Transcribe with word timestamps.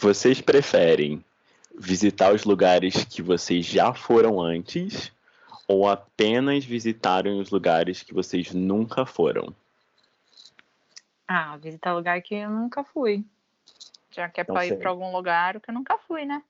Vocês 0.00 0.40
preferem 0.40 1.24
visitar 1.76 2.32
os 2.32 2.44
lugares 2.44 3.04
que 3.04 3.20
vocês 3.20 3.66
já 3.66 3.92
foram 3.92 4.40
antes 4.40 5.12
ou 5.66 5.88
apenas 5.88 6.64
visitarem 6.64 7.40
os 7.40 7.50
lugares 7.50 8.04
que 8.04 8.14
vocês 8.14 8.52
nunca 8.52 9.04
foram? 9.04 9.52
Ah, 11.26 11.56
visitar 11.56 11.94
lugar 11.94 12.22
que 12.22 12.36
eu 12.36 12.48
nunca 12.48 12.84
fui. 12.84 13.24
Já 14.12 14.28
que 14.28 14.40
é 14.40 14.42
Então, 14.42 14.54
pra 14.54 14.66
ir 14.66 14.78
pra 14.78 14.90
algum 14.90 15.10
lugar 15.10 15.60
que 15.60 15.68
eu 15.68 15.74
nunca 15.74 15.98
fui, 15.98 16.24
né? 16.24 16.42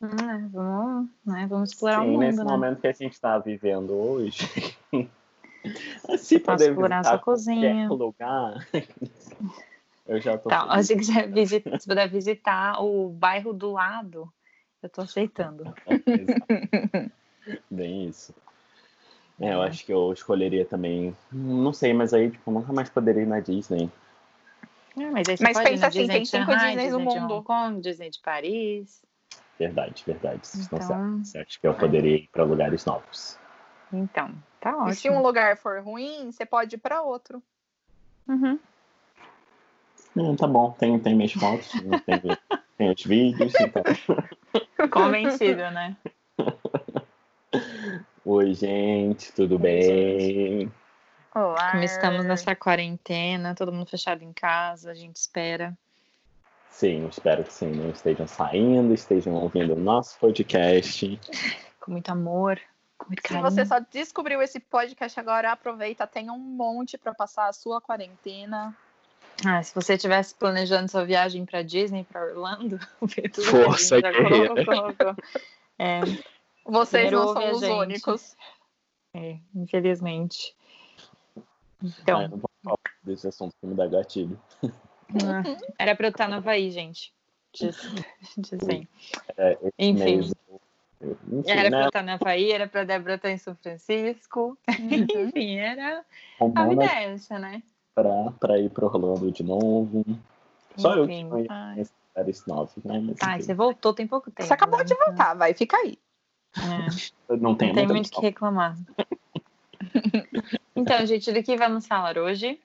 Hum, 0.00 0.08
é, 0.08 0.48
vamos, 0.48 1.10
né, 1.26 1.46
vamos 1.48 1.70
explorar 1.70 2.02
o 2.02 2.04
Sim, 2.04 2.10
mundo, 2.10 2.20
nesse 2.20 2.38
né? 2.38 2.44
momento 2.44 2.80
que 2.80 2.86
a 2.86 2.92
gente 2.92 3.12
está 3.12 3.36
vivendo 3.38 3.92
hoje. 3.92 4.46
Se 6.18 6.38
Posso 6.38 6.42
poder 6.44 6.70
explorar 6.70 6.98
visitar 7.02 7.10
sua 7.10 7.18
cozinha. 7.18 7.88
qualquer 7.88 8.04
lugar. 8.04 8.68
Eu 10.06 10.20
já 10.20 10.36
tô 10.36 10.48
Tá, 10.48 10.68
feliz. 10.68 10.86
se 10.86 10.96
quiser 10.96 11.28
visitar, 11.30 11.78
se 11.80 11.86
puder 11.86 12.08
visitar 12.08 12.82
o 12.82 13.08
bairro 13.08 13.52
do 13.52 13.72
lado, 13.72 14.32
eu 14.82 14.88
tô 14.88 15.02
aceitando. 15.02 15.64
Bem 17.70 18.06
isso. 18.08 18.34
É, 19.40 19.54
eu 19.54 19.62
acho 19.62 19.84
que 19.84 19.92
eu 19.92 20.12
escolheria 20.12 20.64
também. 20.64 21.16
Não 21.32 21.72
sei, 21.72 21.92
mas 21.92 22.12
aí, 22.14 22.30
tipo, 22.30 22.50
nunca 22.50 22.72
mais 22.72 22.88
poderia 22.88 23.22
ir 23.22 23.26
na 23.26 23.40
Disney. 23.40 23.90
É, 24.96 25.10
mas 25.10 25.28
aí 25.28 25.36
você 25.36 25.42
Mas 25.44 25.58
pensa 25.58 25.86
assim, 25.86 25.98
Disney 26.00 26.14
tem 26.16 26.24
cinco 26.24 26.50
no 26.52 26.58
Disney 26.58 26.86
de 26.90 26.96
mundo. 26.98 27.34
Hong 27.34 27.44
Kong, 27.44 27.80
Disney 27.80 28.10
de 28.10 28.20
Paris. 28.20 29.02
Verdade, 29.58 30.02
verdade. 30.06 30.46
Vocês 30.46 30.64
estão 30.64 30.78
Então- 30.78 30.96
certos. 31.24 31.28
Você 31.30 31.38
acha 31.38 31.60
que 31.60 31.66
eu 31.66 31.74
poderia 31.74 32.16
ir 32.16 32.28
para 32.30 32.44
lugares 32.44 32.84
novos? 32.84 33.38
Então, 33.92 34.30
tá 34.60 34.70
E 34.88 34.94
se 34.94 35.08
ótimo. 35.08 35.16
um 35.18 35.22
lugar 35.22 35.56
for 35.56 35.80
ruim, 35.82 36.30
você 36.30 36.44
pode 36.44 36.76
ir 36.76 36.78
pra 36.78 37.02
outro. 37.02 37.42
Uhum. 38.28 38.58
Hum, 40.16 40.36
tá 40.36 40.46
bom, 40.46 40.72
tem, 40.72 40.98
tem 40.98 41.14
minhas 41.14 41.32
fotos, 41.32 41.70
tem, 41.70 42.20
tem 42.76 42.90
os 42.90 43.02
vídeos. 43.02 43.52
Então... 43.60 43.82
Convencido, 44.90 45.70
né? 45.70 45.96
Oi, 48.24 48.54
gente, 48.54 49.32
tudo 49.32 49.56
Oi, 49.56 49.60
bem? 49.60 50.72
Olá. 51.34 51.70
Como 51.72 51.82
estamos 51.82 52.24
nessa 52.26 52.54
quarentena, 52.54 53.54
todo 53.54 53.72
mundo 53.72 53.88
fechado 53.88 54.22
em 54.22 54.32
casa, 54.32 54.90
a 54.90 54.94
gente 54.94 55.16
espera. 55.16 55.76
Sim, 56.68 57.06
espero 57.08 57.44
que 57.44 57.52
sim, 57.52 57.70
não 57.70 57.90
estejam 57.90 58.26
saindo, 58.26 58.92
estejam 58.92 59.34
ouvindo 59.34 59.74
o 59.74 59.80
nosso 59.80 60.18
podcast. 60.18 61.18
Com 61.80 61.92
muito 61.92 62.10
amor, 62.10 62.60
com 62.98 63.06
muito 63.06 63.20
Se 63.22 63.28
carinho. 63.28 63.50
você 63.50 63.64
só 63.64 63.78
descobriu 63.78 64.42
esse 64.42 64.60
podcast 64.60 65.18
agora, 65.18 65.52
aproveita, 65.52 66.06
tem 66.06 66.30
um 66.30 66.38
monte 66.38 66.98
pra 66.98 67.14
passar 67.14 67.48
a 67.48 67.52
sua 67.52 67.80
quarentena. 67.80 68.76
Ah, 69.46 69.62
se 69.62 69.74
você 69.74 69.94
estivesse 69.94 70.34
planejando 70.34 70.90
sua 70.90 71.04
viagem 71.04 71.44
para 71.44 71.62
Disney, 71.62 72.04
para 72.04 72.24
Orlando, 72.24 72.78
tudo 73.32 73.42
Força, 73.44 74.00
que 74.00 74.12
colocou, 74.12 74.64
colocou. 74.64 75.16
É, 75.78 76.00
Vocês 76.64 77.08
Primeiro 77.08 77.16
não 77.18 77.32
são 77.32 77.50
os 77.52 77.60
gente. 77.60 77.72
únicos. 77.72 78.36
é, 79.14 79.38
infelizmente. 79.54 80.54
Então, 81.82 82.22
eu 82.22 82.28
não 82.28 82.38
vou 82.38 82.50
falar 82.62 82.78
desse 83.02 83.26
assunto 83.26 83.52
que 83.60 83.66
me 83.66 83.74
dá 83.74 83.86
gatilho. 83.88 84.40
ah, 84.64 85.42
era 85.78 85.96
para 85.96 86.06
eu 86.06 86.10
estar 86.12 86.28
no 86.28 86.36
Havaí, 86.36 86.70
gente. 86.70 87.12
Diz, 87.52 87.76
diz 88.38 88.52
assim. 88.54 88.86
É, 89.36 89.58
Enfim. 89.78 90.20
eu- 90.20 91.18
Enfim, 91.32 91.50
Era 91.50 91.68
para 91.68 91.78
eu 91.78 91.82
né? 91.82 91.86
estar 91.88 92.02
no 92.04 92.12
Havaí, 92.12 92.52
era 92.52 92.68
para 92.68 92.84
Débora 92.84 93.16
estar 93.16 93.30
em 93.30 93.38
São 93.38 93.56
Francisco. 93.56 94.56
Enfim, 94.78 95.56
era. 95.56 96.04
A 96.40 96.44
vida 96.46 96.60
Romana 96.62 96.84
é 96.84 97.12
essa, 97.12 97.38
né? 97.40 97.60
Pra, 97.94 98.32
pra 98.38 98.58
ir 98.58 98.70
pro 98.70 98.86
Orlando 98.86 99.30
de 99.30 99.42
novo. 99.42 100.04
Só 100.76 100.94
eu 100.94 101.06
que 101.06 101.12
Enfim. 101.14 101.28
não 101.28 101.38
ia 101.38 101.46
Ai. 101.50 101.86
lugares 102.16 102.46
novos, 102.46 102.84
né? 102.84 102.98
Mas, 103.00 103.16
Ai, 103.22 103.36
enfim, 103.36 103.46
você 103.46 103.54
voltou 103.54 103.94
tem 103.94 104.06
pouco 104.06 104.30
tempo. 104.30 104.46
Você 104.46 104.52
acabou 104.52 104.78
né? 104.78 104.84
de 104.84 104.94
voltar, 104.94 105.34
vai, 105.34 105.54
fica 105.54 105.76
aí. 105.76 105.98
É. 106.56 107.36
não 107.36 107.54
tem, 107.54 107.68
Não 107.68 107.74
tem 107.74 107.86
muito 107.86 108.06
o 108.06 108.10
que 108.10 108.20
reclamar. 108.20 108.76
então, 110.76 111.06
gente, 111.06 111.32
do 111.32 111.42
que 111.42 111.56
vamos 111.56 111.86
falar 111.86 112.18
hoje? 112.18 112.60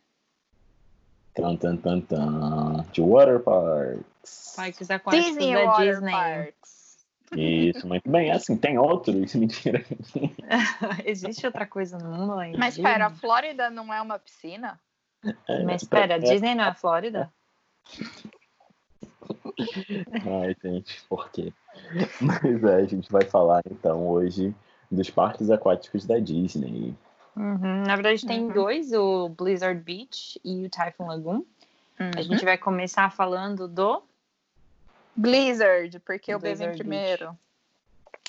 Tan, 1.34 1.56
tan, 1.56 1.78
tan, 1.78 2.02
tan. 2.02 2.86
De 2.92 3.02
Water 3.02 3.40
Parks. 3.40 4.54
Parques 4.56 4.90
aquáticos 4.90 5.26
Disney 5.28 5.54
da 5.54 5.66
Water 5.66 5.94
Disney. 5.94 6.12
Parks. 6.12 6.78
Isso, 7.36 7.88
muito 7.88 8.10
bem. 8.10 8.32
Assim, 8.32 8.58
tem 8.58 8.78
outros. 8.78 9.34
Mentira. 9.36 9.84
Existe 11.06 11.46
outra 11.46 11.66
coisa 11.66 11.98
no 11.98 12.10
mundo 12.12 12.34
além 12.34 12.58
Mas 12.58 12.78
pera, 12.78 13.08
a? 13.08 13.10
Flórida 13.10 13.70
não 13.70 13.94
é 13.94 14.02
uma 14.02 14.18
piscina? 14.18 14.80
É, 15.48 15.64
Mas 15.64 15.84
pra- 15.84 16.02
pera, 16.02 16.20
Disney 16.20 16.56
não 16.56 16.66
é 16.66 16.68
a 16.68 16.74
Flórida? 16.74 17.32
Ai, 20.26 20.56
gente, 20.64 21.02
por 21.08 21.30
quê? 21.32 21.54
Mas 22.22 22.64
é, 22.64 22.76
a 22.76 22.86
gente 22.86 23.12
vai 23.12 23.26
falar 23.26 23.62
então 23.70 24.08
hoje 24.08 24.54
dos 24.92 25.10
parques 25.10 25.50
aquáticos 25.50 26.06
da 26.06 26.20
Disney. 26.20 26.96
Uhum. 27.36 27.84
Na 27.86 27.96
verdade, 27.96 28.26
tem 28.26 28.48
Uhum. 28.48 28.54
dois, 28.54 28.92
o 28.94 29.30
Blizzard 29.30 29.80
Beach 29.82 30.40
e 30.44 30.66
o 30.66 30.70
Typhoon 30.70 31.08
Lagoon. 31.08 31.44
A 32.00 32.04
Uhum. 32.04 32.22
gente 32.24 32.46
vai 32.46 32.58
começar 32.58 33.12
falando 33.12 33.68
do... 33.68 34.04
Blizzard, 35.16 36.00
porque 36.02 36.34
eu 36.34 36.40
bebi 36.40 36.56
Blizzard 36.56 36.78
primeiro. 36.78 37.38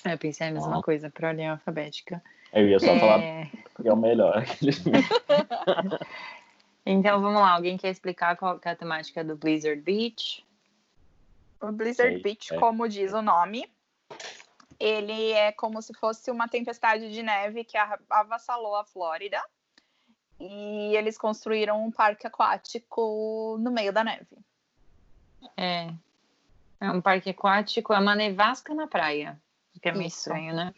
Eu 0.05 0.17
pensei 0.17 0.49
a 0.49 0.51
mesma 0.51 0.79
Ó. 0.79 0.83
coisa, 0.83 1.11
por 1.11 1.25
ordem 1.25 1.49
alfabética. 1.49 2.23
Eu 2.53 2.67
ia 2.69 2.79
só 2.81 2.99
falar 2.99 3.21
É, 3.21 3.47
que 3.83 3.89
é 3.89 3.93
o 3.93 3.97
melhor. 3.97 4.45
Então, 6.85 7.21
vamos 7.21 7.41
lá. 7.41 7.53
Alguém 7.53 7.77
quer 7.77 7.91
explicar 7.91 8.37
qual 8.37 8.59
que 8.59 8.69
é 8.69 8.73
a 8.73 8.77
temática 8.77 9.23
do 9.23 9.37
Blizzard 9.37 9.81
Beach? 9.81 10.45
O 11.61 11.73
Blizzard 11.73 12.15
Sei, 12.15 12.23
Beach, 12.23 12.55
é. 12.55 12.59
como 12.59 12.89
diz 12.89 13.13
o 13.13 13.21
nome, 13.21 13.71
ele 14.79 15.33
é 15.33 15.51
como 15.53 15.83
se 15.83 15.93
fosse 15.95 16.31
uma 16.31 16.49
tempestade 16.49 17.13
de 17.13 17.23
neve 17.23 17.65
que 17.65 17.77
avassalou 18.09 18.77
a 18.77 18.85
Flórida. 18.85 19.43
E 20.41 20.95
eles 20.97 21.19
construíram 21.19 21.85
um 21.85 21.91
parque 21.91 22.27
aquático 22.27 23.57
no 23.59 23.73
meio 23.73 23.93
da 23.93 24.05
neve. 24.05 24.39
É. 25.57 25.93
É 26.81 26.91
um 26.93 27.01
parque 27.01 27.31
aquático, 27.31 27.93
é 27.93 27.99
uma 27.99 28.15
nevasca 28.15 28.73
na 28.73 28.87
praia. 28.87 29.41
Que 29.83 29.89
é 29.89 29.93
meio 29.93 30.07
Isso. 30.07 30.19
estranho, 30.19 30.55
né? 30.55 30.75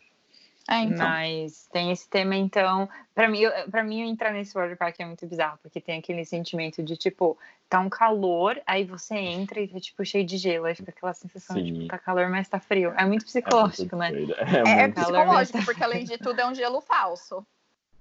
É, 0.70 0.82
então. 0.82 1.06
Mas 1.08 1.66
tem 1.72 1.90
esse 1.90 2.08
tema, 2.08 2.36
então. 2.36 2.88
Pra 3.12 3.28
mim, 3.28 3.40
eu- 3.40 3.70
pra 3.70 3.82
mim, 3.82 4.08
entrar 4.08 4.32
nesse 4.32 4.54
water 4.54 4.76
park 4.76 5.00
é 5.00 5.04
muito 5.04 5.26
bizarro, 5.26 5.58
porque 5.62 5.80
tem 5.80 5.98
aquele 5.98 6.24
sentimento 6.24 6.80
de, 6.82 6.96
tipo, 6.96 7.36
tá 7.68 7.80
um 7.80 7.88
calor, 7.88 8.60
aí 8.64 8.84
você 8.84 9.16
entra 9.16 9.60
e 9.60 9.66
tá, 9.66 9.80
tipo, 9.80 10.04
cheio 10.04 10.24
de 10.24 10.36
gelo. 10.36 10.66
Aí 10.66 10.74
fica 10.76 10.90
aquela 10.92 11.12
sensação 11.12 11.56
de, 11.56 11.64
Sim. 11.68 11.74
tipo, 11.74 11.86
tá 11.88 11.98
calor, 11.98 12.28
mas 12.30 12.48
tá 12.48 12.60
frio. 12.60 12.94
É 12.96 13.04
muito 13.04 13.24
psicológico, 13.24 13.96
né? 13.96 14.10
É, 14.12 14.68
É, 14.68 14.70
é 14.70 14.82
muito 14.86 14.94
psicológico, 14.94 15.64
porque 15.64 15.82
além 15.82 16.04
de 16.04 16.16
tudo 16.18 16.40
é 16.40 16.46
um 16.46 16.54
gelo 16.54 16.80
falso. 16.80 17.44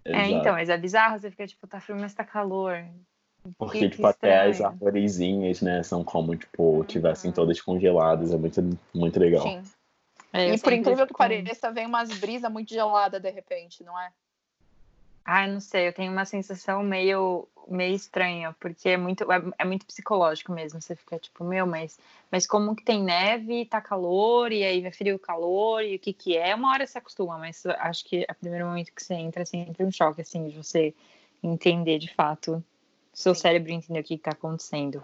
É, 0.05 0.27
então, 0.29 0.53
mas 0.53 0.69
é 0.69 0.77
bizarro, 0.77 1.19
você 1.19 1.29
fica, 1.31 1.47
tipo, 1.47 1.65
tá 1.67 1.79
frio, 1.79 1.97
mas 1.99 2.13
tá 2.13 2.23
calor. 2.23 2.83
Porque, 3.57 3.79
que 3.79 3.89
tipo, 3.95 4.05
até 4.07 4.47
as 4.47 4.61
arvorezinhas, 4.61 5.61
né, 5.61 5.81
são 5.81 6.03
como, 6.03 6.35
tipo, 6.35 6.83
tivessem 6.85 7.31
todas 7.31 7.59
congeladas. 7.61 8.31
É 8.31 8.37
muito, 8.37 8.79
muito 8.93 9.19
legal. 9.19 9.43
Sim. 9.43 9.63
É, 10.31 10.53
E 10.53 10.59
por 10.59 10.73
incrível 10.73 11.07
que 11.07 11.13
pareça, 11.13 11.71
vem 11.71 11.85
umas 11.85 12.09
brisas 12.09 12.51
muito 12.51 12.69
geladas 12.69 13.21
de 13.21 13.29
repente, 13.29 13.83
não 13.83 13.99
é? 13.99 14.11
Ah, 15.25 15.45
não 15.45 15.59
sei, 15.59 15.87
eu 15.87 15.93
tenho 15.93 16.11
uma 16.11 16.25
sensação 16.25 16.81
meio, 16.81 17.47
meio 17.67 17.95
estranha, 17.95 18.55
porque 18.59 18.89
é 18.89 18.97
muito, 18.97 19.31
é, 19.31 19.41
é 19.59 19.65
muito 19.65 19.85
psicológico 19.85 20.51
mesmo. 20.51 20.81
Você 20.81 20.95
fica 20.95 21.19
tipo, 21.19 21.43
meu, 21.43 21.67
mas, 21.67 21.99
mas 22.31 22.47
como 22.47 22.75
que 22.75 22.83
tem 22.83 23.03
neve, 23.03 23.65
tá 23.65 23.79
calor, 23.79 24.51
e 24.51 24.63
aí 24.63 24.81
vai 24.81 24.91
frio 24.91 25.19
calor, 25.19 25.83
e 25.83 25.95
o 25.95 25.99
que 25.99 26.13
que 26.13 26.35
é? 26.35 26.55
Uma 26.55 26.71
hora 26.71 26.87
você 26.87 26.97
acostuma, 26.97 27.37
mas 27.37 27.63
acho 27.65 28.05
que 28.05 28.25
a 28.27 28.33
primeiro 28.33 28.65
momento 28.65 28.91
que 28.91 29.03
você 29.03 29.13
entra, 29.13 29.43
assim, 29.43 29.59
entra 29.59 29.85
um 29.85 29.91
choque, 29.91 30.21
assim, 30.21 30.47
de 30.47 30.57
você 30.57 30.95
entender 31.43 31.99
de 31.99 32.11
fato, 32.13 32.63
seu 33.13 33.35
Sim. 33.35 33.41
cérebro 33.41 33.71
entender 33.71 33.99
o 33.99 34.03
que 34.03 34.17
que 34.17 34.23
tá 34.23 34.31
acontecendo. 34.31 35.03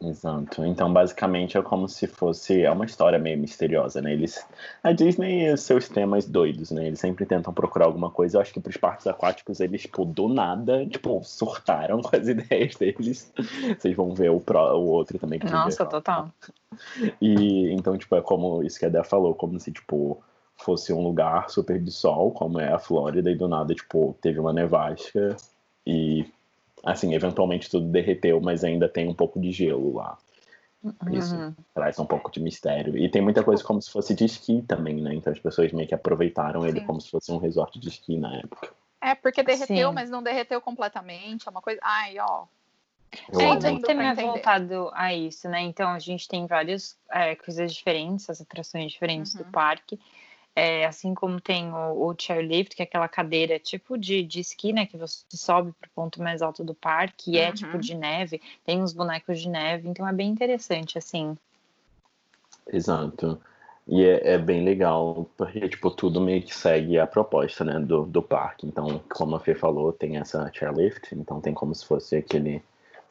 Exato. 0.00 0.64
Então, 0.64 0.92
basicamente, 0.92 1.56
é 1.56 1.62
como 1.62 1.88
se 1.88 2.06
fosse. 2.06 2.62
É 2.62 2.70
uma 2.70 2.84
história 2.84 3.18
meio 3.18 3.38
misteriosa, 3.38 4.00
né? 4.00 4.12
Eles. 4.12 4.44
A 4.82 4.92
Disney 4.92 5.46
e 5.46 5.52
os 5.52 5.62
seus 5.62 5.88
temas 5.88 6.26
doidos, 6.26 6.70
né? 6.70 6.86
Eles 6.86 7.00
sempre 7.00 7.26
tentam 7.26 7.52
procurar 7.52 7.86
alguma 7.86 8.10
coisa. 8.10 8.36
Eu 8.36 8.40
acho 8.42 8.52
que 8.52 8.60
pros 8.60 8.76
parques 8.76 9.06
aquáticos, 9.06 9.60
eles, 9.60 9.82
tipo, 9.82 10.04
do 10.04 10.28
nada, 10.28 10.86
tipo, 10.86 11.22
surtaram 11.24 12.00
com 12.02 12.16
as 12.16 12.28
ideias 12.28 12.74
deles. 12.76 13.32
Vocês 13.78 13.96
vão 13.96 14.14
ver 14.14 14.30
o, 14.30 14.40
pro, 14.40 14.58
o 14.76 14.86
outro 14.86 15.18
também. 15.18 15.38
que 15.38 15.50
Nossa, 15.50 15.84
tiver. 15.84 15.90
total. 15.90 16.30
E 17.20 17.70
então, 17.72 17.96
tipo, 17.96 18.16
é 18.16 18.22
como 18.22 18.62
isso 18.62 18.78
que 18.78 18.86
a 18.86 18.88
Dé 18.88 19.02
falou, 19.04 19.34
como 19.34 19.58
se, 19.60 19.72
tipo, 19.72 20.22
fosse 20.56 20.92
um 20.92 21.02
lugar 21.02 21.50
super 21.50 21.80
de 21.80 21.90
sol, 21.90 22.30
como 22.32 22.60
é 22.60 22.72
a 22.72 22.78
Flórida, 22.78 23.30
e 23.30 23.36
do 23.36 23.48
nada, 23.48 23.74
tipo, 23.74 24.16
teve 24.20 24.40
uma 24.40 24.52
nevasca 24.52 25.36
e, 25.86 26.26
assim, 26.86 27.14
eventualmente 27.14 27.68
tudo 27.68 27.88
derreteu, 27.88 28.40
mas 28.40 28.64
ainda 28.64 28.88
tem 28.88 29.08
um 29.08 29.14
pouco 29.14 29.40
de 29.40 29.52
gelo 29.52 29.94
lá. 29.94 30.16
Isso 31.10 31.34
Uhum. 31.36 31.54
traz 31.74 31.98
um 31.98 32.06
pouco 32.06 32.30
de 32.30 32.40
mistério. 32.40 32.96
E 32.96 33.08
tem 33.08 33.20
muita 33.20 33.42
coisa 33.42 33.62
como 33.62 33.82
se 33.82 33.90
fosse 33.90 34.14
de 34.14 34.24
esqui 34.24 34.62
também, 34.62 35.00
né? 35.02 35.14
Então 35.14 35.32
as 35.32 35.38
pessoas 35.38 35.72
meio 35.72 35.88
que 35.88 35.94
aproveitaram 35.94 36.64
ele 36.66 36.80
Sim. 36.80 36.86
como 36.86 37.00
se 37.00 37.10
fosse 37.10 37.32
um 37.32 37.38
resort 37.38 37.78
de 37.78 37.88
esqui 37.88 38.16
na 38.16 38.36
época. 38.36 38.72
É, 39.00 39.14
porque 39.14 39.42
derreteu, 39.42 39.88
Sim. 39.88 39.94
mas 39.94 40.10
não 40.10 40.22
derreteu 40.22 40.60
completamente. 40.60 41.46
É 41.46 41.50
uma 41.50 41.60
coisa. 41.60 41.80
Ai, 41.82 42.18
ó. 42.18 42.46
Eu 43.32 43.40
É, 43.40 43.48
então 43.50 44.00
é 44.00 44.12
entender. 44.12 44.22
voltado 44.22 44.90
a 44.92 45.14
isso, 45.14 45.48
né? 45.48 45.60
Então 45.62 45.88
a 45.90 45.98
gente 45.98 46.28
tem 46.28 46.46
várias 46.46 46.96
é, 47.10 47.34
coisas 47.34 47.72
diferentes, 47.72 48.28
as 48.28 48.40
atrações 48.40 48.92
diferentes 48.92 49.34
do 49.34 49.44
Uhum. 49.44 49.50
parque. 49.50 49.98
É, 50.58 50.86
assim 50.86 51.12
como 51.14 51.38
tem 51.38 51.70
o, 51.70 52.08
o 52.08 52.14
chairlift, 52.18 52.74
que 52.74 52.80
é 52.82 52.84
aquela 52.86 53.06
cadeira 53.08 53.58
tipo 53.58 53.98
de, 53.98 54.22
de 54.22 54.40
esqui, 54.40 54.72
né? 54.72 54.86
Que 54.86 54.96
você 54.96 55.22
sobe 55.34 55.72
pro 55.78 55.90
ponto 55.94 56.22
mais 56.22 56.40
alto 56.40 56.64
do 56.64 56.74
parque 56.74 57.32
e 57.32 57.38
é 57.38 57.48
Uhum. 57.48 57.54
tipo 57.54 57.78
de 57.78 57.94
neve, 57.94 58.40
tem 58.64 58.82
uns 58.82 58.94
bonecos 58.94 59.38
de 59.38 59.50
neve, 59.50 59.86
então 59.86 60.08
é 60.08 60.12
bem 60.14 60.30
interessante, 60.30 60.96
assim. 60.96 61.36
Exato. 62.72 63.38
E 63.86 64.02
é, 64.04 64.32
é 64.34 64.38
bem 64.38 64.64
legal, 64.64 65.28
porque, 65.36 65.68
tipo, 65.68 65.90
tudo 65.90 66.20
meio 66.20 66.42
que 66.42 66.54
segue 66.54 66.98
a 66.98 67.06
proposta, 67.06 67.64
né, 67.64 67.78
do, 67.78 68.04
do 68.04 68.20
parque. 68.22 68.66
Então, 68.66 69.00
como 69.10 69.36
a 69.36 69.40
Fê 69.40 69.54
falou, 69.54 69.92
tem 69.92 70.16
essa 70.16 70.50
chairlift, 70.52 71.14
então 71.14 71.40
tem 71.40 71.54
como 71.54 71.74
se 71.74 71.86
fosse 71.86 72.16
aquele 72.16 72.62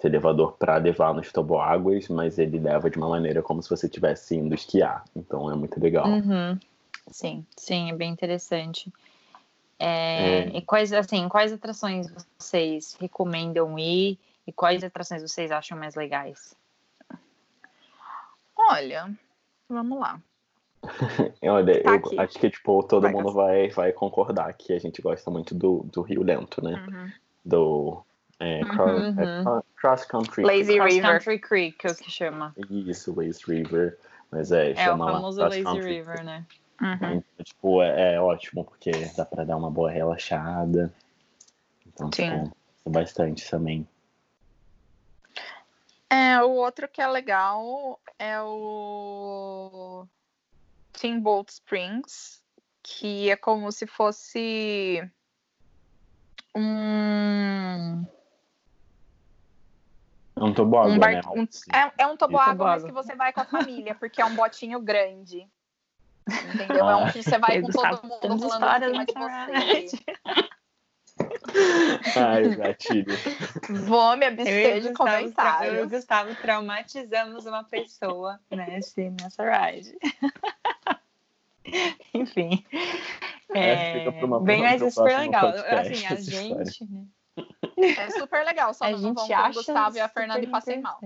elevador 0.04 0.52
para 0.54 0.78
levar 0.78 1.14
nos 1.16 1.32
toboáguas, 1.32 2.08
mas 2.10 2.38
ele 2.38 2.60
leva 2.60 2.90
de 2.90 2.98
uma 2.98 3.10
maneira 3.10 3.42
como 3.42 3.64
se 3.64 3.70
você 3.70 3.86
estivesse 3.88 4.36
indo 4.36 4.54
esquiar. 4.54 5.04
Então, 5.16 5.50
é 5.50 5.56
muito 5.56 5.80
legal. 5.80 6.08
Uhum. 6.08 6.60
Sim, 7.08 7.46
sim, 7.56 7.90
é 7.92 7.96
bem 7.96 8.12
interessante. 8.12 8.92
É, 9.78 10.40
É. 10.40 10.58
E 10.58 10.62
quais, 10.62 10.92
assim, 10.94 11.28
quais 11.30 11.52
atrações 11.52 12.08
vocês 12.40 12.98
recomendam 13.00 13.78
ir 13.78 14.18
e 14.48 14.52
quais 14.54 14.84
atrações 14.84 15.22
vocês 15.22 15.52
acham 15.52 15.78
mais 15.78 15.96
legais? 15.96 16.56
Olha, 18.58 19.14
vamos 19.70 20.00
lá. 20.00 20.22
Olha, 21.44 21.82
Tá 21.84 21.90
eu 21.90 21.96
aqui. 21.96 22.20
acho 22.20 22.40
que, 22.40 22.50
tipo, 22.50 22.84
todo 22.84 23.04
Vai, 23.04 23.12
mundo 23.12 23.32
vai, 23.34 23.70
vai 23.70 23.92
concordar 23.92 24.54
que 24.54 24.74
a 24.74 24.80
gente 24.80 25.02
gosta 25.02 25.30
muito 25.30 25.54
do, 25.56 25.84
do 25.92 26.02
Rio 26.02 26.24
Lento, 26.24 26.64
né? 26.64 26.82
Uhum. 26.88 27.12
Do 27.44 28.06
é, 28.40 28.62
Uhum. 28.64 28.70
cro- 28.70 28.90
é, 28.90 29.02
Uhum. 29.02 29.44
cro- 29.44 29.66
cross 29.76 30.06
country. 30.06 30.44
Lazy 30.44 30.78
Cross 30.78 30.94
River. 30.94 31.12
Country 31.12 31.40
Creek, 31.40 31.88
é 31.88 31.92
o 31.92 31.96
que 31.96 32.12
chama. 32.12 32.56
Isso, 32.70 33.14
Lazy 33.16 33.42
River. 33.48 33.98
Mas 34.32 34.52
é, 34.52 34.70
É 34.70 34.74
o 34.74 34.76
chama 34.76 35.06
lá 35.06 35.14
famoso 35.14 35.40
cross 35.40 35.54
Lazy 35.54 35.64
country. 35.64 35.94
River, 35.94 36.24
né? 36.24 36.46
Uhum. 36.82 36.94
Então, 37.18 37.24
tipo, 37.44 37.82
é, 37.82 38.14
é 38.16 38.22
ótimo, 38.22 38.64
porque 38.66 38.92
dá 39.16 39.26
pra 39.26 39.44
dar 39.44 39.58
uma 39.58 39.72
boa 39.72 39.90
relaxada. 39.90 40.94
Então, 41.88 42.12
Sim. 42.12 42.24
tipo, 42.44 42.56
gosto 42.86 42.90
bastante 42.90 43.50
também. 43.50 43.88
É, 46.10 46.42
o 46.42 46.52
outro 46.52 46.88
que 46.88 47.02
é 47.02 47.08
legal 47.08 48.00
é 48.20 48.42
o 48.42 50.06
Steamboat 50.96 51.52
Springs, 51.52 52.42
que 52.84 53.30
é 53.30 53.36
como 53.36 53.72
se 53.72 53.88
fosse 53.88 55.02
um, 56.56 58.06
É 60.38 60.44
um 60.44 60.54
toboágua, 60.54 60.94
um 60.94 61.00
né? 61.00 61.22
barco. 61.22 61.40
um- 61.40 61.48
é, 61.76 62.04
é 62.04 62.08
um 62.08 62.18
toboágua, 62.18 62.66
mas 62.66 62.84
Toboágua. 62.84 62.88
que 62.88 62.92
você 62.92 63.16
vai 63.16 63.34
com 63.34 63.42
a 63.42 63.46
família, 63.46 63.96
porque 63.96 64.22
é 64.22 64.26
um 64.26 64.36
botinho 64.36 64.80
grande. 64.82 65.50
Entendeu? 66.54 66.90
É 66.90 66.96
um 66.96 67.06
Ah. 67.06 67.12
que 67.12 67.22
você 67.24 67.38
vai 67.38 67.58
Eu 67.60 67.64
com 67.64 67.72
todo 67.72 68.04
mundo 68.04 68.20
rolando 68.22 68.46
história 68.46 68.86
em 68.88 68.92
cima 68.92 69.06
de 69.06 69.14
dessa 69.14 69.46
você. 69.94 70.04
Ai, 72.20 72.56
gatilho. 72.56 73.16
Vou 73.86 74.18
me 74.18 74.26
Eu 74.26 74.32
abster 74.34 74.82
de 74.82 74.90
Gustavo, 74.90 75.32
tra- 75.32 75.66
eu 75.68 75.76
e 75.76 75.82
o. 75.84 75.90
Gustavo 75.90 76.36
traumatizamos 76.36 77.46
uma 77.46 77.64
pessoa 77.64 78.40
nesse, 78.52 79.10
nessa 79.12 79.44
ride. 79.50 79.98
Enfim. 82.14 82.66
É, 83.54 84.08
É, 84.08 84.12
bem, 84.42 84.62
mas 84.62 84.82
é 84.82 84.90
super 84.90 85.18
legal. 85.20 85.52
podcast 85.54 85.94
Assim, 85.94 86.06
a 86.08 86.16
gente, 86.16 86.84
né? 86.92 87.06
É 87.78 88.10
super 88.12 88.44
legal, 88.46 88.74
só 88.74 88.86
a 88.86 88.92
não 88.92 88.98
gente 88.98 89.14
vão 89.14 89.28
com 89.28 89.34
o 89.34 89.36
acha 89.36 89.54
Gustavo 89.54 89.98
e 89.98 90.02
a 90.02 90.10
Fernanda 90.10 90.40
e 90.42 90.48
passem 90.48 90.82
mal. 90.82 91.00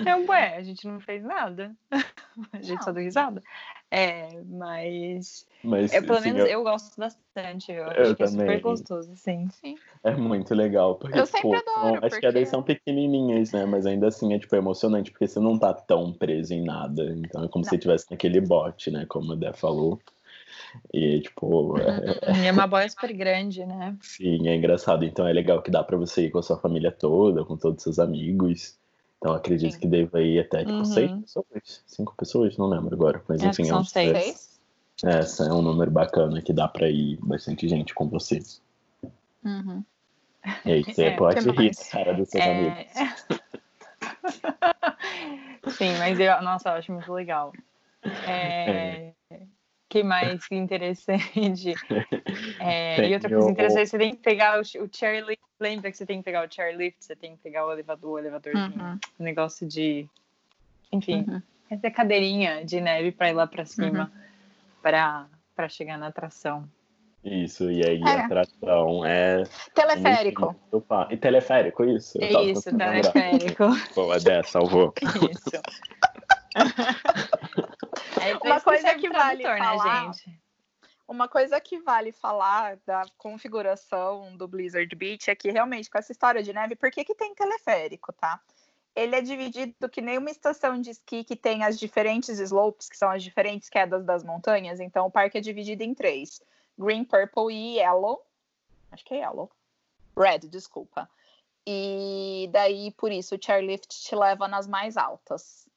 Então, 0.00 0.24
ué, 0.26 0.56
a 0.56 0.62
gente 0.62 0.86
não 0.86 1.00
fez 1.00 1.22
nada. 1.24 1.74
A 2.52 2.58
gente 2.62 2.76
Não. 2.76 2.82
só 2.82 2.92
deu 2.92 3.02
risada. 3.02 3.42
É, 3.90 4.28
mas 4.46 5.44
Mas, 5.64 5.92
eu, 5.92 6.02
pelo 6.02 6.18
assim, 6.18 6.28
menos 6.32 6.42
eu- 6.42 6.58
eu 6.58 6.62
gosto 6.62 6.96
bastante. 6.96 7.72
Eu, 7.72 7.84
Eu 7.84 8.02
acho 8.02 8.14
que 8.16 8.22
é 8.22 8.26
super 8.28 8.60
gostoso, 8.60 9.16
sim. 9.16 9.48
é 10.04 10.14
muito 10.14 10.54
legal. 10.54 10.94
Porque, 10.96 11.18
Eu 11.18 11.24
tipo, 11.26 11.36
sempre 11.38 11.56
adoro, 11.58 11.86
são- 11.88 11.94
as 11.96 12.00
porque- 12.00 12.20
quedas 12.20 12.48
são 12.48 12.62
pequenininhas, 12.62 13.50
né? 13.50 13.64
Mas 13.66 13.86
ainda 13.86 14.06
assim 14.06 14.32
é, 14.34 14.38
tipo, 14.38 14.54
emocionante, 14.54 15.10
porque 15.10 15.26
você 15.26 15.40
não 15.40 15.58
tá 15.58 15.74
tão 15.74 16.12
preso 16.12 16.54
em 16.54 16.62
nada. 16.64 17.04
Então 17.18 17.42
é 17.42 17.48
como 17.48 17.64
se 17.64 17.70
você 17.70 17.74
Não. 17.74 17.78
estivesse 17.78 18.10
naquele 18.10 18.40
bote, 18.40 18.90
né? 18.90 19.04
Como 19.08 19.32
o 19.32 19.36
Dé 19.36 19.52
falou. 19.52 19.98
E, 20.94 21.20
tipo, 21.20 21.76
é, 21.78 22.42
E 22.42 22.46
é 22.46 22.52
uma 22.52 22.66
boia 22.68 22.88
super 22.88 23.12
grande, 23.12 23.64
né? 23.66 23.96
Sim, 24.00 24.46
é 24.48 24.54
engraçado. 24.54 25.04
Então 25.04 25.26
é 25.26 25.32
legal 25.32 25.60
que 25.62 25.70
dá 25.70 25.82
pra 25.82 25.96
você 25.96 26.26
ir 26.26 26.30
com 26.30 26.38
a 26.38 26.42
sua 26.42 26.58
família 26.58 26.92
toda, 26.92 27.44
com 27.44 27.56
todos 27.56 27.78
os 27.78 27.82
seus 27.82 27.98
amigos. 27.98 28.78
Então 29.18 29.34
acredito 29.34 29.72
Sim. 29.74 29.80
que 29.80 29.86
deva 29.88 30.22
ir 30.22 30.38
até 30.40 30.58
tipo 30.64 30.78
Uhum. 30.78 30.84
seis 30.84 31.10
pessoas, 31.12 31.82
cinco 31.86 32.14
pessoas, 32.16 32.56
não 32.56 32.66
lembro 32.68 32.94
agora. 32.94 33.22
Mas 33.28 33.40
que 33.40 33.48
enfim, 33.48 33.64
é 33.64 33.66
são 33.66 33.80
um- 33.80 33.84
seis. 33.84 34.60
É, 35.04 35.18
essa 35.18 35.44
é 35.44 35.52
um 35.52 35.62
número 35.62 35.90
bacana 35.90 36.40
que 36.42 36.52
dá 36.52 36.66
pra 36.68 36.88
ir 36.88 37.18
bastante 37.22 37.68
gente 37.68 37.94
com 37.94 38.08
você. 38.08 38.40
Uhum. 39.44 39.84
E 40.64 40.72
aí 40.72 40.84
você 40.84 41.04
É, 41.06 41.10
pode 41.16 41.40
rir 41.50 41.54
mais? 41.54 41.88
cara 41.88 42.14
dos 42.14 42.28
seus 42.28 42.44
amigos. 42.44 42.92
Sim, 45.76 45.96
mas 45.98 46.18
eu, 46.18 46.42
nossa, 46.42 46.70
eu 46.70 46.72
acho 46.74 46.92
muito 46.92 47.12
legal. 47.12 47.52
É, 48.26 49.12
que 49.88 50.02
mais 50.02 50.40
interessante? 50.50 51.74
É, 52.60 52.96
Tem 52.96 53.10
e 53.10 53.14
outra 53.14 53.30
coisa 53.30 53.50
interessante, 53.50 53.88
você 53.88 53.98
tem 53.98 54.14
que 54.14 54.20
pegar 54.22 54.58
o, 54.58 54.60
o 54.60 54.88
chairlift. 54.92 55.42
Lembra 55.58 55.90
que 55.90 55.96
você 55.96 56.04
tem 56.04 56.18
que 56.18 56.24
pegar 56.24 56.46
o 56.46 56.52
chairlift, 56.52 57.02
você 57.04 57.16
tem 57.16 57.36
que 57.36 57.42
pegar 57.42 57.64
o 57.66 57.72
elevador, 57.72 58.10
o 58.12 58.18
elevadorzinho, 58.18 58.80
Uhum. 58.80 58.98
o 59.18 59.22
negócio 59.22 59.66
de. 59.66 60.06
Enfim, 60.92 61.24
Uhum. 61.26 61.42
essa 61.70 61.90
cadeirinha 61.90 62.64
de 62.64 62.80
neve 62.80 63.12
pra 63.12 63.30
ir 63.30 63.32
lá 63.32 63.46
pra 63.46 63.64
cima 63.64 64.12
pra, 64.82 65.26
pra 65.56 65.68
chegar 65.68 65.96
na 65.98 66.08
atração. 66.08 66.68
Isso, 67.24 67.70
e 67.70 67.84
aí 67.84 68.00
É. 68.02 68.20
a 68.20 68.24
atração 68.26 69.04
é. 69.04 69.42
Teleférico. 69.74 70.54
E 71.10 71.16
teleférico, 71.16 71.84
isso? 71.84 72.18
Isso, 72.22 72.76
teleférico. 72.76 73.64
Boa, 73.94 74.18
Dé, 74.20 74.42
salvou. 74.42 74.92
Isso. 75.32 75.50
É 78.20 78.36
Uma 78.36 78.60
coisa 78.60 78.94
que 78.94 79.08
vale 79.08 79.42
falar- 79.42 80.06
né, 80.06 80.12
gente? 80.12 80.40
Uma 81.06 81.26
coisa 81.28 81.60
que 81.60 81.78
vale 81.78 82.12
falar 82.12 82.76
da 82.84 83.06
configuração 83.16 84.36
do 84.36 84.46
Blizzard 84.46 84.94
Beach 84.94 85.30
é 85.30 85.34
que 85.34 85.50
realmente 85.50 85.88
com 85.88 85.96
essa 85.96 86.12
história 86.12 86.42
de 86.42 86.52
neve, 86.52 86.76
por 86.76 86.90
que, 86.90 87.02
que 87.02 87.14
tem 87.14 87.34
teleférico, 87.34 88.12
tá? 88.12 88.38
Ele 88.94 89.14
é 89.16 89.22
dividido 89.22 89.88
que 89.88 90.02
nem 90.02 90.18
uma 90.18 90.30
estação 90.30 90.78
de 90.80 90.90
esqui 90.90 91.24
que 91.24 91.36
tem 91.36 91.64
as 91.64 91.78
diferentes 91.78 92.38
slopes, 92.40 92.88
que 92.88 92.96
são 92.96 93.10
as 93.10 93.22
diferentes 93.22 93.70
quedas 93.70 94.04
das 94.04 94.22
montanhas. 94.22 94.80
Então 94.80 95.06
o 95.06 95.10
parque 95.10 95.38
é 95.38 95.40
dividido 95.40 95.82
em 95.82 95.94
três: 95.94 96.42
Green, 96.76 97.04
Purple 97.04 97.54
e 97.54 97.78
Yellow. 97.78 98.22
Acho 98.90 99.04
que 99.04 99.14
é 99.14 99.18
Yellow. 99.18 99.50
Red, 100.16 100.40
desculpa. 100.48 101.08
E 101.66 102.48
daí, 102.50 102.90
por 102.92 103.12
isso, 103.12 103.34
o 103.34 103.38
chairlift 103.42 103.88
te 103.88 104.16
leva 104.16 104.48
nas 104.48 104.66
mais 104.66 104.96
altas. 104.96 105.67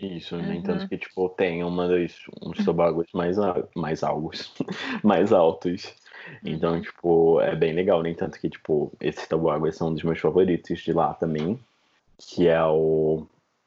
Isso, 0.00 0.36
Uhum. 0.36 0.52
entanto 0.54 0.88
que, 0.88 0.96
tipo, 0.96 1.28
tem 1.30 1.62
uma 1.62 1.86
dos, 1.86 2.16
uns 2.42 2.64
toboáguas 2.64 3.06
mais, 3.12 3.38
a- 3.38 3.62
mais 3.76 4.02
altos, 4.02 4.52
mais 5.04 5.32
altos. 5.32 5.94
Então, 6.44 6.80
tipo, 6.80 7.40
é 7.40 7.54
bem 7.54 7.72
legal, 7.72 8.02
no 8.02 8.08
entanto 8.08 8.38
que, 8.40 8.48
tipo, 8.48 8.92
esses 9.00 9.26
toboáguas 9.28 9.76
são 9.76 9.88
um 9.88 9.94
dos 9.94 10.02
meus 10.02 10.18
favoritos 10.18 10.80
de 10.80 10.92
lá 10.92 11.12
também, 11.14 11.58
que 12.18 12.48
é 12.48 12.62
o 12.64 13.26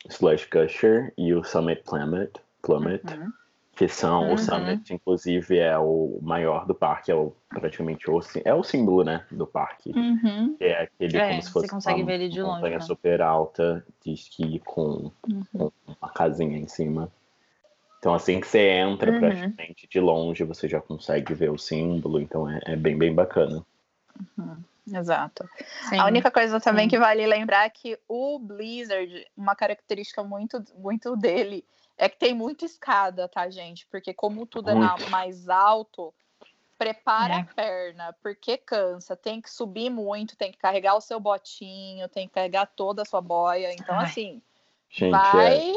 Slush 0.10 0.48
Gusher 0.52 1.14
e 1.18 1.34
o 1.34 1.44
Summit 1.44 1.84
Plummet, 1.84 2.32
Plummet 2.62 3.04
Uhum. 3.14 3.32
Que 3.76 3.88
são 3.88 4.28
Uhum. 4.28 4.34
o 4.34 4.38
Summit, 4.38 4.94
inclusive, 4.94 5.58
é 5.58 5.78
o 5.78 6.20
maior 6.22 6.66
do 6.68 6.76
parque, 6.76 7.12
é 7.12 7.16
o, 7.16 7.34
praticamente 7.50 8.10
o, 8.10 8.20
é 8.46 8.54
o 8.54 8.64
símbolo, 8.64 9.04
né, 9.04 9.26
do 9.32 9.48
parque. 9.48 9.92
Uhum. 9.92 10.56
que 10.58 10.64
é 10.64 10.84
aquele 10.84 11.18
É, 11.18 11.30
como 11.30 11.42
se 11.42 11.48
você 11.48 11.54
fosse 11.54 11.70
consegue 11.70 12.02
uma 12.02 12.06
ver 12.06 12.14
ele 12.22 12.30
de 12.30 12.42
longe, 12.42 12.56
montanha 12.56 12.78
né? 12.78 12.82
super 12.86 13.22
alta 13.22 13.86
de 14.06 14.14
esqui 14.14 14.60
com, 14.60 15.12
Uhum. 15.28 15.44
com 15.54 15.72
uma 15.88 16.10
casinha 16.14 16.58
em 16.58 16.68
cima. 16.68 17.12
Então 17.98 18.14
assim 18.14 18.40
que 18.40 18.48
você 18.48 18.60
entra 18.70 19.12
Uhum. 19.12 19.20
praticamente 19.20 19.88
de 19.88 20.00
longe, 20.00 20.44
você 20.44 20.68
já 20.68 20.80
consegue 20.80 21.34
ver 21.34 21.50
o 21.50 21.58
símbolo, 21.58 22.20
então 22.22 22.48
é, 22.50 22.60
é 22.66 22.76
bem, 22.76 22.98
bem 22.98 23.14
bacana. 23.14 23.66
Exato. 24.86 25.48
Sim. 25.90 25.98
A 25.98 26.06
única 26.06 26.30
coisa 26.30 26.60
também 26.60 26.86
sim. 26.86 26.90
que 26.90 27.00
vale 27.00 27.26
lembrar 27.26 27.66
é 27.66 27.70
que 27.70 27.98
o 28.08 28.38
Blizzard, 28.38 29.26
uma 29.36 29.56
característica 29.56 30.22
muito, 30.24 30.62
muito 30.78 31.16
dele, 31.16 31.64
é 31.98 32.10
que 32.10 32.18
tem 32.18 32.34
muita 32.34 32.66
escada, 32.66 33.28
tá, 33.28 33.50
gente? 33.50 33.86
Porque 33.88 34.14
como 34.14 34.46
tudo 34.46 34.70
é 34.72 34.76
na- 34.76 34.98
mais 35.10 35.48
alto, 35.50 36.14
prepara 36.78 37.36
É. 37.36 37.40
a 37.42 37.44
perna, 37.46 38.16
porque 38.22 38.58
cansa. 38.58 39.16
Tem 39.16 39.40
que 39.42 39.50
subir 39.50 39.90
muito, 39.90 40.36
tem 40.36 40.52
que 40.52 40.58
carregar 40.58 40.96
o 40.96 41.02
seu 41.02 41.20
botinho, 41.20 42.10
tem 42.10 42.28
que 42.28 42.34
carregar 42.34 42.66
toda 42.66 43.04
a 43.04 43.06
sua 43.06 43.22
boia. 43.22 43.72
Então, 43.74 43.98
Ai. 43.98 44.06
assim, 44.06 44.42
Gente, 44.90 45.12
vai 45.12 45.72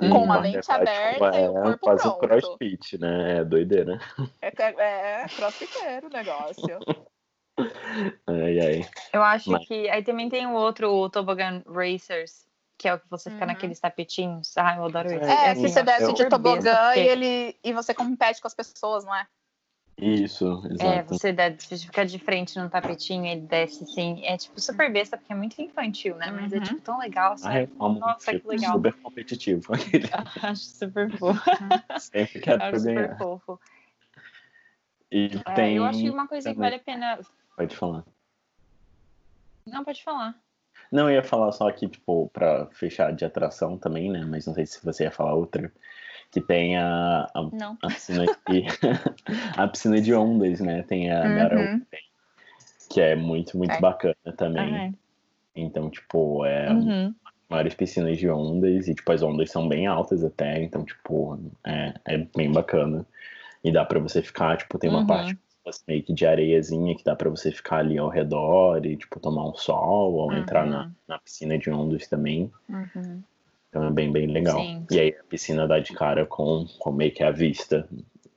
é, 0.00 0.08
com 0.08 0.32
a 0.32 0.36
é 0.36 0.40
mente 0.40 0.66
prático, 0.66 0.72
aberta 0.72 1.40
e 1.40 1.48
o 1.48 1.52
corpo 1.54 1.90
um 1.92 1.96
pronto. 1.96 2.18
crossfit, 2.18 2.98
né? 2.98 3.38
É 3.38 3.44
doideira. 3.44 3.98
É, 4.42 4.48
é, 4.62 5.22
é 5.22 5.26
crossfiteiro 5.28 6.06
o 6.06 6.10
negócio. 6.10 6.78
Ai, 8.26 8.58
ai. 8.60 8.90
Eu 9.12 9.22
acho 9.22 9.50
Mas- 9.50 9.66
que. 9.68 9.88
Aí 9.88 10.02
também 10.02 10.28
tem 10.28 10.46
o 10.46 10.54
outro, 10.54 10.90
o 10.92 11.08
Toboggan 11.08 11.62
Racers, 11.66 12.44
que 12.78 12.88
é 12.88 12.94
o 12.94 12.98
que 12.98 13.08
você 13.08 13.30
fica 13.30 13.44
Uhum. 13.44 13.48
naqueles 13.52 13.78
tapetinhos. 13.80 14.56
Ah, 14.56 14.76
eu 14.76 14.84
adoro 14.84 15.08
isso. 15.12 15.24
É, 15.24 15.54
Sim, 15.54 15.62
que 15.62 15.68
você 15.68 15.82
desce 15.82 16.12
de 16.12 16.28
tobogã 16.28 16.76
porque- 16.86 17.00
e, 17.00 17.08
ele, 17.08 17.56
e 17.62 17.72
você 17.72 17.94
compete 17.94 18.40
com 18.40 18.46
as 18.48 18.54
pessoas, 18.54 19.04
não 19.04 19.14
é? 19.14 19.26
Isso, 19.96 20.60
É, 20.66 20.72
exato. 20.72 21.14
você, 21.14 21.32
dá, 21.32 21.50
você 21.50 21.78
fica 21.78 22.04
de 22.04 22.18
frente 22.18 22.58
num 22.58 22.68
tapetinho, 22.68 23.24
ele 23.26 23.42
desce 23.42 23.84
assim. 23.84 24.24
É 24.26 24.36
tipo 24.36 24.60
super 24.60 24.92
besta, 24.92 25.16
porque 25.16 25.32
é 25.32 25.36
muito 25.36 25.60
infantil, 25.62 26.16
né? 26.16 26.32
Mas 26.32 26.52
é 26.52 26.56
Uhum. 26.56 26.62
tipo 26.64 26.80
tão 26.80 26.98
legal. 26.98 27.34
Ah, 27.34 27.36
Sabe? 27.36 27.70
eu 27.78 27.86
amo, 27.86 28.00
Nossa, 28.00 28.32
que 28.32 28.38
tipo, 28.38 28.48
legal. 28.48 28.72
super 28.72 28.92
competitivo. 28.94 29.72
Acho 30.42 30.62
super 30.64 31.16
fofo. 31.16 31.40
Sempre 32.00 32.40
quero 32.40 32.62
Acho 32.64 32.78
super 32.80 32.94
ganhar. 32.94 33.18
fofo. 33.18 33.60
E 35.12 35.30
É, 35.46 35.54
tem. 35.54 35.76
eu 35.76 35.84
acho 35.84 36.00
que 36.00 36.10
uma 36.10 36.26
coisa 36.26 36.52
que 36.52 36.58
vale 36.58 36.74
a 36.74 36.80
pena. 36.80 37.20
Pode 37.56 37.76
falar. 37.76 38.04
Não, 39.64 39.84
pode 39.84 40.02
falar. 40.02 40.34
Não, 40.94 41.10
eu 41.10 41.16
ia 41.16 41.24
falar 41.24 41.50
só 41.50 41.68
aqui, 41.68 41.88
tipo, 41.88 42.30
pra 42.32 42.66
fechar 42.66 43.12
de 43.12 43.24
atração 43.24 43.76
também, 43.76 44.12
né? 44.12 44.24
Mas 44.24 44.46
não 44.46 44.54
sei 44.54 44.64
se 44.64 44.82
você 44.84 45.02
ia 45.02 45.10
falar 45.10 45.34
outra. 45.34 45.72
Que 46.30 46.40
tem 46.40 46.76
a, 46.78 47.28
a, 47.34 47.42
Não. 47.52 47.76
a 47.82 47.88
piscina 47.88 48.24
de. 48.48 48.64
a 49.58 49.66
piscina 49.66 50.00
de 50.00 50.14
ondas, 50.14 50.60
né? 50.60 50.84
Tem 50.84 51.10
a 51.10 51.24
Uhum. 51.26 51.82
que 52.88 53.00
é 53.00 53.16
muito, 53.16 53.58
muito 53.58 53.72
É. 53.72 53.80
bacana 53.80 54.14
também. 54.36 54.76
Ah, 54.76 54.92
Então, 55.56 55.90
tipo, 55.90 56.44
é 56.46 56.72
uhum. 56.72 57.12
várias 57.50 57.74
piscinas 57.74 58.16
de 58.16 58.30
ondas 58.30 58.86
e, 58.86 58.94
tipo, 58.94 59.10
as 59.10 59.20
ondas 59.20 59.50
são 59.50 59.66
bem 59.66 59.88
altas 59.88 60.22
até, 60.22 60.62
então, 60.62 60.84
tipo, 60.84 61.40
é, 61.66 61.92
é 62.04 62.18
bem 62.36 62.52
bacana. 62.52 63.04
E 63.64 63.72
dá 63.72 63.84
pra 63.84 63.98
você 63.98 64.22
ficar, 64.22 64.56
tipo, 64.58 64.78
tem 64.78 64.90
uma 64.90 65.00
Uhum. 65.00 65.06
parte 65.08 65.36
meio 65.86 66.02
que 66.02 66.12
de 66.12 66.26
areiazinha 66.26 66.94
que 66.96 67.04
dá 67.04 67.16
pra 67.16 67.30
você 67.30 67.50
ficar 67.50 67.78
ali 67.78 67.96
ao 67.98 68.08
redor 68.08 68.84
e, 68.84 68.96
tipo, 68.96 69.18
tomar 69.18 69.48
um 69.48 69.54
sol 69.54 70.12
ou 70.14 70.32
entrar 70.32 70.66
na, 70.66 70.84
Uhum. 70.84 70.92
na 71.08 71.18
piscina 71.18 71.58
de 71.58 71.70
ondas 71.70 72.06
também. 72.06 72.52
Uhum. 72.68 73.22
Então 73.68 73.84
é 73.86 73.90
bem, 73.90 74.12
bem 74.12 74.26
legal. 74.26 74.60
Sim. 74.60 74.86
E 74.90 75.00
aí 75.00 75.16
a 75.18 75.24
piscina 75.24 75.66
dá 75.66 75.80
de 75.80 75.92
cara 75.92 76.24
com, 76.24 76.66
com 76.78 76.92
meio 76.92 77.12
que 77.12 77.24
a 77.24 77.30
vista 77.30 77.88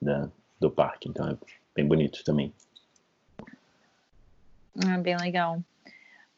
da, 0.01 0.29
do 0.59 0.71
parque, 0.71 1.09
então 1.09 1.29
é 1.29 1.37
bem 1.75 1.87
bonito 1.87 2.23
também. 2.23 2.51
Ah, 4.85 4.97
bem 4.97 5.17
legal. 5.17 5.61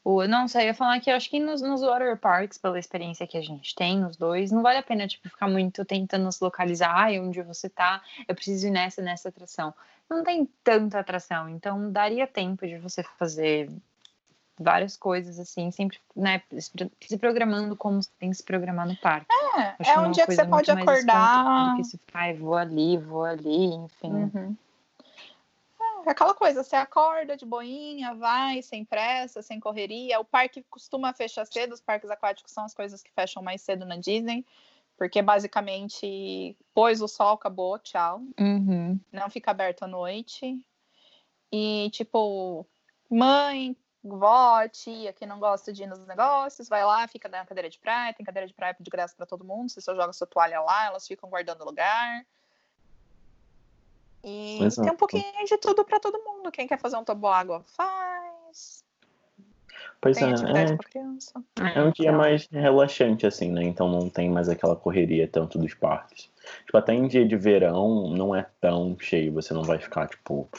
O, 0.03 0.25
não, 0.25 0.47
só 0.47 0.59
ia 0.61 0.73
falar 0.73 0.99
que 1.01 1.11
eu 1.11 1.15
acho 1.15 1.29
que 1.29 1.39
nos, 1.39 1.61
nos 1.61 1.81
water 1.81 2.17
parks, 2.17 2.57
pela 2.57 2.79
experiência 2.79 3.27
que 3.27 3.37
a 3.37 3.41
gente 3.41 3.75
tem, 3.75 4.03
os 4.05 4.15
dois, 4.15 4.49
não 4.49 4.61
vale 4.63 4.77
a 4.77 4.83
pena, 4.83 5.07
tipo, 5.07 5.29
ficar 5.29 5.47
muito 5.47 5.83
tentando 5.83 6.31
se 6.31 6.43
localizar, 6.43 6.93
ai, 6.95 7.19
onde 7.19 7.41
você 7.41 7.69
tá, 7.69 8.01
eu 8.27 8.33
preciso 8.33 8.67
ir 8.67 8.71
nessa, 8.71 9.01
nessa 9.01 9.29
atração. 9.29 9.73
Não 10.09 10.23
tem 10.23 10.45
tanta 10.63 10.99
atração, 10.99 11.47
então 11.47 11.91
daria 11.91 12.25
tempo 12.25 12.65
de 12.65 12.77
você 12.79 13.03
fazer 13.03 13.69
várias 14.57 14.97
coisas, 14.97 15.39
assim, 15.39 15.71
sempre, 15.71 15.99
né, 16.15 16.41
se 16.59 16.71
pro- 16.71 16.91
se 16.99 17.17
programando 17.17 17.75
como 17.75 18.01
você 18.01 18.09
tem 18.19 18.29
que 18.29 18.35
se 18.37 18.43
programar 18.43 18.87
no 18.87 18.95
parque. 18.97 19.27
É, 19.57 19.75
Acho 19.79 19.91
é 19.91 19.99
um 19.99 20.11
dia 20.11 20.23
que 20.23 20.35
coisa 20.35 20.43
você 20.43 20.49
pode 20.49 20.71
acordar. 20.71 21.75
Que 21.75 21.83
se 21.83 21.97
ficar, 21.97 22.33
vou 22.33 22.55
ali, 22.55 22.97
vou 22.97 23.23
ali, 23.23 23.65
enfim. 23.67 24.11
Uhum. 24.11 24.57
É 26.05 26.11
aquela 26.11 26.33
coisa, 26.33 26.63
você 26.63 26.75
acorda 26.75 27.37
de 27.37 27.45
boinha, 27.45 28.15
vai, 28.15 28.61
sem 28.61 28.83
pressa, 28.83 29.41
sem 29.41 29.59
correria. 29.59 30.19
O 30.19 30.25
parque 30.25 30.63
costuma 30.69 31.13
fechar 31.13 31.45
cedo, 31.45 31.73
os 31.73 31.81
parques 31.81 32.09
aquáticos 32.09 32.51
são 32.51 32.65
as 32.65 32.73
coisas 32.73 33.03
que 33.03 33.11
fecham 33.11 33.43
mais 33.43 33.61
cedo 33.61 33.85
na 33.85 33.95
Disney, 33.97 34.45
porque 34.99 35.21
basicamente 35.21 36.57
pôs 36.73 37.01
o 37.01 37.07
sol, 37.07 37.35
acabou, 37.35 37.79
tchau. 37.79 38.21
Uhum. 38.37 38.99
Não 39.13 39.29
fica 39.29 39.49
aberto 39.49 39.83
à 39.83 39.87
noite. 39.87 40.59
E, 41.49 41.89
tipo, 41.91 42.67
mãe, 43.09 43.77
vó, 44.03 44.67
tia 44.67 45.13
que 45.13 45.25
não 45.25 45.39
gosta 45.39 45.71
de 45.71 45.83
ir 45.83 45.87
nos 45.87 46.05
negócios, 46.05 46.67
vai 46.67 46.83
lá, 46.83 47.07
fica 47.07 47.29
na 47.29 47.45
cadeira 47.45 47.69
de 47.69 47.79
praia, 47.79 48.13
tem 48.13 48.25
cadeira 48.25 48.45
de 48.45 48.53
praia 48.53 48.75
de 48.77 48.89
graça 48.91 49.15
para 49.15 49.25
todo 49.25 49.45
mundo, 49.45 49.69
você 49.69 49.79
só 49.79 49.95
joga 49.95 50.11
sua 50.11 50.27
toalha 50.27 50.59
lá, 50.59 50.87
elas 50.87 51.07
ficam 51.07 51.29
guardando 51.29 51.63
lugar. 51.63 52.25
E 54.21 54.61
Exato. 54.61 54.81
tem 54.81 54.93
um 54.93 54.97
pouquinho 54.97 55.45
de 55.45 55.57
tudo 55.59 55.85
para 55.85 55.97
todo 55.97 56.21
mundo. 56.25 56.51
Quem 56.51 56.67
quer 56.67 56.77
fazer 56.77 56.97
um 56.97 57.05
toboágua 57.05 57.63
faz. 57.67 58.28
Pois 60.01 60.17
tem 60.17 60.29
é, 60.29 60.31
é, 60.31 60.77
criança. 60.77 61.33
é 61.59 61.81
um 61.81 61.91
dia 61.91 62.09
Então, 62.09 62.17
mais 62.17 62.47
relaxante, 62.49 63.27
assim, 63.27 63.51
né? 63.51 63.63
Então 63.63 63.89
não 63.89 64.09
tem 64.09 64.29
mais 64.29 64.47
aquela 64.47 64.75
correria 64.75 65.27
tanto 65.27 65.59
dos 65.59 65.73
parques. 65.73 66.29
Tipo, 66.65 66.77
até 66.77 66.93
em 66.93 67.07
dia 67.07 67.27
de 67.27 67.35
verão 67.35 68.09
não 68.09 68.33
é 68.33 68.45
tão 68.61 68.95
cheio, 68.97 69.33
você 69.33 69.53
não 69.53 69.63
vai 69.63 69.77
ficar, 69.77 70.07
tipo, 70.07 70.49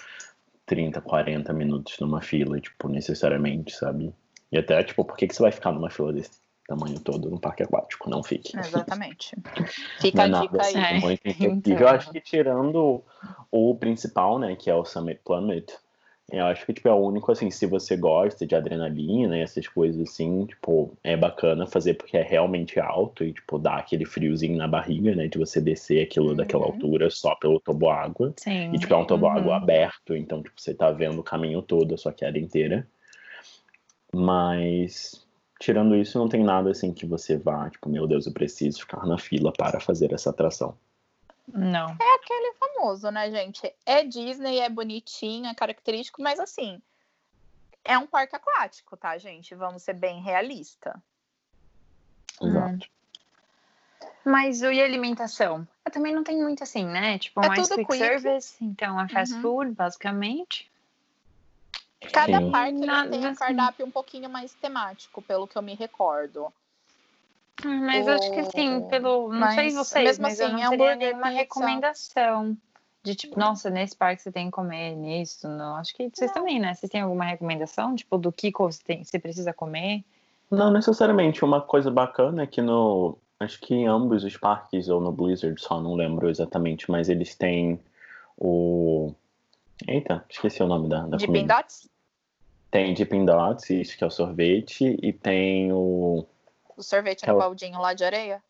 30, 0.67 1.01
40 1.01 1.53
minutos 1.53 1.99
numa 1.99 2.21
fila, 2.21 2.61
tipo, 2.61 2.89
necessariamente, 2.89 3.75
sabe? 3.75 4.15
E 4.53 4.59
até, 4.59 4.83
tipo, 4.85 5.05
por 5.05 5.17
que, 5.17 5.27
que 5.27 5.35
você 5.35 5.43
vai 5.43 5.53
ficar 5.53 5.73
numa 5.73 5.91
fila 5.91 6.13
desse 6.13 6.33
tamanho 6.67 7.01
todo 7.01 7.31
no 7.31 7.41
parque 7.41 7.63
aquático? 7.63 8.11
Não 8.11 8.23
fique. 8.23 8.57
Exatamente. 8.57 9.35
Fica 10.01 10.29
Não 10.29 10.37
é 10.37 10.41
a 10.41 10.43
dica 10.43 10.57
nada 10.59 10.67
aí. 10.67 10.77
assim, 10.77 11.19
É, 11.25 11.47
então. 11.47 11.79
Eu 11.79 11.89
acho 11.89 12.11
que 12.11 12.21
tirando 12.21 13.03
o 13.51 13.75
principal, 13.75 14.39
né, 14.39 14.55
que 14.55 14.69
é 14.71 14.75
o 14.75 14.85
Summit 14.85 15.21
Plummet, 15.25 15.75
eu 16.33 16.47
acho 16.47 16.65
que 16.67 16.73
tipo, 16.73 16.89
é 16.89 16.93
o 16.93 16.97
único, 16.97 17.31
assim, 17.33 17.51
se 17.51 17.67
você 17.67 17.97
gosta 17.97 18.47
de 18.47 18.55
adrenalina 18.55 19.37
e 19.37 19.41
essas 19.43 19.67
coisas 19.69 20.01
assim, 20.09 20.47
tipo, 20.47 20.93
é 21.03 21.17
bacana 21.17 21.67
fazer 21.67 21.95
porque 21.95 22.17
é 22.17 22.23
realmente 22.23 22.79
alto 22.81 23.25
e, 23.25 23.33
tipo, 23.33 23.59
dá 23.59 23.77
aquele 23.77 24.05
friozinho 24.05 24.57
na 24.57 24.69
barriga, 24.69 25.15
né, 25.15 25.29
de 25.29 25.39
você 25.39 25.61
descer 25.61 26.03
aquilo 26.03 26.35
daquela 26.35 26.65
Uhum. 26.65 26.73
altura 26.73 27.11
só 27.11 27.35
pelo 27.35 27.61
toboágua. 27.61 28.33
Sim. 28.37 28.73
E, 28.73 28.79
tipo, 28.79 28.93
é 28.95 28.97
um 28.97 29.05
toboágua 29.05 29.53
Uhum. 29.57 29.63
aberto, 29.63 30.15
então, 30.17 30.43
tipo, 30.43 30.61
você 30.61 30.75
tá 30.75 30.91
vendo 30.91 31.21
o 31.21 31.25
caminho 31.25 31.63
todo, 31.63 31.95
a 31.95 31.99
sua 31.99 32.13
queda 32.13 32.39
inteira. 32.39 32.87
Mas, 34.13 35.27
tirando 35.61 35.95
isso, 35.97 36.19
não 36.19 36.29
tem 36.29 36.43
nada, 36.43 36.71
assim, 36.71 36.93
que 36.93 37.07
você 37.07 37.37
vá, 37.37 37.71
tipo, 37.71 37.89
meu 37.89 38.07
Deus, 38.07 38.27
eu 38.27 38.33
preciso 38.33 38.81
ficar 38.81 39.07
na 39.07 39.19
fila 39.19 39.53
para 39.53 39.79
fazer 39.81 40.13
essa 40.13 40.31
atração. 40.31 40.75
Não. 41.53 41.97
É 42.01 42.15
aquele 42.15 42.55
famoso, 42.55 43.11
né, 43.11 43.31
gente? 43.31 43.75
É 43.85 44.05
Disney, 44.05 44.59
é 44.59 44.69
bonitinho, 44.69 45.47
é 45.47 45.55
característico, 45.55 46.23
mas 46.23 46.39
assim, 46.39 46.81
é 47.85 47.99
um 47.99 48.07
parque 48.07 48.37
aquático, 48.37 48.97
tá, 48.97 49.17
gente? 49.19 49.55
Vamos 49.55 49.83
ser 49.83 49.95
bem 49.95 50.21
realista. 50.23 51.03
Exato. 52.41 52.89
Mas 54.25 54.61
e 54.63 54.83
alimentação? 54.83 55.67
Eu 55.85 55.91
também 55.91 56.15
não 56.15 56.23
tem 56.23 56.43
muito 56.43 56.63
assim, 56.63 56.85
né? 56.85 57.19
Tipo, 57.19 57.43
É 57.43 57.49
mais 57.49 57.69
tudo 57.69 57.79
quick, 57.79 57.91
quick. 57.91 57.99
service, 57.99 58.65
então 58.65 59.01
é 59.01 59.09
fast 59.09 59.35
Uhum. 59.35 59.43
food, 59.43 59.73
basicamente. 59.73 60.71
Cada 62.13 62.39
Sim. 62.39 62.51
parque 62.51 62.79
tem 63.11 63.21
um 63.21 63.29
assim. 63.29 63.35
cardápio 63.35 63.87
um 63.87 63.91
pouquinho 63.91 64.29
mais 64.29 64.53
temático, 64.55 65.21
pelo 65.23 65.47
que 65.47 65.57
eu 65.57 65.63
me 65.63 65.75
recordo. 65.75 66.53
Hum, 67.65 67.87
Mas 67.87 68.07
eu 68.07 68.15
acho 68.15 68.31
que 68.33 68.41
assim, 68.41 68.77
O- 68.79 68.83
pelo. 68.89 69.29
Não 69.33 69.41
mas 69.41 69.55
sei 69.55 69.71
vocês, 69.71 70.05
mesmo 70.19 70.23
mas 70.23 70.41
eu 70.41 70.47
assim, 70.47 70.55
não 70.63 70.71
teria 70.71 70.85
hambúrguer, 70.93 70.97
nenhuma 71.09 71.23
pizza. 71.29 71.39
recomendação. 71.39 72.57
De 73.03 73.15
tipo, 73.15 73.39
nossa, 73.41 73.71
nesse 73.71 73.97
parque 73.97 74.21
você 74.23 74.31
tem 74.31 74.47
que 74.47 74.53
comer 74.53 74.95
nisso. 74.95 75.49
Não. 75.49 75.77
Acho 75.77 75.95
que 75.95 76.11
vocês 76.15 76.31
Não. 76.31 76.35
também, 76.43 76.61
né? 76.61 76.75
Vocês 76.75 76.91
têm 76.91 77.01
alguma 77.01 77.25
recomendação? 77.25 77.95
Tipo, 77.97 78.19
do 78.19 78.31
que 78.31 78.51
você, 78.51 78.83
tem, 78.85 79.03
você 79.05 79.19
precisa 79.19 79.53
comer? 79.55 80.05
Não 80.51 80.71
necessariamente. 80.71 81.43
Uma 81.45 81.61
coisa 81.63 81.91
bacana 81.91 82.43
é 82.43 82.47
que 82.47 82.61
no. 82.61 83.17
Acho 83.39 83.59
que 83.59 83.75
em 83.75 83.87
ambos 83.87 84.23
os 84.23 84.37
parques, 84.37 84.91
ou 84.91 85.01
no 85.01 85.11
Blizzard, 85.13 85.59
só 85.59 85.81
não 85.81 85.95
lembro 85.95 86.29
exatamente, 86.29 86.91
mas 86.91 87.09
eles 87.09 87.35
têm 87.35 87.81
o. 88.37 89.15
Eita, 89.89 90.23
esqueci 90.29 90.63
o 90.63 90.67
nome 90.67 90.89
da, 90.89 91.07
da 91.07 91.17
De 91.17 91.25
comida. 91.27 91.55
Pindots, 91.55 91.89
Tem 92.71 92.93
Dippin' 92.93 93.25
Dots, 93.25 93.71
isso 93.71 93.97
que 93.97 94.05
é 94.05 94.07
o 94.07 94.11
sorvete, 94.11 94.95
e 95.03 95.11
tem 95.11 95.73
o. 95.73 96.27
o 96.81 96.83
sorvete 96.83 97.25
É 97.25 97.33
no 97.33 97.39
baldinho 97.39 97.79
lá 97.81 97.93
de 97.95 98.03
areia. 98.05 98.43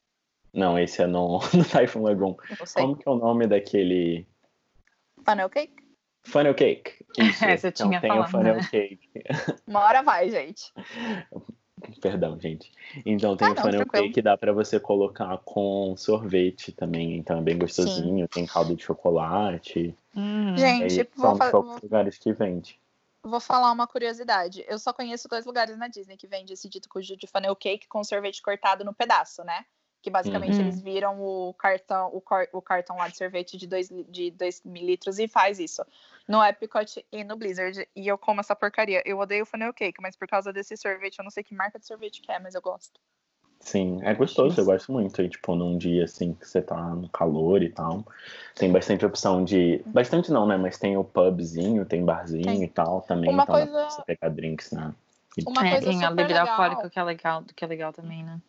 Não, 0.54 0.78
esse 0.78 1.02
é 1.02 1.06
no, 1.06 1.38
no 1.54 1.64
Typhoon 1.64 2.02
Lagoon. 2.02 2.36
Como 2.74 2.96
que 2.96 3.08
é 3.08 3.10
o 3.10 3.16
nome 3.16 3.46
daquele. 3.46 4.26
Funnel 5.24 5.50
cake? 5.50 5.80
Funnel 6.22 6.54
Cake. 6.54 7.04
Isso. 7.18 7.44
É, 7.44 7.56
você 7.56 7.68
então, 7.68 7.88
tinha 7.88 8.00
tem 8.00 8.10
o 8.10 8.14
falado, 8.14 8.30
Funnel 8.30 8.54
né? 8.56 8.68
Cake. 8.70 9.08
Uma 9.66 9.80
hora 9.80 10.02
vai, 10.02 10.30
gente. 10.30 10.72
Perdão, 12.02 12.38
gente. 12.38 12.70
Então 13.06 13.36
tem 13.38 13.48
Ah, 13.48 13.52
o 13.52 13.54
não, 13.54 13.62
funnel 13.62 13.80
tranquilo. 13.80 14.06
cake 14.08 14.20
dá 14.22 14.36
pra 14.36 14.52
você 14.52 14.78
colocar 14.78 15.38
com 15.38 15.94
sorvete 15.96 16.72
também, 16.72 17.16
então 17.16 17.38
é 17.38 17.40
bem 17.40 17.58
gostosinho, 17.58 18.28
tem 18.28 18.44
caldo 18.44 18.76
de 18.76 18.82
chocolate. 18.82 19.94
Hum. 20.14 20.54
Gente, 20.58 21.08
vou, 21.16 21.28
são 21.30 21.36
fa- 21.36 21.46
de 21.46 21.50
poucos 21.52 21.80
lugares 21.82 22.18
que 22.18 22.32
vende. 22.34 22.78
Vou 23.22 23.40
falar 23.40 23.70
uma 23.72 23.86
curiosidade. 23.86 24.64
Eu 24.68 24.78
só 24.78 24.92
conheço 24.92 25.28
dois 25.28 25.44
lugares 25.44 25.76
na 25.76 25.88
Disney 25.88 26.16
que 26.16 26.26
vende 26.26 26.52
esse 26.52 26.68
dito 26.68 26.88
cujo 26.88 27.16
de 27.16 27.26
funnel 27.26 27.54
cake 27.56 27.86
com 27.88 28.02
sorvete 28.02 28.40
cortado 28.42 28.84
no 28.84 28.94
pedaço, 28.94 29.44
né? 29.44 29.64
Que 30.02 30.08
basicamente 30.10 30.54
Uhum. 30.54 30.60
eles 30.66 30.80
viram 30.80 31.20
o 31.20 31.52
cartão, 31.54 32.08
o, 32.14 32.20
cor- 32.22 32.48
o 32.52 32.62
cartão 32.62 32.96
lá 32.96 33.08
de 33.08 33.18
sorvete 33.18 33.58
de 33.58 33.66
2 33.66 33.88
de 34.08 34.30
dois 34.30 34.62
mililitros 34.64 35.18
e 35.18 35.28
faz 35.28 35.58
isso. 35.58 35.84
No 36.26 36.42
Epcot 36.42 37.04
e 37.12 37.22
no 37.22 37.36
Blizzard. 37.36 37.86
E 37.94 38.08
eu 38.08 38.16
como 38.16 38.40
essa 38.40 38.56
porcaria. 38.56 39.02
Eu 39.04 39.18
odeio 39.18 39.44
funnel 39.44 39.74
cake, 39.74 40.00
mas 40.00 40.16
por 40.16 40.26
causa 40.26 40.52
desse 40.52 40.74
sorvete, 40.76 41.18
eu 41.18 41.22
não 41.22 41.30
sei 41.30 41.44
que 41.44 41.54
marca 41.54 41.78
de 41.78 41.86
sorvete 41.86 42.22
que 42.22 42.32
é, 42.32 42.38
mas 42.38 42.54
eu 42.54 42.62
gosto. 42.62 42.98
Sim, 43.60 44.00
é 44.02 44.14
gostoso, 44.14 44.58
eu 44.58 44.64
gosto 44.64 44.90
muito. 44.90 45.20
E, 45.20 45.28
tipo, 45.28 45.54
num 45.54 45.76
dia 45.76 46.04
assim 46.04 46.32
que 46.32 46.48
você 46.48 46.62
tá 46.62 46.76
no 46.94 47.08
calor 47.10 47.62
e 47.62 47.68
tal. 47.68 48.04
Tem 48.54 48.72
bastante 48.72 49.04
opção 49.04 49.44
de. 49.44 49.82
Bastante 49.86 50.32
não, 50.32 50.46
né? 50.46 50.56
Mas 50.56 50.78
tem 50.78 50.96
o 50.96 51.04
pubzinho, 51.04 51.84
tem 51.84 52.04
barzinho 52.04 52.44
tem. 52.44 52.64
e 52.64 52.68
tal 52.68 53.02
também. 53.02 53.30
Uma 53.30 53.42
então 53.42 53.54
coisa... 53.54 53.70
dá 53.70 53.78
pra 53.78 53.90
você 53.90 54.02
pegar 54.02 54.28
drinks, 54.30 54.72
né? 54.72 54.94
Uma 55.46 55.68
é, 55.68 55.80
tem 55.80 56.04
a 56.04 56.10
bebida 56.10 56.40
alcoólica 56.40 56.90
que 56.90 56.98
é 56.98 57.02
legal, 57.04 57.44
que 57.54 57.64
é 57.64 57.68
legal 57.68 57.92
também, 57.92 58.24
né? 58.24 58.40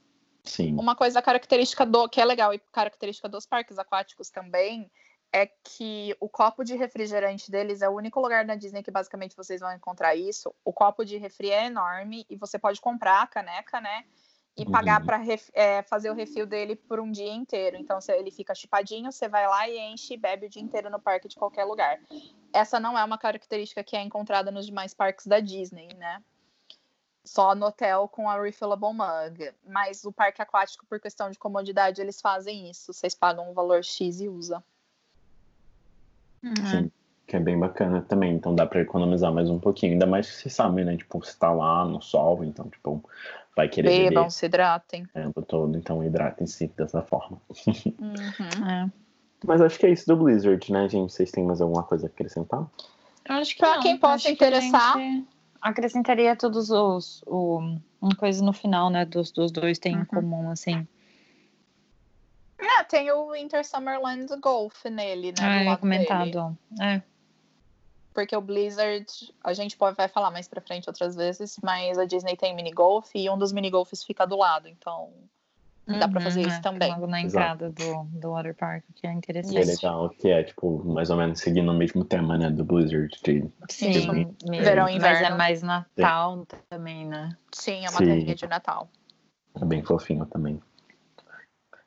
Sim. 0.44 0.76
Uma 0.76 0.96
coisa 0.96 1.22
característica 1.22 1.86
do 1.86 2.10
que 2.10 2.20
é 2.20 2.26
legal 2.26 2.54
e 2.54 2.60
característica 2.72 3.30
dos 3.30 3.46
parques 3.46 3.78
aquáticos 3.78 4.30
também 4.30 4.90
é 5.32 5.46
que 5.46 6.16
o 6.20 6.28
copo 6.28 6.64
de 6.64 6.76
refrigerante 6.76 7.52
deles 7.52 7.82
é 7.82 7.88
o 7.88 7.96
único 7.96 8.20
lugar 8.20 8.44
na 8.44 8.56
Disney 8.56 8.84
que 8.84 8.92
basicamente 8.92 9.36
vocês 9.36 9.62
vão 9.62 9.72
encontrar 9.74 10.16
isso. 10.16 10.54
O 10.66 10.74
copo 10.74 11.06
de 11.06 11.18
refri 11.18 11.52
é 11.52 11.68
enorme 11.68 12.26
e 12.30 12.36
você 12.36 12.58
pode 12.58 12.82
comprar 12.82 13.22
a 13.22 13.28
caneca, 13.28 13.80
né? 13.80 14.04
E 14.58 14.66
pagar 14.70 15.00
uhum. 15.00 15.06
para 15.06 15.22
é, 15.54 15.82
fazer 15.84 16.12
o 16.12 16.14
refil 16.14 16.46
dele 16.46 16.76
por 16.76 17.00
um 17.00 17.10
dia 17.10 17.32
inteiro. 17.32 17.78
Então 17.78 17.98
ele 18.10 18.30
fica 18.30 18.54
chipadinho, 18.54 19.12
você 19.12 19.30
vai 19.30 19.48
lá 19.48 19.68
e 19.68 19.80
enche 19.80 20.14
e 20.14 20.18
bebe 20.18 20.46
o 20.48 20.50
dia 20.50 20.62
inteiro 20.62 20.90
no 20.90 21.00
parque 21.00 21.28
de 21.28 21.36
qualquer 21.36 21.64
lugar. 21.64 22.00
Essa 22.54 22.80
não 22.80 22.98
é 23.00 23.04
uma 23.04 23.18
característica 23.18 23.84
que 23.84 23.96
é 23.96 24.02
encontrada 24.02 24.52
nos 24.52 24.66
demais 24.66 24.94
parques 24.94 25.26
da 25.26 25.40
Disney, 25.40 25.88
né? 25.98 26.22
Só 27.24 27.56
no 27.56 27.68
hotel 27.68 28.08
com 28.10 28.30
a 28.30 28.42
refillable 28.42 28.94
mug. 28.94 29.54
Mas 29.66 30.04
o 30.04 30.12
parque 30.12 30.42
aquático, 30.42 30.86
por 30.86 31.00
questão 31.00 31.32
de 31.32 31.40
comodidade, 31.40 32.02
eles 32.02 32.20
fazem 32.20 32.70
isso. 32.70 32.92
Vocês 32.92 33.16
pagam 33.16 33.50
um 33.50 33.54
valor 33.54 33.84
X 33.84 34.20
e 34.20 34.28
usa. 34.28 34.62
Uhum. 36.44 36.54
Sim, 36.70 36.92
que 37.26 37.36
é 37.36 37.40
bem 37.40 37.58
bacana 37.58 38.02
também. 38.02 38.34
Então 38.34 38.54
dá 38.54 38.66
para 38.66 38.82
economizar 38.82 39.32
mais 39.32 39.50
um 39.50 39.60
pouquinho. 39.60 39.94
Ainda 39.94 40.08
mais 40.08 40.30
que 40.30 40.36
você 40.36 40.50
sabe, 40.50 40.84
né? 40.84 40.98
Tipo, 40.98 41.20
você 41.20 41.38
tá 41.38 41.52
lá 41.52 41.86
no 41.86 42.02
sol, 42.02 42.44
então, 42.44 42.70
tipo, 42.70 43.04
vai 43.56 43.68
querer 43.70 43.90
Bebam, 43.90 44.24
beber 44.24 44.32
se 44.32 44.46
hidratem. 44.46 45.04
o 45.04 45.08
tempo 45.10 45.42
todo. 45.42 45.78
Então 45.78 46.04
hidratem-se 46.04 46.68
dessa 46.78 47.02
forma. 47.02 47.40
Uhum. 47.68 48.68
É. 48.70 48.90
Mas 49.46 49.60
acho 49.62 49.80
que 49.80 49.86
é 49.86 49.90
isso 49.92 50.06
do 50.08 50.16
Blizzard, 50.18 50.72
né, 50.72 50.88
gente? 50.88 51.12
Vocês 51.12 51.32
têm 51.32 51.44
mais 51.44 51.62
alguma 51.62 51.84
coisa 51.84 52.06
a 52.06 52.10
acrescentar? 52.10 52.66
Eu 53.28 53.36
acho 53.36 53.54
que 53.54 53.60
pra 53.60 53.76
não. 53.76 53.82
quem 53.82 53.98
possa 53.98 54.30
interessar. 54.30 54.96
Acrescentaria 55.62 56.36
todos 56.36 56.70
os. 56.72 57.24
O, 57.28 57.60
uma 58.02 58.16
coisa 58.16 58.44
no 58.44 58.52
final, 58.54 58.90
né? 58.90 59.06
Dos, 59.06 59.32
dos 59.32 59.52
dois 59.52 59.78
tem 59.80 59.96
Uhum. 59.96 60.02
em 60.02 60.06
comum, 60.06 60.50
assim. 60.50 60.88
É, 62.60 62.84
tem 62.84 63.12
o 63.12 63.32
Winter 63.32 63.66
Summerland 63.66 64.28
Golf 64.40 64.86
nele, 64.86 65.28
né? 65.28 65.34
do 65.34 65.42
Ah, 65.44 65.54
é 65.56 65.64
lado 65.70 65.82
dele. 65.88 66.06
comentado. 66.06 66.58
É. 66.80 67.02
Porque 68.14 68.36
o 68.36 68.42
Blizzard, 68.42 69.06
a 69.44 69.54
gente 69.54 69.78
pode, 69.78 69.96
vai 69.96 70.08
falar 70.08 70.32
mais 70.32 70.48
pra 70.48 70.62
frente 70.62 70.90
outras 70.90 71.16
vezes, 71.16 71.58
mas 71.64 71.98
a 71.98 72.06
Disney 72.06 72.36
tem 72.36 72.56
mini 72.56 72.72
golf 72.72 73.10
e 73.16 73.30
um 73.30 73.38
dos 73.38 73.54
mini 73.54 73.70
golfs 73.70 74.04
fica 74.04 74.26
do 74.26 74.36
lado, 74.38 74.68
então 74.68 75.14
dá 75.88 76.08
pra 76.08 76.22
fazer 76.22 76.42
Uhum, 76.42 76.48
isso 76.48 76.58
é, 76.58 76.62
também. 76.62 76.92
Logo 76.92 77.08
na 77.08 77.22
entrada 77.22 77.70
do, 77.70 78.04
do 78.12 78.32
Water 78.32 78.56
Park, 78.56 78.84
que 78.96 79.08
é 79.08 79.10
Que 79.10 79.16
é 79.16 79.18
interessante. 79.18 79.66
legal, 79.66 80.10
que 80.10 80.30
é, 80.30 80.44
tipo, 80.44 80.84
mais 80.84 81.10
ou 81.10 81.18
menos 81.18 81.40
seguindo 81.40 81.72
o 81.72 81.74
mesmo 81.74 82.04
tema, 82.04 82.38
né, 82.38 82.50
do 82.50 82.64
Blizzard. 82.66 83.10
De... 83.24 83.50
Sim, 83.70 83.92
Tipo, 83.92 84.14
mesmo. 84.14 84.64
verão 84.64 84.90
e 84.90 85.00
Mas 85.00 85.04
é 85.04 85.22
inverno. 85.22 85.38
mais 85.38 85.64
Natal 85.64 86.46
também, 86.70 87.06
né? 87.06 87.36
Sim, 87.52 87.86
é 87.86 87.90
uma 87.90 88.00
terrinha 88.00 88.36
de 88.36 88.48
Natal. 88.48 88.90
É 89.60 89.66
bem 89.66 89.84
fofinho 89.84 90.26
também. 90.26 90.62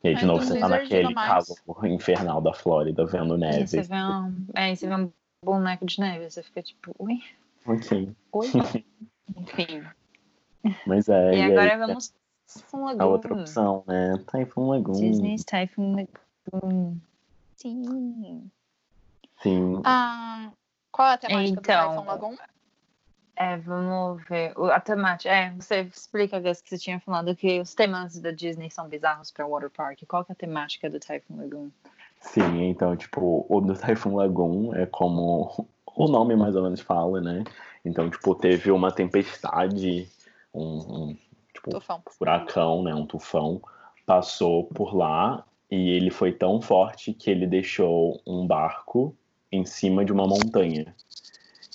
E 0.02 0.08
aí, 0.08 0.14
de 0.14 0.26
Mas 0.26 0.26
novo, 0.26 0.44
você 0.44 0.58
tá 0.58 0.68
naquele 0.68 1.14
calor 1.14 1.86
infernal 1.86 2.40
da 2.40 2.52
Flórida, 2.52 3.06
vendo 3.06 3.36
E 3.36 3.38
neve. 3.38 3.66
você 3.66 3.82
vê 3.82 3.96
um, 3.96 4.46
é, 4.54 4.72
e 4.72 4.76
você 4.76 4.86
vê 4.86 4.94
um 4.94 5.10
boneco 5.44 5.84
de 5.86 6.00
neve, 6.00 6.30
você 6.30 6.42
fica 6.42 6.62
tipo, 6.62 6.94
ui, 6.98 7.22
Ok. 7.66 8.14
oi. 8.32 8.46
Enfim. 9.36 9.84
Mas 10.86 11.08
é. 11.08 11.34
E 11.34 11.38
e 11.38 11.42
agora 11.42 11.72
aí, 11.72 11.78
vamos 11.78 12.12
Typhoon 12.46 12.86
A 12.88 12.92
Lagoon. 12.92 13.10
outra 13.10 13.34
opção, 13.34 13.84
né? 13.86 14.14
Typhoon 14.30 14.68
Lagoon. 14.68 14.92
Disney's 15.00 15.44
Typhoon 15.44 15.94
Lagoon. 16.52 16.96
Sim. 17.56 18.50
Sim. 19.42 19.82
Ah, 19.84 20.50
qual 20.90 21.08
é 21.08 21.14
a 21.14 21.18
temática 21.18 21.60
Então, 21.60 21.88
do 21.88 21.88
Typhoon 21.90 22.06
Lagoon? 22.06 22.36
É, 23.36 23.56
vamos 23.58 24.22
ver. 24.28 24.56
O- 24.58 24.66
A 24.66 24.78
temática. 24.80 25.28
É, 25.34 25.50
você 25.52 25.80
explica, 25.82 26.38
Gus, 26.38 26.60
que 26.62 26.68
você 26.70 26.78
tinha 26.78 27.00
falado 27.00 27.34
que 27.34 27.60
os 27.60 27.74
temas 27.74 28.18
da 28.20 28.30
Disney 28.30 28.70
são 28.70 28.88
bizarros 28.88 29.30
para 29.32 29.46
Water 29.46 29.70
Park. 29.70 30.00
Qual 30.06 30.24
que 30.24 30.30
é 30.32 30.34
a 30.34 30.36
temática 30.36 30.88
do 30.88 31.00
Typhoon 31.00 31.36
Lagoon? 31.38 31.70
Sim, 32.24 32.64
então, 32.64 32.96
tipo, 32.96 33.44
o 33.48 33.60
do 33.60 33.74
Typhoon 33.74 34.16
Lagoon 34.16 34.74
é 34.74 34.86
como 34.86 35.68
o 35.94 36.08
nome 36.08 36.34
mais 36.34 36.56
ou 36.56 36.62
menos 36.62 36.80
fala, 36.80 37.20
né? 37.20 37.44
Então, 37.84 38.08
tipo, 38.08 38.34
teve 38.34 38.70
uma 38.70 38.90
tempestade, 38.90 40.08
um, 40.52 40.62
um, 40.78 41.16
tipo, 41.52 41.70
Tufão. 41.70 42.02
furacão, 42.10 42.82
né? 42.82 42.94
Um 42.94 43.06
tufão, 43.06 43.60
passou 44.06 44.64
por 44.64 44.96
lá 44.96 45.44
e 45.70 45.90
ele 45.90 46.10
foi 46.10 46.32
tão 46.32 46.60
forte 46.60 47.12
que 47.12 47.30
ele 47.30 47.46
deixou 47.46 48.20
um 48.26 48.46
barco 48.46 49.14
em 49.52 49.64
cima 49.64 50.04
de 50.04 50.12
uma 50.12 50.26
montanha. 50.26 50.94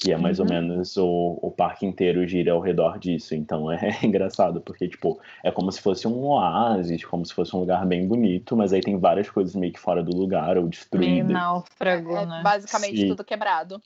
E 0.05 0.11
é 0.13 0.17
mais 0.17 0.39
ou 0.39 0.45
Uhum. 0.45 0.51
menos 0.51 0.95
o, 0.95 1.39
o 1.41 1.51
parque 1.51 1.85
inteiro 1.85 2.25
gira 2.25 2.53
ao 2.53 2.61
redor 2.61 2.97
disso. 2.97 3.35
Então 3.35 3.69
é 3.71 3.77
engraçado, 4.03 4.61
porque, 4.61 4.87
tipo, 4.87 5.19
é 5.43 5.51
como 5.51 5.71
se 5.71 5.81
fosse 5.81 6.07
um 6.07 6.23
oásis, 6.25 7.03
como 7.03 7.25
se 7.25 7.33
fosse 7.33 7.55
um 7.55 7.59
lugar 7.59 7.85
bem 7.85 8.07
bonito, 8.07 8.55
mas 8.55 8.71
aí 8.71 8.81
tem 8.81 8.97
várias 8.97 9.29
coisas 9.29 9.53
meio 9.55 9.73
que 9.73 9.79
fora 9.79 10.01
do 10.01 10.15
lugar 10.15 10.57
ou 10.57 10.63
Meio 10.63 10.69
destruídas. 10.69 11.33
náufrago, 11.33 12.15
É 12.15 12.25
né? 12.25 12.41
basicamente 12.43 12.97
Sim. 12.97 13.07
tudo 13.09 13.23
quebrado. 13.25 13.81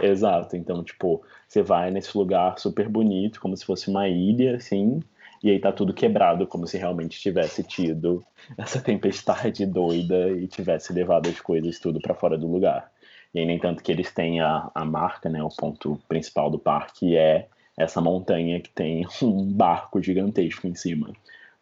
Exato. 0.00 0.56
Então, 0.56 0.84
tipo, 0.84 1.22
você 1.48 1.62
vai 1.62 1.90
nesse 1.90 2.16
lugar 2.16 2.58
super 2.58 2.88
bonito, 2.88 3.40
como 3.40 3.56
se 3.56 3.64
fosse 3.64 3.88
uma 3.88 4.08
ilha, 4.08 4.56
assim, 4.56 5.00
e 5.42 5.50
aí 5.50 5.58
tá 5.60 5.72
tudo 5.72 5.92
quebrado, 5.94 6.46
como 6.46 6.66
se 6.66 6.76
realmente 6.78 7.18
tivesse 7.20 7.62
tido 7.62 8.24
essa 8.58 8.80
tempestade 8.80 9.64
doida 9.66 10.30
e 10.30 10.46
tivesse 10.46 10.92
levado 10.92 11.28
as 11.28 11.40
coisas 11.40 11.78
tudo 11.78 12.00
pra 12.00 12.14
fora 12.14 12.36
do 12.38 12.46
lugar. 12.46 12.90
E 13.34 13.38
aí, 13.40 13.44
nem 13.46 13.58
tanto 13.58 13.82
que 13.82 13.92
eles 13.92 14.12
têm 14.12 14.40
a, 14.40 14.70
a 14.74 14.84
marca, 14.84 15.28
né, 15.28 15.42
o 15.42 15.48
ponto 15.48 16.00
principal 16.08 16.50
do 16.50 16.58
parque 16.58 17.16
é 17.16 17.48
essa 17.76 18.00
montanha 18.00 18.60
que 18.60 18.70
tem 18.70 19.06
um 19.22 19.44
barco 19.52 20.02
gigantesco 20.02 20.66
em 20.66 20.74
cima, 20.74 21.12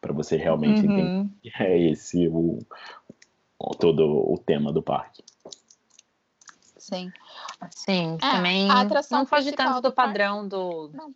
Pra 0.00 0.12
você 0.12 0.37
realmente 0.37 0.87
entender 0.87 1.11
Uhum. 1.11 1.31
que 1.42 1.50
é 1.59 1.79
esse 1.90 2.29
o, 2.29 2.59
o- 3.59 3.74
todo 3.74 4.05
o 4.07 4.37
tema 4.38 4.70
do 4.72 4.83
parque. 4.83 5.24
Sim. 6.77 7.11
Sim, 7.70 8.16
É, 8.22 8.31
também 8.37 8.70
a 8.70 8.83
atração 8.83 9.20
não 9.20 9.27
foge 9.27 9.50
tanto 9.53 9.81
do, 9.81 9.88
do 9.88 9.92
padrão 9.92 10.46
do, 10.46 10.90
Não. 10.92 11.14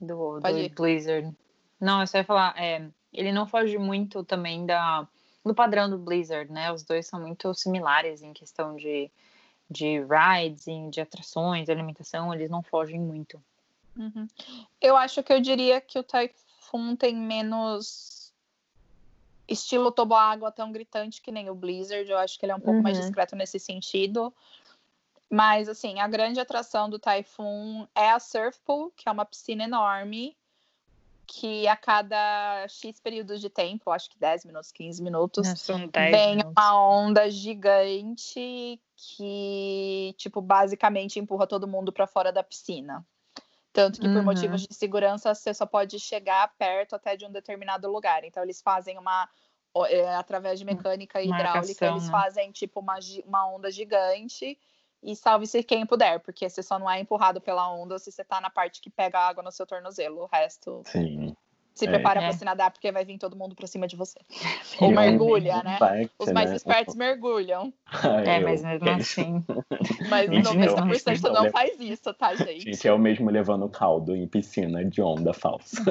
do, 0.00 0.40
do 0.40 0.48
ir. 0.50 0.68
Blizzard. 0.74 1.34
Não, 1.80 2.00
eu 2.02 2.06
só 2.06 2.18
ia 2.18 2.24
falar, 2.24 2.54
é, 2.62 2.86
ele 3.12 3.32
não 3.32 3.46
foge 3.46 3.78
muito 3.78 4.22
também 4.22 4.66
da, 4.66 5.08
do 5.48 5.54
padrão 5.54 5.90
do 5.90 5.98
Blizzard, 5.98 6.52
né? 6.52 6.72
Os 6.72 6.84
dois 6.84 7.06
são 7.06 7.20
muito 7.20 7.52
similares 7.54 8.22
em 8.22 8.32
questão 8.32 8.76
de, 8.76 9.10
de 9.68 10.00
rides, 10.00 10.66
de 10.90 11.00
atrações, 11.00 11.68
alimentação, 11.68 12.32
eles 12.32 12.48
não 12.48 12.62
fogem 12.62 13.00
muito. 13.00 13.42
Uhum. 13.96 14.28
Eu 14.80 14.96
acho 14.96 15.22
que 15.22 15.32
eu 15.32 15.40
diria 15.40 15.80
que 15.80 15.98
o 15.98 16.04
Typhoon 16.04 16.94
tem 16.94 17.16
menos 17.16 18.32
estilo 19.48 19.90
toboágua 19.90 20.52
tão 20.52 20.70
gritante 20.70 21.20
que 21.22 21.32
nem 21.32 21.50
o 21.50 21.54
Blizzard. 21.54 22.08
Eu 22.08 22.18
acho 22.18 22.38
que 22.38 22.44
ele 22.44 22.52
é 22.52 22.54
um 22.54 22.60
pouco 22.60 22.82
mais 22.82 22.96
Uhum. 22.96 23.04
discreto 23.04 23.34
nesse 23.34 23.58
sentido. 23.58 24.32
Mas, 25.30 25.68
assim, 25.68 26.00
a 26.00 26.08
grande 26.08 26.40
atração 26.40 26.88
do 26.88 26.98
Typhoon 26.98 27.86
é 27.94 28.10
a 28.10 28.20
Surf 28.20 28.58
Pool, 28.64 28.92
que 28.96 29.08
é 29.08 29.12
uma 29.12 29.24
piscina 29.24 29.64
enorme, 29.64 30.36
que 31.28 31.68
a 31.68 31.76
cada 31.76 32.66
X 32.68 32.98
períodos 32.98 33.38
de 33.40 33.50
tempo, 33.50 33.90
acho 33.90 34.08
que 34.08 34.18
10 34.18 34.46
minutos, 34.46 34.72
15 34.72 35.02
minutos, 35.02 35.46
10 35.92 36.10
vem 36.10 36.36
minutos. 36.36 36.52
uma 36.56 36.88
onda 36.88 37.30
gigante 37.30 38.80
que, 38.96 40.14
tipo, 40.16 40.40
basicamente 40.40 41.20
empurra 41.20 41.46
todo 41.46 41.68
mundo 41.68 41.92
para 41.92 42.06
fora 42.06 42.32
da 42.32 42.42
piscina. 42.42 43.06
Tanto 43.74 44.00
que, 44.00 44.08
por 44.08 44.18
Uhum. 44.20 44.24
motivos 44.24 44.62
de 44.62 44.74
segurança, 44.74 45.34
você 45.34 45.52
só 45.52 45.66
pode 45.66 46.00
chegar 46.00 46.50
perto 46.56 46.96
até 46.96 47.14
de 47.14 47.26
um 47.26 47.30
determinado 47.30 47.88
lugar. 47.92 48.24
Então, 48.24 48.42
eles 48.42 48.62
fazem 48.62 48.98
uma. 48.98 49.28
é, 49.88 50.14
através 50.16 50.58
de 50.58 50.64
mecânica 50.64 51.22
hidráulica, 51.22 51.84
Marcação, 51.84 51.88
eles 51.90 52.04
né? 52.06 52.10
fazem, 52.10 52.50
tipo, 52.50 52.80
uma, 52.80 52.98
uma 53.26 53.54
onda 53.54 53.70
gigante. 53.70 54.58
E 55.02 55.14
salve-se 55.14 55.62
quem 55.62 55.86
puder, 55.86 56.18
porque 56.20 56.48
você 56.48 56.62
só 56.62 56.78
não 56.78 56.90
é 56.90 56.98
empurrado 57.00 57.40
pela 57.40 57.70
onda 57.72 57.98
se 57.98 58.10
você 58.10 58.24
tá 58.24 58.40
na 58.40 58.50
parte 58.50 58.80
que 58.80 58.90
pega 58.90 59.18
água 59.18 59.42
no 59.42 59.52
seu 59.52 59.64
tornozelo. 59.66 60.22
O 60.22 60.26
resto, 60.26 60.82
Sim. 60.86 61.36
se 61.72 61.86
É. 61.86 61.88
prepara 61.88 62.20
É. 62.20 62.24
pra 62.24 62.32
se 62.32 62.44
nadar, 62.44 62.72
porque 62.72 62.90
vai 62.90 63.04
vir 63.04 63.16
todo 63.16 63.36
mundo 63.36 63.54
pra 63.54 63.68
cima 63.68 63.86
de 63.86 63.94
você. 63.94 64.18
Ou 64.82 64.90
é 64.90 64.94
mergulha, 64.94 65.62
né? 65.62 65.76
impact, 65.76 66.10
Os 66.18 66.32
mais 66.32 66.50
né? 66.50 66.56
espertos 66.56 66.96
mergulham. 66.96 67.72
É, 68.26 68.38
Eu- 68.38 68.42
mas 68.44 68.62
mesmo 68.64 68.90
assim. 68.90 69.44
Mas 70.10 70.28
Gente, 70.30 70.48
90% 70.48 71.18
então, 71.18 71.32
não 71.32 71.42
né? 71.44 71.50
faz 71.50 71.78
isso, 71.80 72.12
tá, 72.14 72.34
gente? 72.34 72.62
Gente, 72.64 72.88
é 72.88 72.92
o 72.92 72.98
mesmo 72.98 73.30
levando 73.30 73.68
caldo 73.68 74.14
em 74.16 74.26
piscina 74.26 74.84
de 74.84 75.00
onda 75.00 75.32
falsa. 75.32 75.82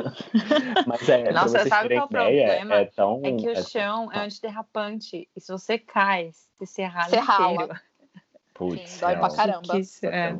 Mas 0.85 1.07
é, 1.09 1.31
Nossa, 1.31 1.49
vocês 1.59 1.69
sabe 1.69 1.95
qual 1.95 2.09
é 2.11 2.17
o 2.19 2.29
ideia, 2.29 2.47
problema? 2.57 2.75
é 2.75 2.85
tão... 2.85 3.21
É 3.23 3.31
que 3.33 3.47
o 3.47 3.51
é- 3.51 3.63
chão 3.63 4.11
é 4.11 4.19
antiderrapante. 4.19 5.29
E 5.35 5.39
se 5.41 5.51
você 5.51 5.77
cai, 5.77 6.31
você 6.55 6.65
se 6.65 6.83
rala 6.83 7.09
Você 7.09 7.17
rala. 7.19 7.81
Putz, 8.57 8.89
Sim, 8.91 8.99
dói 8.99 9.15
pra 9.15 9.27
real. 9.27 9.35
caramba. 9.35 9.73
É. 10.03 10.35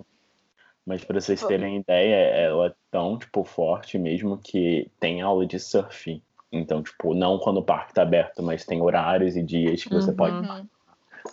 Mas 0.86 1.04
para 1.04 1.20
vocês 1.20 1.44
terem 1.46 1.78
ideia, 1.78 2.16
ela 2.16 2.68
é 2.68 2.74
tão, 2.90 3.18
tipo, 3.20 3.44
forte 3.44 3.98
mesmo 3.98 4.38
que 4.38 4.90
tem 5.00 5.22
aula 5.22 5.46
de 5.46 5.60
surf. 5.60 6.24
Então, 6.52 6.82
tipo, 6.82 7.14
não 7.14 7.38
quando 7.38 7.58
o 7.58 7.64
parque 7.64 7.94
tá 7.94 8.04
aberto, 8.04 8.42
mas 8.42 8.66
tem 8.66 8.82
horários 8.82 9.36
e 9.36 9.44
dias 9.44 9.84
que 9.84 9.94
você 9.94 10.12
Uhum. 10.12 10.16
pode 10.16 10.48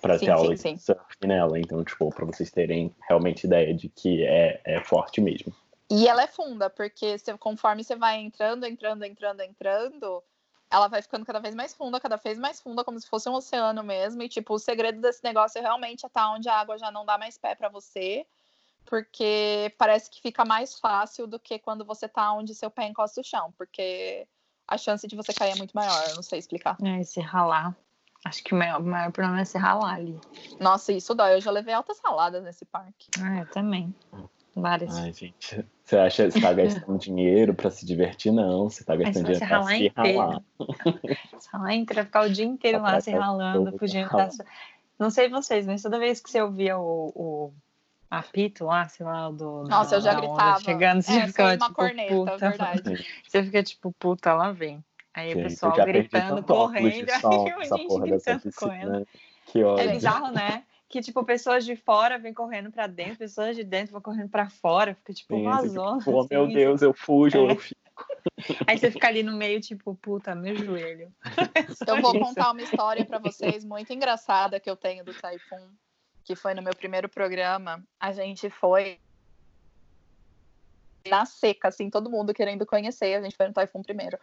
para 0.02 0.18
Sim, 0.18 0.24
ter 0.26 0.30
aula 0.32 0.48
sim, 0.48 0.54
de 0.54 0.60
sim. 0.60 0.76
surf 0.76 1.04
nela. 1.22 1.58
Então, 1.58 1.84
tipo, 1.84 2.10
para 2.10 2.24
vocês 2.24 2.50
terem 2.50 2.94
realmente 3.08 3.46
ideia 3.46 3.72
de 3.72 3.88
que 3.88 4.24
é, 4.26 4.60
é 4.64 4.80
forte 4.82 5.20
mesmo. 5.20 5.54
E 5.90 6.08
ela 6.08 6.22
é 6.24 6.26
funda, 6.26 6.68
porque 6.68 7.16
você- 7.16 7.38
conforme 7.38 7.84
você 7.84 7.94
vai 7.94 8.18
entrando, 8.20 8.66
entrando, 8.66 9.04
entrando, 9.04 9.40
entrando, 9.42 10.22
ela 10.70 10.88
vai 10.88 11.03
ficando 11.03 11.24
cada 11.24 11.38
vez 11.38 11.55
mais 11.55 11.74
funda, 11.74 12.00
cada 12.00 12.16
vez 12.16 12.38
mais 12.38 12.61
funda, 12.61 12.85
como 12.85 12.98
se 12.98 13.09
fosse 13.09 13.29
um 13.29 13.35
oceano 13.35 13.83
mesmo. 13.83 14.22
E, 14.22 14.29
tipo, 14.29 14.55
o 14.55 14.59
segredo 14.59 15.00
desse 15.00 15.22
negócio 15.22 15.59
é 15.59 15.62
realmente 15.62 16.07
estar 16.07 16.31
onde 16.31 16.48
a 16.48 16.59
água 16.59 16.79
já 16.79 16.90
não 16.90 17.05
dá 17.05 17.16
mais 17.16 17.38
pé 17.38 17.55
pra 17.55 17.68
você, 17.68 18.27
porque 18.85 19.72
parece 19.79 20.11
que 20.11 20.20
fica 20.20 20.44
mais 20.44 20.79
fácil 20.79 21.27
do 21.27 21.38
que 21.38 21.59
quando 21.59 21.85
você 21.85 22.09
tá 22.09 22.33
onde 22.33 22.55
seu 22.55 22.70
pé 22.70 22.87
encosta 22.87 23.20
o 23.20 23.24
chão, 23.24 23.53
porque 23.57 24.27
a 24.66 24.77
chance 24.77 25.07
de 25.07 25.16
você 25.16 25.33
cair 25.33 25.53
é 25.53 25.57
muito 25.57 25.72
maior, 25.72 26.09
eu 26.09 26.16
não 26.16 26.22
sei 26.22 26.38
explicar. 26.38 26.77
É, 26.83 27.03
se 27.03 27.20
ralar. 27.20 27.77
Acho 28.24 28.42
que 28.42 28.55
o 28.55 28.59
maior, 28.59 28.81
o 28.81 28.85
maior 28.85 29.12
problema 29.12 29.42
é 29.42 29.44
se 29.44 29.59
ralar 29.59 29.96
ali. 29.96 30.18
Nossa, 30.59 30.92
isso 30.92 31.14
dói. 31.14 31.35
Eu 31.35 31.40
já 31.42 31.50
levei 31.50 31.74
altas 31.74 31.98
saladas 31.98 32.42
nesse 32.42 32.64
parque. 32.64 33.11
Ah, 33.20 33.40
eu 33.40 33.46
também. 33.50 33.94
Várias. 34.54 34.94
Ai, 34.96 35.12
gente. 35.12 35.64
Você 35.84 35.98
acha 35.98 36.24
que 36.24 36.30
você 36.32 36.40
tá 36.40 36.52
gastando 36.54 36.98
dinheiro 36.98 37.54
para 37.54 37.70
se 37.70 37.84
divertir? 37.84 38.32
Não, 38.32 38.70
você 38.70 38.82
tá 38.82 38.94
Aí 38.94 39.00
gastando 39.00 39.24
dinheiro 39.24 39.46
pra 39.46 39.58
ralar 39.58 39.76
se 39.76 39.84
inteiro. 39.84 40.18
ralar. 40.18 40.42
Se 41.38 41.48
ralar 41.52 41.74
inteiro, 41.74 42.04
ficar 42.06 42.22
o 42.22 42.30
dia 42.30 42.44
inteiro 42.46 42.80
lá 42.80 43.00
se 43.02 43.10
ralando, 43.10 43.78
fugindo 43.78 44.08
da... 44.08 44.30
Não 44.98 45.10
sei 45.10 45.28
vocês, 45.28 45.66
mas 45.66 45.82
toda 45.82 45.98
vez 45.98 46.20
que 46.20 46.30
você 46.30 46.40
ouvia 46.40 46.78
o, 46.78 47.12
o 47.14 47.52
apito 48.10 48.64
lá, 48.64 48.88
sei 48.88 49.04
lá, 49.04 49.30
do. 49.30 49.64
Nossa, 49.64 49.90
da- 49.90 49.96
eu 49.96 50.00
já 50.00 50.14
gritava. 50.14 50.60
Chegando, 50.60 51.02
você 51.02 51.12
É, 51.12 51.26
uma 51.26 51.58
tipo, 51.58 51.74
corneta, 51.74 52.14
puta. 52.14 52.38
verdade. 52.38 52.82
Você 53.28 53.42
fica 53.42 53.62
tipo, 53.62 53.92
puta, 53.98 54.32
lá 54.32 54.52
vem. 54.52 54.82
Aí 55.12 55.32
o 55.32 55.36
Gente, 55.36 55.48
pessoal 55.50 55.76
já 55.76 55.84
perdi 55.84 56.08
gritando, 56.08 56.42
correndo, 56.44 56.84
aí 56.84 56.84
a 56.84 57.64
gente 57.64 58.00
gritando, 58.00 58.52
correndo. 58.54 59.08
Que 59.46 59.62
ódio. 59.62 59.88
É 59.88 59.92
bizarro, 59.92 60.30
né? 60.32 60.64
Que, 60.94 61.00
tipo, 61.00 61.24
pessoas 61.24 61.64
de 61.64 61.74
fora 61.74 62.20
vêm 62.20 62.33
correndo 62.33 62.70
pra 62.70 62.87
dentro, 62.87 63.18
pessoas 63.18 63.57
de 63.57 63.64
dentro 63.64 63.90
vão 63.90 64.00
correndo 64.00 64.28
pra 64.28 64.48
fora, 64.48 64.94
fica, 64.94 65.12
tipo, 65.12 65.35
uma 65.35 65.66
zona. 65.66 66.04
Pô, 66.04 66.24
meu 66.30 66.44
assim. 66.44 66.54
Deus, 66.54 66.83
eu 66.83 66.94
fujo, 66.94 67.37
É. 67.37 67.50
eu 67.50 67.57
fico. 67.57 67.80
Aí 68.64 68.78
você 68.78 68.92
fica 68.92 69.09
ali 69.09 69.24
no 69.24 69.37
meio, 69.37 69.61
tipo, 69.61 69.96
puta, 69.96 70.37
meu 70.37 70.54
joelho. 70.54 71.12
Eu 71.88 72.00
vou 72.00 72.16
contar 72.16 72.52
uma 72.52 72.62
história 72.62 73.04
pra 73.04 73.18
vocês 73.18 73.64
muito 73.64 73.92
engraçada 73.92 74.61
que 74.61 74.70
eu 74.70 74.76
tenho 74.76 75.04
do 75.04 75.12
Typhoon, 75.12 75.68
que 76.22 76.37
foi 76.37 76.54
no 76.54 76.62
meu 76.62 76.76
primeiro 76.76 77.09
programa. 77.09 77.85
A 77.98 78.12
gente 78.12 78.48
foi 78.48 79.00
na 81.09 81.26
seca, 81.26 81.68
assim, 81.68 81.90
todo 81.90 82.09
mundo 82.09 82.33
querendo 82.33 82.64
conhecer. 82.64 83.14
A 83.14 83.20
gente 83.20 83.37
foi 83.37 83.48
no 83.48 83.52
Typhoon 83.52 83.83
primeiro. 83.83 84.16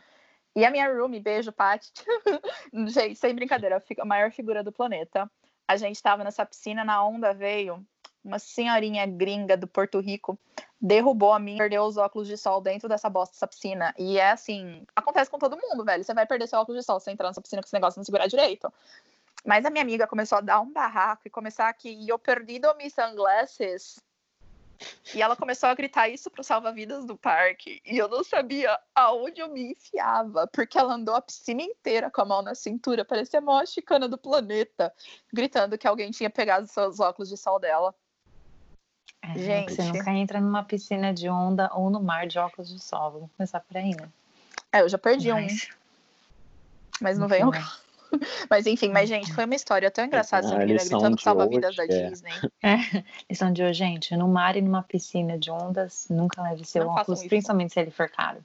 E 0.56 0.64
a 0.64 0.72
minha 0.72 0.90
roomie, 0.90 1.20
beijo, 1.20 1.52
Paty. 1.52 1.92
gente, 2.88 3.16
sem 3.16 3.36
brincadeira, 3.36 3.84
a 4.00 4.06
maior 4.06 4.32
figura 4.32 4.64
do 4.64 4.72
planeta. 4.72 5.30
A 5.68 5.78
gente 5.78 6.02
tava 6.02 6.24
nessa 6.24 6.46
piscina, 6.46 6.84
na 6.84 7.04
onda 7.06 7.34
veio 7.34 7.86
uma 8.24 8.40
senhorinha 8.40 9.06
gringa 9.06 9.58
do 9.58 9.68
Porto 9.68 10.00
Rico, 10.00 10.38
derrubou 10.80 11.34
a 11.34 11.40
mim, 11.40 11.58
perdeu 11.58 11.84
os 11.84 11.98
óculos 11.98 12.28
de 12.28 12.38
sol 12.38 12.62
dentro 12.62 12.88
dessa 12.88 13.10
bosta 13.10 13.34
dessa 13.34 13.48
piscina. 13.48 13.94
E 13.98 14.18
é 14.18 14.32
assim, 14.32 14.86
acontece 14.96 15.30
com 15.30 15.40
todo 15.40 15.58
mundo, 15.58 15.84
velho. 15.84 16.04
Você 16.04 16.14
vai 16.14 16.26
perder 16.26 16.48
seu 16.48 16.60
óculos 16.60 16.80
de 16.80 16.86
sol 16.86 17.00
se 17.00 17.06
você 17.06 17.12
entrar 17.12 17.28
nessa 17.28 17.42
piscina 17.42 17.62
com 17.62 17.66
esse 17.66 17.74
negócio 17.74 18.00
não 18.00 18.06
segurar 18.06 18.28
direito. 18.28 18.72
Mas 19.46 19.66
a 19.66 19.70
minha 19.70 19.84
amiga 19.84 20.08
começou 20.08 20.38
a 20.38 20.42
dar 20.42 20.60
um 20.62 20.72
barraco 20.72 21.24
e 21.26 21.30
começar 21.30 21.68
aqui, 21.68 21.90
e 21.90 22.10
eu 22.10 22.20
perdido 22.20 22.74
mis 22.76 22.94
sunglasses. 22.94 24.00
E 25.14 25.22
ela 25.22 25.36
começou 25.36 25.70
a 25.70 25.76
gritar 25.76 26.08
isso 26.10 26.30
pro 26.30 26.44
salva-vidas 26.44 27.06
do 27.06 27.18
parque. 27.18 27.82
E 27.86 27.98
eu 27.98 28.08
não 28.08 28.24
sabia 28.24 28.78
aonde 28.96 29.42
eu 29.42 29.50
me 29.50 29.72
enfiava, 29.72 30.48
porque 30.48 30.78
ela 30.78 30.94
andou 30.94 31.16
a 31.16 31.22
piscina 31.22 31.62
inteira 31.62 32.10
com 32.10 32.22
a 32.22 32.26
mão 32.26 32.42
na 32.42 32.56
cintura, 32.56 33.06
parecia 33.06 33.40
a 33.40 33.42
maior 33.42 33.66
chicana 33.68 34.08
do 34.08 34.18
planeta, 34.18 34.94
gritando 35.32 35.78
que 35.78 35.88
alguém 35.88 36.12
tinha 36.12 36.30
pegado 36.30 36.66
os 36.66 36.72
seus 36.72 37.00
óculos 37.00 37.30
de 37.30 37.38
sol 37.38 37.60
dela. 37.60 37.94
É, 39.22 39.38
Gente. 39.38 39.76
Você 39.76 39.84
nunca 39.84 40.12
entra 40.12 40.42
numa 40.42 40.64
piscina 40.64 41.14
de 41.14 41.30
onda 41.30 41.70
ou 41.74 41.90
no 41.90 42.02
mar 42.02 42.26
de 42.28 42.40
óculos 42.40 42.70
de 42.70 42.80
sol. 42.80 43.12
Vamos 43.12 43.30
começar 43.38 43.60
por 43.60 43.78
aí, 43.78 43.96
né? 43.96 44.10
É, 44.72 44.82
eu 44.82 44.90
já 44.90 44.98
perdi 44.98 45.32
um, 45.32 45.36
Mas, 45.36 45.70
mas 47.00 47.20
não 47.20 47.28
enfim, 47.28 47.36
veio. 47.36 47.52
né? 47.52 47.64
Mas 48.50 48.68
enfim, 48.68 48.90
mas 48.90 49.08
gente, 49.08 49.32
foi 49.34 49.46
uma 49.46 49.56
história 49.56 49.90
tão 49.90 50.06
engraçada 50.06 50.46
essa 50.46 50.56
A 50.56 50.60
menina 50.60 50.82
lição 50.82 51.00
gritando 51.00 51.22
salva-vidas 51.22 51.76
da 51.76 51.86
é- 51.86 52.10
Disney. 52.10 52.34
Lição 53.30 53.54
de 53.54 53.64
hoje, 53.64 53.74
gente, 53.74 54.16
no 54.16 54.28
mar 54.28 54.56
e 54.56 54.62
numa 54.62 54.84
piscina 54.84 55.38
de 55.38 55.50
ondas, 55.50 56.08
nunca 56.10 56.42
leve 56.42 56.66
seu 56.66 56.86
Não 56.86 56.92
óculos, 56.92 57.24
principalmente 57.26 57.74
se 57.74 57.80
ele 57.80 57.92
for 57.92 58.10
caro. 58.10 58.44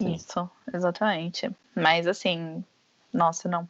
Isso, 0.00 0.50
exatamente. 0.72 1.50
Mas 1.74 2.06
assim, 2.06 2.64
nossa, 3.12 3.48
não. 3.48 3.68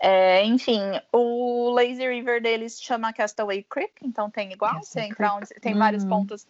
É, 0.00 0.44
enfim, 0.44 0.80
o 1.12 1.70
Lazy 1.70 2.06
River 2.06 2.42
deles 2.42 2.80
chama 2.80 3.12
Castaway 3.12 3.62
Creek, 3.62 3.92
então 4.02 4.30
tem 4.30 4.52
igual, 4.52 4.82
você 4.82 5.00
entra 5.00 5.34
onde 5.34 5.46
tem 5.60 5.74
vários 5.74 6.04
Uhum. 6.04 6.10
pontos. 6.10 6.46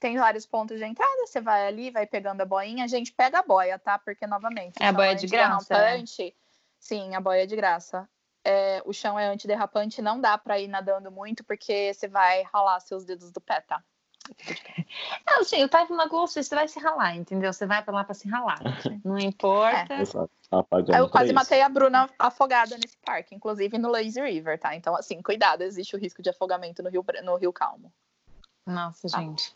Tem 0.00 0.16
vários 0.16 0.46
pontos 0.46 0.78
de 0.78 0.84
entrada, 0.84 1.26
você 1.26 1.40
vai 1.40 1.66
ali, 1.66 1.90
vai 1.90 2.06
pegando 2.06 2.40
a 2.40 2.44
boinha. 2.44 2.86
Gente, 2.86 3.12
pega 3.12 3.40
a 3.40 3.42
boia, 3.42 3.80
tá? 3.80 3.98
Porque, 3.98 4.28
novamente, 4.28 4.74
É 4.80 4.86
a 4.86 4.92
boia 4.92 5.16
de 5.16 5.26
graça, 5.26 5.74
né? 5.74 5.94
antiderrapante. 5.96 6.34
Sim, 6.78 7.14
a 7.14 7.20
boia 7.20 7.42
é 7.42 7.46
de 7.46 7.56
graça. 7.56 8.08
É, 8.44 8.82
o 8.86 8.92
chão 8.92 9.18
é 9.18 9.26
antiderrapante, 9.26 10.00
não 10.00 10.20
dá 10.20 10.38
pra 10.38 10.58
ir 10.58 10.68
nadando 10.68 11.10
muito, 11.10 11.44
porque 11.44 11.92
você 11.92 12.08
vai 12.08 12.42
ralar 12.42 12.80
seus 12.80 13.04
dedos 13.04 13.30
do 13.32 13.40
pé, 13.40 13.60
tá? 13.60 13.82
Não, 15.26 15.44
sim, 15.44 15.62
o 15.64 15.68
Typhoon 15.68 15.96
Lagoon, 15.96 16.26
você 16.26 16.54
vai 16.54 16.68
se 16.68 16.78
ralar, 16.78 17.14
entendeu? 17.14 17.52
Você 17.52 17.66
vai 17.66 17.82
pra 17.82 17.94
lá 17.94 18.04
pra 18.04 18.14
se 18.14 18.28
ralar. 18.28 18.58
Não 19.04 19.18
importa. 19.18 19.94
Exato, 19.94 20.30
pagando 20.68 20.94
Aí 20.94 21.00
eu 21.00 21.08
quase 21.08 21.32
matei 21.32 21.62
a 21.62 21.68
Bruna 21.68 22.08
afogada 22.18 22.76
nesse 22.76 22.96
parque, 22.98 23.34
inclusive 23.34 23.78
no 23.78 23.90
Lazy 23.90 24.20
River, 24.20 24.58
tá? 24.58 24.74
Então, 24.74 24.94
assim, 24.94 25.20
cuidado, 25.22 25.62
existe 25.62 25.94
o 25.94 25.98
risco 25.98 26.22
de 26.22 26.30
afogamento 26.30 26.82
no 26.82 26.90
Rio, 26.90 27.04
no 27.22 27.36
Rio 27.36 27.52
Calmo. 27.52 27.92
Nossa, 28.66 29.08
Tá. 29.08 29.20
gente. 29.20 29.54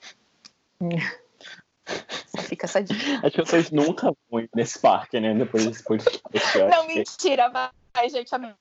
Só 2.26 2.42
fica 2.42 2.66
essa 2.66 2.82
dica. 2.82 3.26
Acho 3.26 3.30
que 3.36 3.44
vocês 3.44 3.70
nunca 3.70 4.12
vão 4.30 4.40
ir 4.40 4.50
nesse 4.54 4.78
parque, 4.78 5.20
né? 5.20 5.34
Depois 5.34 5.66
desse 5.66 5.82
podcast. 5.84 6.58
Não, 6.70 6.86
mentira, 6.86 7.48
vai, 7.50 8.08
gente. 8.08 8.34
Amigo. 8.34 8.54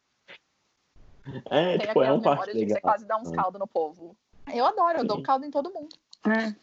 É, 1.50 1.78
Tem 1.78 1.88
tipo, 1.88 2.02
é 2.02 2.06
aquelas 2.08 2.20
um 2.20 2.22
parque 2.22 2.46
que 2.52 2.52
você 2.60 2.66
legal. 2.66 2.82
quase 2.82 3.06
dá 3.06 3.18
uns 3.18 3.32
caldo 3.32 3.60
no 3.60 3.68
povo. 3.68 4.16
Eu 4.54 4.66
adoro, 4.66 5.00
eu 5.00 5.06
dou 5.06 5.18
Sim. 5.18 5.24
caldo 5.24 5.46
em 5.46 5.52
todo 5.52 5.72
mundo. 5.72 5.96
É. 6.28 6.56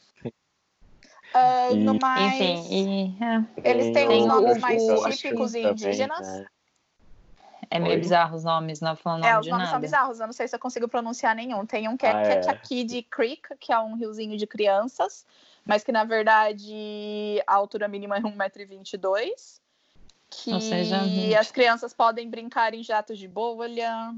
E- 1.72 1.76
no 1.84 1.98
mais, 2.00 2.34
Enfim, 2.34 3.14
e, 3.14 3.24
é, 3.62 3.70
eles 3.70 3.92
têm 3.92 4.08
os 4.08 4.26
nomes 4.26 4.56
o- 4.56 4.60
mais 4.60 4.82
o- 4.82 5.10
típicos 5.10 5.54
e 5.54 5.62
também, 5.62 5.72
indígenas. 5.72 6.26
né? 6.26 6.46
é 7.70 7.78
meio 7.78 7.94
Oi? 7.96 8.00
bizarro 8.00 8.34
os 8.34 8.44
nomes, 8.44 8.80
não 8.80 8.96
falando 8.96 9.26
É, 9.26 9.38
os 9.38 9.44
de 9.44 9.50
nomes 9.50 9.66
são 9.66 9.74
nada. 9.74 9.86
bizarros, 9.86 10.20
eu 10.20 10.26
não 10.26 10.32
sei 10.32 10.48
se 10.48 10.56
eu 10.56 10.58
consigo 10.58 10.88
pronunciar 10.88 11.36
nenhum. 11.36 11.66
Tem 11.66 11.86
um 11.86 11.98
que 11.98 12.06
é 12.06 12.12
Ah, 12.12 12.20
é. 12.22 12.40
Ketchakid 12.40 13.02
Creek, 13.10 13.42
que 13.60 13.70
é 13.70 13.78
um 13.78 13.94
riozinho 13.94 14.38
de 14.38 14.46
crianças, 14.46 15.26
mas 15.68 15.84
que 15.84 15.92
na 15.92 16.02
verdade 16.02 17.42
a 17.46 17.54
altura 17.54 17.86
mínima 17.86 18.16
é 18.16 18.20
1,22m. 18.20 19.60
Que 20.30 20.52
Ou 20.52 20.60
seja, 20.60 21.04
gente. 21.04 21.34
as 21.34 21.50
crianças 21.50 21.92
podem 21.92 22.28
brincar 22.28 22.72
em 22.74 22.82
jatos 22.82 23.18
de 23.18 23.28
bolha. 23.28 24.14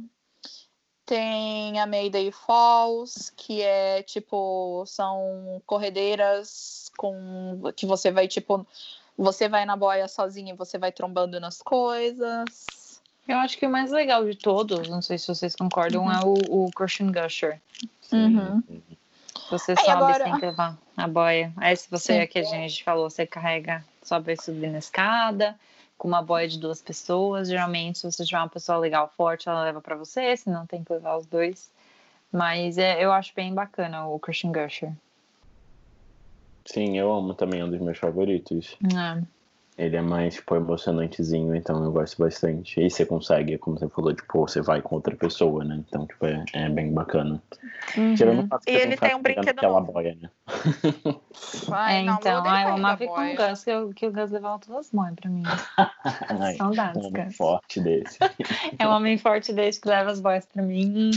Tem 1.04 1.78
a 1.80 1.86
Mayday 1.86 2.30
Falls, 2.30 3.32
que 3.36 3.62
é 3.62 4.00
tipo, 4.04 4.84
são 4.86 5.60
corredeiras 5.66 6.90
com 6.96 7.60
que 7.74 7.84
você 7.84 8.12
vai 8.12 8.28
tipo, 8.28 8.64
você 9.18 9.48
vai 9.48 9.64
na 9.64 9.76
boia 9.76 10.06
sozinho 10.06 10.50
e 10.50 10.56
você 10.56 10.78
vai 10.78 10.92
trombando 10.92 11.40
nas 11.40 11.60
coisas. 11.60 13.00
Eu 13.26 13.38
acho 13.38 13.58
que 13.58 13.66
o 13.66 13.70
mais 13.70 13.90
legal 13.90 14.24
de 14.24 14.36
todos, 14.36 14.88
não 14.88 15.02
sei 15.02 15.18
se 15.18 15.26
vocês 15.26 15.56
concordam, 15.56 16.04
Uhum. 16.04 16.12
é 16.12 16.24
o, 16.24 16.66
o 16.66 16.70
Crushing 16.72 17.10
Gusher. 17.10 17.60
Sim. 18.02 18.36
Uhum. 18.36 18.82
Você 19.50 19.72
Aí 19.72 19.76
sobe 19.78 19.90
agora- 19.92 20.24
sem 20.24 20.36
levar 20.38 20.78
a 20.96 21.08
boia. 21.08 21.52
Aí 21.56 21.76
se 21.76 21.90
você, 21.90 22.12
Sim. 22.14 22.18
é 22.20 22.26
que 22.26 22.38
a 22.38 22.44
gente 22.44 22.84
falou, 22.84 23.10
você 23.10 23.26
carrega, 23.26 23.84
sobe 24.02 24.32
e 24.32 24.40
subir 24.40 24.68
na 24.70 24.78
escada, 24.78 25.58
com 25.98 26.06
uma 26.08 26.22
boia 26.22 26.46
de 26.48 26.58
duas 26.58 26.80
pessoas. 26.80 27.48
Geralmente, 27.48 27.98
se 27.98 28.10
você 28.10 28.24
tiver 28.24 28.38
uma 28.38 28.48
pessoa 28.48 28.78
legal, 28.78 29.12
forte, 29.16 29.48
ela 29.48 29.64
leva 29.64 29.80
pra 29.80 29.96
você, 29.96 30.36
se 30.36 30.48
não 30.48 30.66
tem 30.66 30.84
que 30.84 30.92
levar 30.92 31.16
os 31.16 31.26
dois. 31.26 31.70
Mas 32.32 32.78
é, 32.78 33.04
eu 33.04 33.12
acho 33.12 33.34
bem 33.34 33.52
bacana 33.52 34.06
o 34.06 34.18
Crushing 34.20 34.52
Gusher. 34.52 34.92
Sim, 36.64 36.96
eu 36.96 37.12
amo 37.12 37.34
também, 37.34 37.60
é 37.60 37.64
um 37.64 37.70
dos 37.70 37.80
meus 37.80 37.98
favoritos. 37.98 38.76
É. 38.84 39.22
Ele 39.80 39.96
é 39.96 40.02
mais, 40.02 40.34
tipo, 40.34 40.54
emocionantezinho, 40.54 41.54
então 41.54 41.82
eu 41.82 41.90
gosto 41.90 42.18
bastante. 42.18 42.78
E 42.80 42.90
você 42.90 43.06
consegue, 43.06 43.56
como 43.56 43.78
você 43.78 43.88
falou, 43.88 44.12
tipo, 44.14 44.40
você 44.40 44.60
vai 44.60 44.82
com 44.82 44.96
outra 44.96 45.16
pessoa, 45.16 45.64
né? 45.64 45.82
Então, 45.88 46.06
tipo, 46.06 46.26
é, 46.26 46.44
é 46.52 46.68
bem 46.68 46.92
bacana. 46.92 47.42
Tirando 48.14 48.40
o 48.40 48.46
fato 48.46 48.64
que 48.66 48.72
Uhum. 48.72 48.76
E 48.78 48.80
ele 48.82 48.96
tem 48.98 49.14
um 49.14 49.22
pegando 49.22 49.44
brinquedo 49.44 49.58
aquela 49.58 49.80
novo. 49.80 49.92
boia, 49.92 50.14
né? 50.20 50.30
Ai, 51.72 51.96
É, 51.96 52.02
não, 52.04 52.16
então, 52.16 52.32
eu 52.32 52.38
odeio 52.40 52.54
ah, 52.54 52.62
eu 52.62 52.74
amava 52.74 53.06
com 53.06 53.12
o. 53.12 53.36
Gus, 53.36 53.64
que, 53.64 53.70
eu- 53.70 53.94
que 53.94 54.06
o 54.06 54.12
Gus 54.12 54.30
levava 54.30 54.58
todas 54.58 54.86
as 54.86 54.92
boias 54.92 55.14
pra 55.14 55.30
mim. 55.30 55.42
Ai, 56.42 56.54
Saudades, 56.56 57.06
um 57.06 57.10
Gus. 57.10 57.36
forte 57.36 57.80
desse. 57.80 58.18
É 58.78 58.86
um 58.86 58.90
homem 58.92 59.16
forte 59.16 59.52
desde 59.52 59.80
que 59.80 59.88
leva 59.88 60.10
as 60.10 60.20
boias 60.20 60.44
pra 60.44 60.62
mim. 60.62 61.10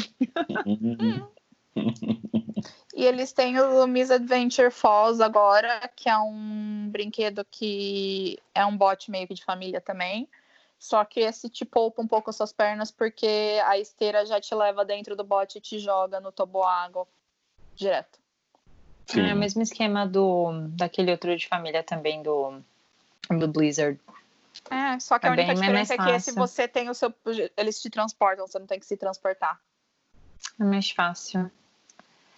E 2.94 3.06
eles 3.06 3.34
têm 3.34 3.60
o 3.60 3.88
Miss 3.88 4.12
Adventure 4.12 4.70
Falls 4.70 5.20
agora, 5.20 5.90
que 5.96 6.08
é 6.08 6.18
um 6.18 6.90
brinquedo 6.92 7.44
que 7.50 8.38
é 8.54 8.64
um 8.64 8.78
bote 8.78 9.10
meio 9.10 9.28
que 9.28 9.34
de 9.34 9.44
família 9.44 9.82
também. 9.82 10.30
Só 10.78 11.04
que 11.04 11.22
esse 11.22 11.50
te 11.50 11.66
poupa 11.66 12.02
um 12.02 12.08
pouco 12.08 12.30
as 12.30 12.36
suas 12.36 12.54
pernas, 12.54 12.92
porque 12.92 13.60
a 13.66 13.80
esteira 13.80 14.26
já 14.26 14.40
te 14.40 14.54
leva 14.54 14.86
dentro 14.86 15.16
do 15.16 15.24
bote 15.24 15.58
e 15.58 15.62
te 15.62 15.80
joga 15.80 16.20
no 16.20 16.32
toboágua 16.32 17.08
direto. 17.74 18.20
Sim. 19.08 19.28
É 19.28 19.34
o 19.34 19.38
mesmo 19.38 19.64
esquema 19.64 20.06
do 20.06 20.68
daquele 20.70 21.12
outro 21.12 21.36
de 21.36 21.48
família 21.48 21.82
também, 21.84 22.22
do, 22.22 22.62
do 23.30 23.48
Blizzard. 23.48 24.00
É, 24.70 25.00
só 25.00 25.18
que 25.18 25.26
é 25.26 25.30
a 25.30 25.32
única 25.34 25.56
diferença 25.56 25.96
é 25.96 25.98
que 25.98 26.10
esse 26.12 26.32
você 26.32 26.68
tem 26.68 26.90
o 26.90 26.94
seu. 26.94 27.12
Eles 27.58 27.82
te 27.82 27.90
transportam, 27.90 28.46
você 28.46 28.60
não 28.60 28.68
tem 28.68 28.80
que 28.80 28.86
se 28.86 28.96
transportar. 28.96 29.60
É 30.60 30.64
mais 30.64 30.92
fácil. 30.92 31.50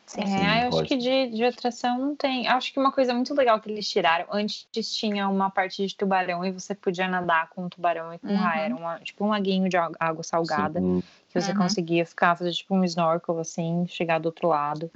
Sim, 0.06 0.22
é, 0.22 0.26
sim, 0.28 0.62
eu 0.62 0.80
acho 0.80 0.84
que 0.84 0.98
de, 0.98 1.28
de 1.30 1.44
atração 1.44 1.98
não 1.98 2.16
tem. 2.16 2.48
Acho 2.48 2.72
que 2.72 2.80
uma 2.80 2.92
coisa 2.92 3.14
muito 3.14 3.34
legal 3.34 3.60
que 3.60 3.70
eles 3.70 3.90
tiraram, 3.90 4.28
antes 4.32 4.68
tinha 4.96 5.28
uma 5.28 5.50
parte 5.50 5.86
de 5.86 5.96
tubarão 5.96 6.46
e 6.46 6.52
você 6.52 6.76
podia 6.76 7.08
nadar 7.08 7.50
com 7.50 7.66
um 7.66 7.70
tubarão 7.70 8.14
e 8.14 8.20
com 8.20 8.28
uhum. 8.28 8.36
raia. 8.36 8.66
Era 8.66 8.76
uma, 8.76 9.00
tipo 9.00 9.26
um 9.26 9.30
laguinho 9.30 9.68
de 9.68 9.78
água 9.78 10.24
salgada 10.24 10.80
sim. 10.80 11.02
que 11.30 11.42
você 11.42 11.52
uhum. 11.52 11.58
conseguia 11.58 12.06
ficar, 12.06 12.36
fazer 12.36 12.52
tipo 12.52 12.76
um 12.76 12.84
snorkel 12.84 13.40
assim, 13.40 13.88
chegar 13.88 14.20
do 14.20 14.28
outro 14.28 14.48
lado. 14.48 14.92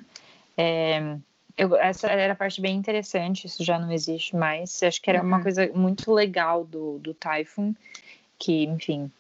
É, 0.56 1.18
eu, 1.58 1.76
essa 1.76 2.08
era 2.08 2.34
a 2.34 2.36
parte 2.36 2.62
bem 2.62 2.76
interessante, 2.76 3.48
isso 3.48 3.64
já 3.64 3.80
não 3.80 3.92
existe 3.92 4.36
mais. 4.36 4.82
Acho 4.84 5.02
que 5.02 5.10
era 5.10 5.22
uhum. 5.22 5.28
uma 5.28 5.42
coisa 5.42 5.72
muito 5.74 6.14
legal 6.14 6.64
do, 6.64 7.00
do 7.00 7.16
Typhoon, 7.16 7.74
que, 8.38 8.66
enfim, 8.66 9.12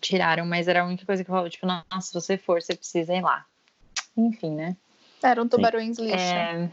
tiraram, 0.00 0.46
mas 0.46 0.66
era 0.66 0.82
a 0.82 0.86
única 0.86 1.04
coisa 1.04 1.22
que 1.22 1.28
eu 1.28 1.32
falava, 1.32 1.50
tipo, 1.50 1.66
nossa, 1.66 2.00
se 2.00 2.14
você 2.14 2.38
for, 2.38 2.62
você 2.62 2.74
precisa 2.74 3.14
ir 3.14 3.20
lá. 3.20 3.44
Enfim, 4.16 4.54
né? 4.54 4.76
Eram 5.24 5.48
tubarões 5.48 5.98
lixa. 5.98 6.16
É... 6.16 6.70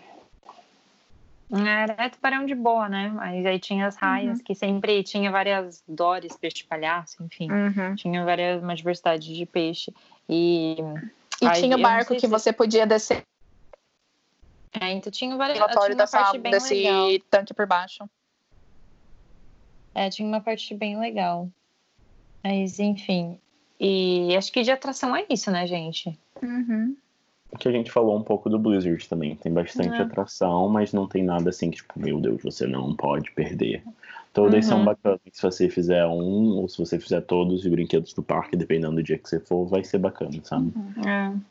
Era 1.53 2.09
tubarão 2.09 2.45
de 2.45 2.55
boa, 2.55 2.87
né? 2.87 3.09
Mas 3.09 3.45
aí 3.45 3.59
tinha 3.59 3.87
as 3.87 3.97
raias, 3.97 4.37
uhum. 4.37 4.43
que 4.43 4.55
sempre 4.55 5.03
tinha 5.03 5.29
várias 5.29 5.83
dores, 5.87 6.37
peixe 6.37 6.63
palhaço, 6.63 7.21
enfim. 7.23 7.51
Uhum. 7.51 7.95
Tinha 7.95 8.23
várias, 8.23 8.61
uma 8.63 8.73
diversidade 8.73 9.33
de 9.33 9.45
peixe. 9.45 9.93
E, 10.29 10.77
e 11.41 11.45
aí, 11.45 11.61
tinha 11.61 11.75
o 11.75 11.81
barco 11.81 12.13
que 12.13 12.21
se... 12.21 12.27
você 12.27 12.53
podia 12.53 12.87
descer 12.87 13.25
é, 14.79 14.91
então 14.91 15.11
tinha 15.11 15.35
várias 15.35 15.57
tinha 15.57 15.67
uma 15.67 16.07
parte 16.07 16.37
bem 16.37 16.51
desse 16.51 16.73
legal. 16.73 17.09
tanque 17.29 17.53
por 17.53 17.65
baixo. 17.65 18.09
É, 19.93 20.09
tinha 20.09 20.27
uma 20.27 20.39
parte 20.39 20.73
bem 20.73 20.97
legal. 20.97 21.49
Mas, 22.41 22.79
enfim. 22.79 23.37
E 23.79 24.35
acho 24.37 24.51
que 24.51 24.63
de 24.63 24.71
atração 24.71 25.15
é 25.15 25.25
isso, 25.29 25.51
né, 25.51 25.67
gente? 25.67 26.17
Uhum. 26.41 26.95
Que 27.59 27.67
a 27.67 27.71
gente 27.71 27.91
falou 27.91 28.17
um 28.17 28.23
pouco 28.23 28.49
do 28.49 28.57
Blizzard 28.57 29.07
também. 29.07 29.35
Tem 29.35 29.51
bastante 29.51 29.95
é. 29.95 30.01
atração, 30.01 30.69
mas 30.69 30.93
não 30.93 31.07
tem 31.07 31.23
nada 31.23 31.49
assim 31.49 31.69
que, 31.69 31.77
tipo, 31.77 31.99
meu 31.99 32.19
Deus, 32.19 32.41
você 32.41 32.65
não 32.65 32.95
pode 32.95 33.31
perder. 33.31 33.83
Todas 34.33 34.65
uhum. 34.65 34.71
são 34.71 34.85
bacanas. 34.85 35.19
Se 35.33 35.41
você 35.41 35.69
fizer 35.69 36.05
um, 36.07 36.57
ou 36.57 36.69
se 36.69 36.77
você 36.77 36.97
fizer 36.99 37.21
todos 37.21 37.65
os 37.65 37.71
brinquedos 37.71 38.13
do 38.13 38.23
parque, 38.23 38.55
dependendo 38.55 38.95
do 38.95 39.03
dia 39.03 39.17
que 39.17 39.27
você 39.27 39.39
for, 39.39 39.65
vai 39.65 39.83
ser 39.83 39.97
bacana, 39.97 40.39
sabe? 40.43 40.71
Uhum. 40.75 41.41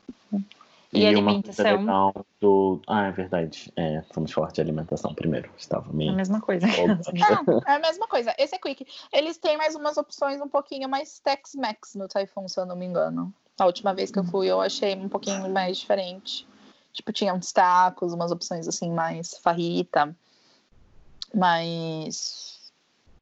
E, 0.92 1.02
e 1.02 1.06
alimentação? 1.06 2.12
Do... 2.40 2.80
Ah, 2.88 3.06
é 3.06 3.12
verdade. 3.12 3.72
É, 3.76 4.02
vamos 4.12 4.32
falar 4.32 4.50
de 4.50 4.60
alimentação 4.60 5.14
primeiro. 5.14 5.48
Estava 5.56 5.92
meio... 5.92 6.10
É 6.10 6.14
a 6.14 6.16
mesma 6.16 6.40
coisa. 6.40 6.66
Não, 7.46 7.62
é 7.66 7.76
a 7.76 7.78
mesma 7.78 8.08
coisa. 8.08 8.34
Esse 8.38 8.56
é 8.56 8.58
quick. 8.58 8.84
Eles 9.12 9.38
têm 9.38 9.56
mais 9.56 9.74
umas 9.76 9.96
opções 9.96 10.40
um 10.40 10.48
pouquinho 10.48 10.88
mais 10.88 11.20
Tex-Mex 11.20 11.94
no 11.94 12.08
Typhoon, 12.08 12.48
se 12.48 12.58
eu 12.58 12.66
não 12.66 12.74
me 12.74 12.86
engano. 12.86 13.32
A 13.61 13.66
última 13.66 13.92
vez 13.92 14.11
que 14.11 14.18
eu 14.18 14.25
fui, 14.25 14.46
eu 14.46 14.59
achei 14.59 14.94
um 14.94 15.09
pouquinho 15.09 15.49
mais 15.51 15.77
diferente. 15.77 16.46
Tipo, 16.94 17.12
tinha 17.12 17.35
uns 17.35 17.53
tacos, 17.53 18.14
umas 18.14 18.33
opções 18.33 18.66
assim, 18.66 18.90
mais 18.90 19.37
farrita. 19.42 20.16
Mas... 21.35 22.73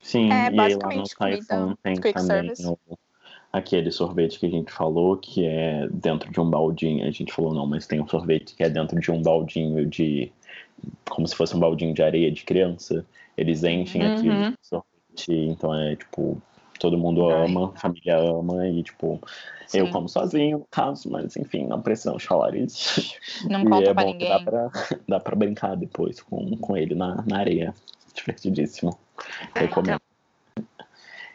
Sim, 0.00 0.32
é, 0.32 0.50
e 0.52 0.60
aí 0.60 0.74
lá 0.76 0.94
no 0.94 1.02
Typhoon 1.02 1.74
tem 1.82 2.00
também 2.00 2.24
service. 2.24 2.66
o 2.66 2.78
aquele 3.52 3.90
sorvete 3.90 4.38
que 4.38 4.46
a 4.46 4.50
gente 4.50 4.70
falou, 4.70 5.16
que 5.16 5.44
é 5.44 5.88
dentro 5.90 6.30
de 6.30 6.40
um 6.40 6.48
baldinho. 6.48 7.04
A 7.04 7.10
gente 7.10 7.32
falou, 7.32 7.52
não, 7.52 7.66
mas 7.66 7.86
tem 7.86 8.00
um 8.00 8.06
sorvete 8.06 8.54
que 8.54 8.62
é 8.62 8.70
dentro 8.70 9.00
de 9.00 9.10
um 9.10 9.20
baldinho 9.20 9.84
de. 9.86 10.30
como 11.10 11.26
se 11.26 11.34
fosse 11.34 11.56
um 11.56 11.60
baldinho 11.60 11.92
de 11.92 12.02
areia 12.02 12.30
de 12.30 12.44
criança. 12.44 13.04
Eles 13.36 13.64
enchem 13.64 14.02
uhum. 14.02 14.14
aquilo 14.14 14.50
de 14.52 14.56
sorvete, 14.62 15.32
então 15.32 15.74
é 15.74 15.96
tipo. 15.96 16.40
Todo 16.78 16.98
mundo 16.98 17.28
Ai. 17.28 17.46
ama, 17.46 17.72
família 17.76 18.18
ama, 18.18 18.66
e 18.68 18.82
tipo, 18.82 19.20
Sim. 19.66 19.78
eu 19.78 19.90
como 19.90 20.08
sozinho, 20.08 20.66
caso, 20.70 21.10
mas 21.10 21.36
enfim, 21.36 21.66
não 21.66 21.82
precisamos 21.82 22.24
falar 22.24 22.54
isso. 22.54 23.16
Não 23.48 23.62
e 23.62 23.68
conta 23.68 23.90
é 23.90 23.94
pra 23.94 24.04
ninguém. 24.04 24.28
Dá 24.28 24.40
pra, 24.40 24.70
dá 25.08 25.20
pra 25.20 25.36
brincar 25.36 25.76
depois 25.76 26.20
com, 26.20 26.56
com 26.56 26.76
ele 26.76 26.94
na, 26.94 27.22
na 27.26 27.38
areia. 27.38 27.74
Divertidíssimo. 28.14 28.98
É, 29.54 29.60
Recomendo. 29.60 30.00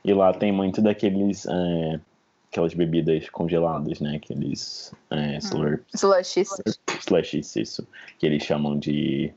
E 0.03 0.13
lá 0.13 0.33
tem 0.33 0.51
muito 0.51 0.81
daqueles. 0.81 1.45
É, 1.45 1.99
aquelas 2.51 2.73
bebidas 2.73 3.29
congeladas, 3.29 3.99
né? 3.99 4.17
Aqueles 4.17 4.93
é, 5.09 5.35
hum. 5.35 5.37
slurps. 5.39 5.85
Slushies. 5.95 6.49
Slushies, 6.99 7.55
isso. 7.55 7.87
Que 8.19 8.27
eles 8.27 8.43
chamam 8.43 8.77
de. 8.77 9.33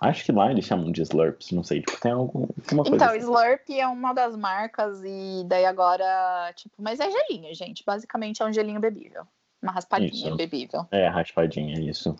Acho 0.00 0.24
que 0.24 0.32
lá 0.32 0.50
eles 0.50 0.64
chamam 0.64 0.92
de 0.92 1.02
slurps, 1.02 1.50
não 1.50 1.64
sei, 1.64 1.80
tipo, 1.80 2.00
tem 2.00 2.12
algum, 2.12 2.42
alguma 2.42 2.84
coisa. 2.84 2.96
Então, 2.96 3.08
assim. 3.08 3.18
slurp 3.18 3.70
é 3.70 3.86
uma 3.86 4.12
das 4.12 4.36
marcas, 4.36 5.02
e 5.04 5.44
daí 5.46 5.66
agora, 5.66 6.52
tipo, 6.54 6.74
mas 6.78 7.00
é 7.00 7.10
gelinho, 7.10 7.52
gente. 7.54 7.84
Basicamente 7.84 8.40
é 8.42 8.46
um 8.46 8.52
gelinho 8.52 8.80
bebível. 8.80 9.26
Uma 9.60 9.72
raspadinha 9.72 10.28
isso. 10.28 10.36
bebível. 10.36 10.86
É, 10.92 11.08
raspadinha, 11.08 11.80
isso. 11.80 12.16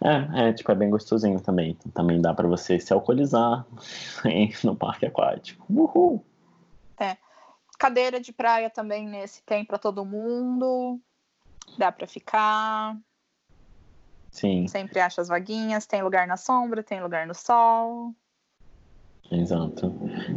É, 0.00 0.48
é, 0.48 0.52
tipo, 0.52 0.70
é 0.70 0.74
bem 0.74 0.88
gostosinho 0.88 1.40
também. 1.40 1.70
Então, 1.70 1.90
também 1.90 2.20
dá 2.20 2.32
para 2.32 2.46
você 2.46 2.78
se 2.78 2.92
alcoolizar 2.92 3.66
no 4.62 4.76
parque 4.76 5.06
aquático. 5.06 5.66
Uhul! 5.68 6.24
É. 6.98 7.16
Cadeira 7.78 8.20
de 8.20 8.32
praia 8.32 8.70
também 8.70 9.06
nesse 9.06 9.42
tem 9.42 9.64
para 9.64 9.78
todo 9.78 10.04
mundo. 10.04 11.00
Dá 11.76 11.90
para 11.90 12.06
ficar. 12.06 12.96
Sim. 14.30 14.66
Sempre 14.68 15.00
acha 15.00 15.20
as 15.20 15.28
vaguinhas, 15.28 15.86
tem 15.86 16.02
lugar 16.02 16.26
na 16.26 16.36
sombra, 16.36 16.82
tem 16.82 17.02
lugar 17.02 17.26
no 17.26 17.34
sol. 17.34 18.14
Exato. 19.30 19.92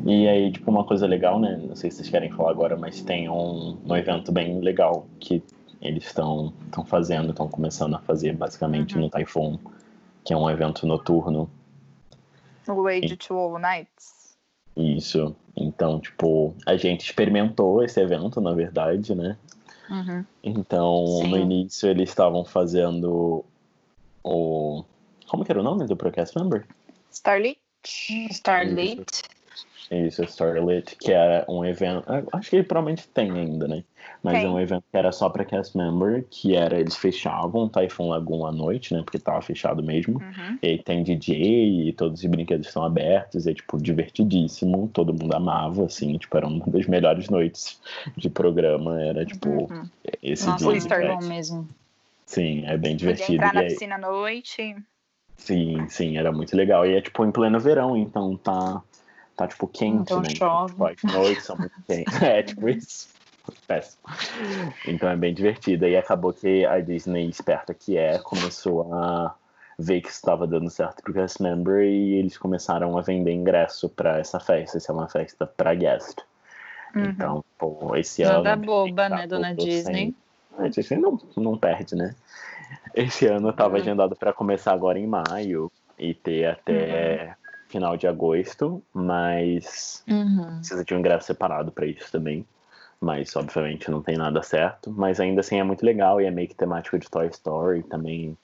E 0.05 0.27
aí, 0.27 0.51
tipo, 0.51 0.69
uma 0.69 0.83
coisa 0.83 1.07
legal, 1.07 1.39
né? 1.39 1.57
Não 1.57 1.75
sei 1.75 1.89
se 1.89 1.97
vocês 1.97 2.09
querem 2.09 2.29
falar 2.29 2.51
agora, 2.51 2.75
mas 2.75 3.01
tem 3.01 3.29
um, 3.29 3.77
um 3.85 3.95
evento 3.95 4.31
bem 4.31 4.59
legal 4.59 5.07
que 5.19 5.41
eles 5.81 6.05
estão 6.05 6.53
fazendo, 6.85 7.31
estão 7.31 7.47
começando 7.47 7.95
a 7.95 7.99
fazer 7.99 8.35
basicamente 8.35 8.95
uhum. 8.95 9.03
no 9.03 9.09
Typhoon, 9.09 9.57
que 10.23 10.33
é 10.33 10.37
um 10.37 10.49
evento 10.49 10.85
noturno. 10.85 11.49
O 12.67 12.87
Age 12.87 13.17
to 13.17 13.57
Nights. 13.57 14.37
Isso. 14.75 15.35
Então, 15.55 15.99
tipo, 15.99 16.53
a 16.65 16.75
gente 16.77 17.01
experimentou 17.01 17.83
esse 17.83 17.99
evento, 17.99 18.39
na 18.39 18.53
verdade, 18.53 19.15
né? 19.15 19.37
Uhum. 19.89 20.25
Então, 20.43 21.05
Sim. 21.21 21.29
no 21.29 21.37
início 21.37 21.89
eles 21.89 22.09
estavam 22.09 22.45
fazendo 22.45 23.43
o. 24.23 24.83
Como 25.27 25.45
que 25.45 25.51
era 25.51 25.59
o 25.59 25.63
nome 25.63 25.85
do 25.85 25.95
Procast 25.95 26.37
Member? 26.37 26.65
Starlit. 27.09 27.59
Starlit. 28.29 29.23
Isso, 29.91 30.23
Starlit, 30.23 30.95
que 30.95 31.11
era 31.11 31.45
um 31.49 31.65
evento. 31.65 32.05
Acho 32.31 32.49
que 32.49 32.55
ele 32.55 32.63
provavelmente 32.63 33.07
tem 33.09 33.29
ainda, 33.31 33.67
né? 33.67 33.83
Mas 34.23 34.35
tem. 34.35 34.45
é 34.45 34.49
um 34.49 34.59
evento 34.59 34.83
que 34.89 34.97
era 34.97 35.11
só 35.11 35.29
para 35.29 35.43
cast 35.43 35.77
member, 35.77 36.25
que 36.29 36.55
era 36.55 36.79
eles 36.79 36.95
fechavam 36.95 37.63
o 37.63 37.69
Typhoon 37.69 38.09
Lagoon 38.09 38.45
à 38.45 38.51
noite, 38.51 38.93
né? 38.93 39.01
Porque 39.03 39.19
tava 39.19 39.41
fechado 39.41 39.83
mesmo. 39.83 40.19
Uhum. 40.19 40.57
E 40.61 40.77
tem 40.77 41.03
DJ 41.03 41.89
e 41.89 41.93
todos 41.93 42.23
os 42.23 42.29
brinquedos 42.29 42.67
estão 42.67 42.85
abertos, 42.85 43.47
é 43.47 43.53
tipo 43.53 43.77
divertidíssimo, 43.77 44.89
todo 44.93 45.13
mundo 45.13 45.33
amava, 45.33 45.85
assim, 45.85 46.17
tipo, 46.17 46.37
era 46.37 46.47
uma 46.47 46.65
das 46.67 46.85
melhores 46.85 47.29
noites 47.29 47.79
de 48.15 48.29
programa, 48.29 49.01
era 49.01 49.25
tipo 49.25 49.49
uhum. 49.49 49.89
esse 50.23 50.47
Nossa, 50.47 50.71
dia. 50.71 51.17
bom 51.19 51.27
mesmo. 51.27 51.67
Sim, 52.25 52.65
é 52.65 52.77
bem 52.77 52.95
divertido. 52.95 53.27
Podia 53.27 53.35
entrar 53.35 53.53
na 53.53 53.63
piscina 53.63 53.95
à 53.95 53.97
noite. 53.97 54.75
Sim, 55.37 55.87
sim, 55.89 56.17
era 56.17 56.31
muito 56.31 56.55
legal. 56.55 56.85
E 56.85 56.95
é 56.95 57.01
tipo 57.01 57.25
em 57.25 57.31
pleno 57.31 57.59
verão, 57.59 57.97
então 57.97 58.37
tá 58.37 58.81
tá 59.35 59.47
tipo 59.47 59.67
quente, 59.67 60.01
então 60.01 60.21
né? 60.21 60.29
Chove. 60.29 60.73
Então, 60.73 60.95
tipo, 60.95 61.07
as 61.07 61.13
noites 61.13 61.43
são 61.43 61.57
muito 61.57 61.75
quentes. 61.87 62.13
É, 62.21 62.43
tipo 62.43 62.69
isso. 62.69 63.09
Péssimo. 63.67 64.03
Então 64.87 65.09
é 65.09 65.15
bem 65.15 65.33
divertido. 65.33 65.87
E 65.87 65.97
acabou 65.97 66.31
que 66.31 66.65
a 66.65 66.79
Disney, 66.79 67.27
esperta 67.27 67.73
que 67.73 67.97
é, 67.97 68.19
começou 68.19 68.93
a 68.93 69.35
ver 69.79 70.01
que 70.01 70.09
estava 70.09 70.45
dando 70.45 70.69
certo 70.69 71.01
pro 71.01 71.11
guest 71.11 71.39
member 71.39 71.81
e 71.81 72.13
eles 72.13 72.37
começaram 72.37 72.97
a 72.97 73.01
vender 73.01 73.31
ingresso 73.31 73.89
para 73.89 74.19
essa 74.19 74.39
festa. 74.39 74.77
Essa 74.77 74.91
é 74.91 74.95
uma 74.95 75.09
festa 75.09 75.47
para 75.47 75.73
guest. 75.73 76.19
Uhum. 76.95 77.05
Então, 77.05 77.45
pô, 77.57 77.95
esse 77.95 78.23
Nada 78.23 78.53
ano. 78.53 78.65
boba, 78.65 79.09
né, 79.09 79.25
dona 79.25 79.55
Disney? 79.55 79.93
Sem... 79.93 80.15
A 80.57 80.67
Disney 80.67 80.99
não, 80.99 81.19
não 81.37 81.57
perde, 81.57 81.95
né? 81.95 82.15
Esse 82.93 83.25
ano 83.25 83.49
estava 83.49 83.75
uhum. 83.75 83.81
agendado 83.81 84.15
para 84.15 84.33
começar 84.33 84.73
agora 84.73 84.99
em 84.99 85.07
maio 85.07 85.71
e 85.97 86.13
ter 86.13 86.45
até 86.45 87.35
uhum 87.35 87.41
final 87.71 87.95
de 87.95 88.05
agosto, 88.05 88.83
mas 88.93 90.03
uhum. 90.07 90.57
precisa 90.57 90.83
de 90.83 90.93
um 90.93 90.99
ingresso 90.99 91.27
separado 91.27 91.71
para 91.71 91.85
isso 91.85 92.11
também. 92.11 92.45
Mas, 92.99 93.35
obviamente, 93.35 93.89
não 93.89 94.03
tem 94.03 94.17
nada 94.17 94.43
certo. 94.43 94.91
Mas 94.91 95.19
ainda 95.19 95.39
assim 95.39 95.59
é 95.59 95.63
muito 95.63 95.83
legal 95.83 96.21
e 96.21 96.25
é 96.25 96.31
meio 96.31 96.47
que 96.47 96.53
temático 96.53 96.99
de 96.99 97.09
Toy 97.09 97.27
Story 97.27 97.81
também. 97.83 98.37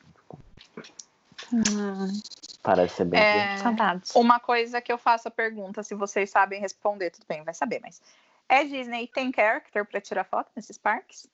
Hum, 1.53 2.19
Parece 2.63 2.95
ser 2.95 3.05
bem. 3.05 3.19
É, 3.19 3.57
saudades. 3.57 4.15
Uma 4.15 4.39
coisa 4.39 4.81
que 4.81 4.91
eu 4.91 4.97
faço 4.97 5.27
a 5.27 5.31
pergunta, 5.31 5.83
se 5.83 5.93
vocês 5.93 6.29
sabem 6.29 6.59
responder, 6.59 7.11
tudo 7.11 7.25
bem, 7.27 7.43
vai 7.43 7.53
saber, 7.53 7.79
mas 7.81 8.01
é 8.49 8.63
Disney 8.63 9.07
tem 9.07 9.31
character 9.31 9.85
para 9.85 10.01
tirar 10.01 10.23
foto 10.23 10.49
nesses 10.55 10.77
parques? 10.77 11.27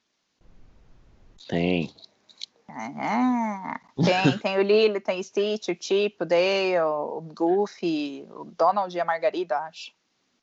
Tem. 1.48 1.90
Ah, 2.70 3.80
tem, 3.96 4.38
tem 4.40 4.58
o 4.58 4.62
Lily, 4.62 5.00
tem 5.00 5.20
o 5.20 5.24
Stitch, 5.24 5.70
o 5.70 5.78
Chip, 5.80 6.18
o 6.22 6.26
Dale, 6.26 6.80
o 6.80 7.22
Goofy, 7.36 8.26
o 8.30 8.46
Donald 8.46 8.96
e 8.96 9.00
a 9.00 9.06
Margarida, 9.06 9.58
acho. 9.60 9.92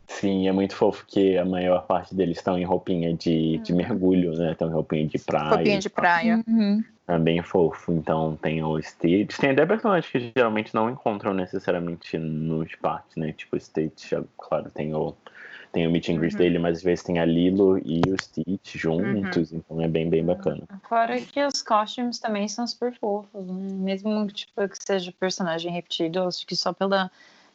Sim, 0.06 0.48
é 0.48 0.52
muito 0.52 0.74
fofo 0.74 1.06
que 1.06 1.38
a 1.38 1.44
maior 1.44 1.86
parte 1.86 2.14
deles 2.14 2.38
estão 2.38 2.58
em 2.58 2.64
roupinha 2.64 3.14
de, 3.14 3.58
de 3.58 3.72
mergulho, 3.72 4.32
né? 4.32 4.52
Estão 4.52 4.68
em 4.68 4.72
roupinha 4.72 5.06
de 5.06 5.18
praia. 5.18 5.54
Roupinha 5.54 5.78
de 5.78 5.88
praia. 5.88 6.44
Uhum. 6.48 6.82
É 7.06 7.18
bem 7.18 7.40
fofo. 7.42 7.92
Então 7.92 8.36
tem 8.42 8.62
o 8.62 8.82
Stitch. 8.82 9.38
Tem 9.38 9.50
até 9.50 9.64
personagens 9.64 10.10
que 10.10 10.32
geralmente 10.36 10.74
não 10.74 10.90
encontram 10.90 11.32
necessariamente 11.32 12.18
nos 12.18 12.74
parques, 12.74 13.16
né? 13.16 13.32
Tipo 13.32 13.56
o 13.56 13.60
Stitch, 13.60 14.12
claro, 14.36 14.68
tem 14.72 14.92
o, 14.94 15.14
tem 15.72 15.86
o 15.86 15.90
meet 15.90 16.08
and 16.08 16.16
greet 16.16 16.32
Uhum. 16.34 16.38
dele, 16.38 16.58
mas 16.58 16.78
às 16.78 16.82
vezes 16.82 17.04
tem 17.04 17.18
a 17.18 17.24
Lilo 17.24 17.78
e 17.78 18.00
o 18.08 18.20
Stitch 18.20 18.76
juntos. 18.76 19.52
Então 19.52 19.80
é 19.80 19.88
bem, 19.88 20.08
bem 20.08 20.24
bacana. 20.24 20.62
Fora 20.88 21.20
que 21.20 21.44
os 21.44 21.62
costumes 21.62 22.18
também 22.18 22.48
são 22.48 22.66
super 22.66 22.92
fofos, 22.94 23.46
né? 23.46 23.54
Mesmo 23.54 24.26
tipo, 24.28 24.68
que 24.68 24.76
seja 24.82 25.12
personagem 25.18 25.72
repetido, 25.72 26.22
acho 26.24 26.46
que 26.46 26.56
só 26.56 26.72
pela, 26.72 27.10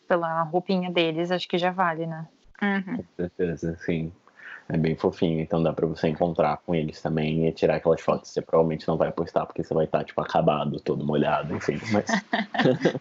pela 0.08 0.44
roupinha 0.44 0.90
deles, 0.90 1.32
acho 1.32 1.48
que 1.48 1.58
já 1.58 1.72
vale, 1.72 2.06
né? 2.06 2.28
Uhum. 2.62 2.98
Com 2.98 3.04
certeza, 3.18 3.78
sim. 3.86 4.12
É 4.68 4.78
bem 4.78 4.96
fofinho, 4.96 5.42
então 5.42 5.62
dá 5.62 5.72
pra 5.72 5.86
você 5.86 6.08
encontrar 6.08 6.58
com 6.66 6.74
eles 6.74 7.00
também 7.00 7.48
e 7.48 7.52
tirar 7.52 7.76
aquelas 7.76 8.02
fotos. 8.02 8.32
Você 8.32 8.42
provavelmente 8.42 8.88
não 8.88 8.98
vai 8.98 9.12
postar 9.12 9.46
porque 9.46 9.64
você 9.64 9.74
vai 9.76 9.86
estar, 9.86 10.04
tipo, 10.04 10.20
acabado, 10.22 10.80
todo 10.80 11.06
molhado, 11.06 11.56
enfim. 11.56 11.80
Mas. 11.92 12.06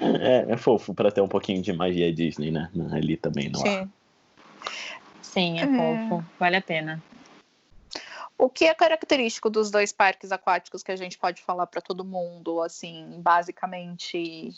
é, 0.00 0.46
é 0.48 0.56
fofo 0.56 0.92
pra 0.92 1.12
ter 1.12 1.20
um 1.20 1.28
pouquinho 1.28 1.62
de 1.62 1.72
magia 1.72 2.12
Disney, 2.12 2.50
né? 2.50 2.68
Ali 2.92 3.16
também 3.16 3.48
no 3.48 3.60
ar. 3.60 3.62
Sim. 3.62 3.90
Sim, 5.22 5.60
é, 5.60 5.64
É. 5.64 5.66
fofo, 5.66 6.24
vale 6.38 6.56
a 6.56 6.62
pena. 6.62 7.02
O 8.38 8.48
que 8.48 8.64
é 8.64 8.74
característico 8.74 9.50
dos 9.50 9.70
dois 9.70 9.92
parques 9.92 10.32
aquáticos 10.32 10.82
que 10.82 10.90
a 10.90 10.96
gente 10.96 11.18
pode 11.18 11.42
falar 11.42 11.66
para 11.66 11.80
todo 11.80 12.04
mundo, 12.04 12.62
assim, 12.62 13.20
basicamente 13.20 14.54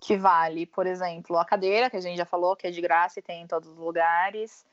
que 0.00 0.16
vale? 0.16 0.66
Por 0.66 0.86
exemplo, 0.86 1.38
a 1.38 1.44
cadeira, 1.44 1.88
que 1.88 1.96
a 1.96 2.00
gente 2.00 2.16
já 2.16 2.24
falou, 2.24 2.56
que 2.56 2.66
é 2.66 2.70
de 2.70 2.80
graça 2.80 3.18
e 3.18 3.22
tem 3.22 3.42
em 3.42 3.46
todos 3.46 3.68
os 3.68 3.78
lugares. 3.78 4.64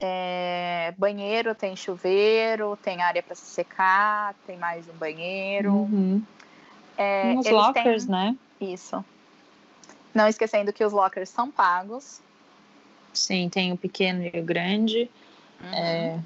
É, 0.00 0.94
banheiro, 0.96 1.54
tem 1.54 1.74
chuveiro, 1.74 2.76
tem 2.82 3.02
área 3.02 3.22
para 3.22 3.34
se 3.34 3.46
secar, 3.46 4.34
tem 4.46 4.56
mais 4.56 4.88
um 4.88 4.92
banheiro. 4.94 5.72
Uhum. 5.72 6.22
É, 6.96 7.34
os 7.36 7.48
lockers, 7.48 8.06
têm- 8.06 8.12
né? 8.12 8.36
Isso. 8.60 9.04
Não 10.14 10.26
esquecendo 10.28 10.72
que 10.72 10.84
os 10.84 10.92
lockers 10.92 11.28
são 11.28 11.50
pagos. 11.50 12.20
Sim, 13.18 13.48
tem 13.48 13.72
o 13.72 13.76
pequeno 13.76 14.22
e 14.22 14.40
o 14.40 14.44
grande. 14.44 15.10
Uhum. 15.60 15.74
É, 15.74 16.20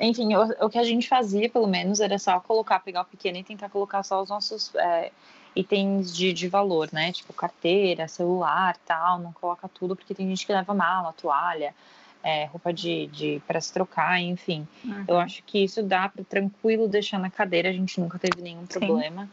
enfim, 0.00 0.34
o, 0.34 0.66
o 0.66 0.70
que 0.70 0.78
a 0.78 0.84
gente 0.84 1.08
fazia, 1.08 1.48
pelo 1.50 1.66
menos, 1.66 2.00
era 2.00 2.18
só 2.18 2.38
colocar, 2.40 2.80
pegar 2.80 3.02
o 3.02 3.04
pequeno 3.04 3.38
e 3.38 3.44
tentar 3.44 3.68
colocar 3.68 4.02
só 4.02 4.22
os 4.22 4.28
nossos 4.28 4.74
é, 4.76 5.10
itens 5.54 6.14
de, 6.14 6.32
de 6.32 6.48
valor, 6.48 6.88
né? 6.92 7.12
Tipo 7.12 7.32
carteira, 7.32 8.06
celular, 8.08 8.76
tal. 8.86 9.18
Não 9.18 9.32
coloca 9.32 9.68
tudo, 9.68 9.96
porque 9.96 10.14
tem 10.14 10.28
gente 10.28 10.46
que 10.46 10.52
leva 10.52 10.72
mala, 10.72 11.12
toalha, 11.12 11.74
é, 12.22 12.44
roupa 12.44 12.72
de, 12.72 13.06
de 13.08 13.42
para 13.46 13.60
se 13.60 13.72
trocar, 13.72 14.20
enfim. 14.20 14.66
Uhum. 14.84 15.04
Eu 15.08 15.18
acho 15.18 15.42
que 15.44 15.58
isso 15.64 15.82
dá 15.82 16.08
para 16.08 16.24
tranquilo 16.24 16.86
deixar 16.88 17.18
na 17.18 17.30
cadeira. 17.30 17.68
A 17.68 17.72
gente 17.72 18.00
nunca 18.00 18.18
teve 18.18 18.40
nenhum 18.40 18.66
Sim. 18.66 18.78
problema. 18.78 19.28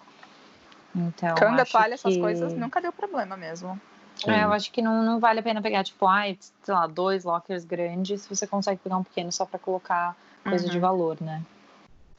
Então, 0.95 1.36
Canga, 1.38 1.65
toalha, 1.65 1.93
essas 1.95 2.13
que- 2.13 2.19
coisas, 2.19 2.56
nunca 2.56 2.82
deu 2.82 2.91
problema 2.91 3.36
mesmo. 3.36 3.80
É, 4.28 4.43
eu 4.43 4.54
acho 4.54 4.71
que 4.71 4.82
não, 4.82 5.04
não 5.04 5.19
vale 5.19 5.39
a 5.39 5.43
pena 5.43 5.62
pegar, 5.62 5.84
tipo, 5.84 6.06
ai, 6.08 6.38
sei 6.63 6.73
lá, 6.73 6.88
dois 6.88 7.23
lockers 7.23 7.65
grandes, 7.65 8.21
se 8.21 8.30
você 8.36 8.47
consegue 8.47 8.80
pegar 8.82 8.97
um 8.97 9.04
pequeno 9.04 9.32
só 9.32 9.45
para 9.45 9.60
colocar 9.60 10.15
coisa 10.43 10.67
de 10.69 10.76
Uhum. 10.78 10.82
valor, 10.82 11.17
né? 11.21 11.41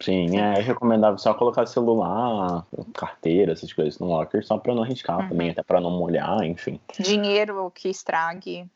Sim, 0.00 0.36
é 0.38 0.60
recomendável 0.60 1.16
só 1.18 1.32
colocar 1.32 1.66
celular, 1.66 2.66
carteira, 2.94 3.52
essas 3.52 3.72
coisas 3.72 3.98
no 3.98 4.06
locker, 4.08 4.44
só 4.44 4.58
pra 4.58 4.74
não 4.74 4.82
arriscar 4.82 5.20
Uhum. 5.20 5.28
também, 5.28 5.50
até 5.50 5.62
pra 5.62 5.80
não 5.80 5.90
molhar, 5.90 6.42
enfim. 6.44 6.78
Dinheiro 6.98 7.70
que 7.74 7.88
estrague. 7.88 8.68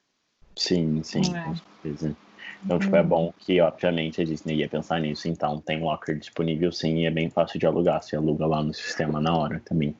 Sim, 0.56 1.02
sim, 1.02 1.34
É. 1.34 1.42
com 1.42 1.54
certeza. 1.54 2.16
Então, 2.64 2.78
tipo, 2.78 2.96
é 2.96 3.02
bom 3.02 3.32
que, 3.38 3.60
obviamente, 3.60 4.20
a 4.20 4.24
Disney 4.24 4.56
ia 4.56 4.68
pensar 4.68 5.00
nisso, 5.00 5.28
então 5.28 5.60
tem 5.60 5.80
locker 5.82 6.18
disponível 6.18 6.72
sim, 6.72 6.98
e 6.98 7.06
é 7.06 7.10
bem 7.10 7.28
fácil 7.28 7.58
de 7.58 7.66
alugar, 7.66 8.02
você 8.02 8.16
aluga 8.16 8.46
lá 8.46 8.62
no 8.62 8.72
sistema 8.72 9.20
na 9.20 9.36
hora 9.36 9.60
também. 9.64 9.94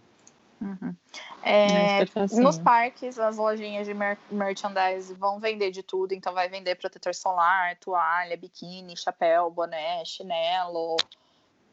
Uhum. 0.61 0.95
É, 1.43 2.03
É, 2.03 2.07
nos 2.41 2.59
parques, 2.59 3.19
as 3.19 3.37
lojinhas 3.37 3.87
de 3.87 3.95
mer 3.95 4.19
merchandise 4.31 5.15
vão 5.15 5.39
vender 5.39 5.71
de 5.71 5.83
tudo, 5.83 6.13
então 6.13 6.35
vai 6.35 6.49
vender 6.49 6.75
protetor 6.75 7.15
solar, 7.15 7.77
toalha, 7.77 8.37
biquíni, 8.37 8.97
chapéu, 8.97 9.51
boné, 9.51 10.05
chinelo, 10.05 10.97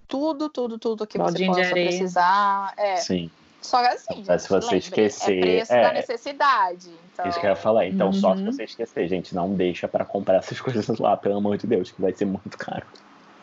tudo, 0.08 0.50
tudo, 0.50 0.78
tudo 0.78 1.08
que 1.08 1.17
Baldinho 1.17 1.54
você 1.54 1.62
possa 1.62 1.74
precisar. 1.74 2.74
É, 2.78 2.98
Sim, 2.98 3.30
só 3.62 3.78
assim, 3.86 4.24
Mas 4.28 4.43
se 4.43 4.50
você 4.50 4.65
lembrem, 4.65 4.78
esquecer, 4.78 5.38
é 5.38 5.41
preço 5.41 5.74
é. 5.74 5.82
da 5.82 5.93
necessidade. 5.93 6.89
Então, 7.12 7.28
isso 7.28 7.39
que 7.39 7.45
eu 7.45 7.50
ia 7.50 7.56
falar. 7.56 7.88
Então, 7.88 8.13
só 8.13 8.36
se 8.36 8.43
Uhum. 8.43 8.52
você 8.52 8.63
esquecer, 8.63 9.08
gente, 9.08 9.34
não 9.34 9.54
deixa 9.54 9.88
pra 9.88 10.06
comprar 10.06 10.38
essas 10.39 10.62
coisas 10.62 10.88
lá, 11.00 11.17
pelo 11.17 11.38
amor 11.38 11.58
de 11.58 11.65
Deus, 11.65 11.91
que 11.91 12.02
vai 12.02 12.13
ser 12.13 12.26
muito 12.26 12.58
caro. 12.58 12.86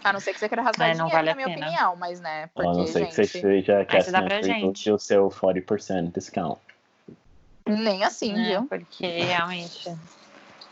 A 0.04 0.12
não 0.12 0.20
ser 0.20 0.32
que 0.32 0.40
você 0.40 0.48
queira 0.48 0.62
rasgar 0.62 0.88
É, 0.90 0.92
dinheiro, 0.94 1.10
vale 1.12 1.26
na 1.26 1.32
a 1.32 1.36
minha 1.36 1.48
pena. 1.48 1.66
opinião, 1.66 1.96
mas 1.96 2.20
né, 2.20 2.42
A 2.42 2.48
porque, 2.54 2.68
não 2.68 2.86
ser 2.86 3.06
que 3.06 3.14
você 3.14 3.22
gente, 3.22 3.36
esteja 3.36 3.86
Aí 3.88 4.02
você 4.02 4.10
dá 4.10 4.22
pra 4.22 4.42
gente. 4.42 4.90
o 4.90 4.98
seu 4.98 5.28
40% 5.28 6.12
discount. 6.12 6.60
nem 7.66 8.04
assim, 8.04 8.34
É, 8.36 8.44
viu? 8.50 8.66
porque 8.66 9.06
realmente 9.06 9.94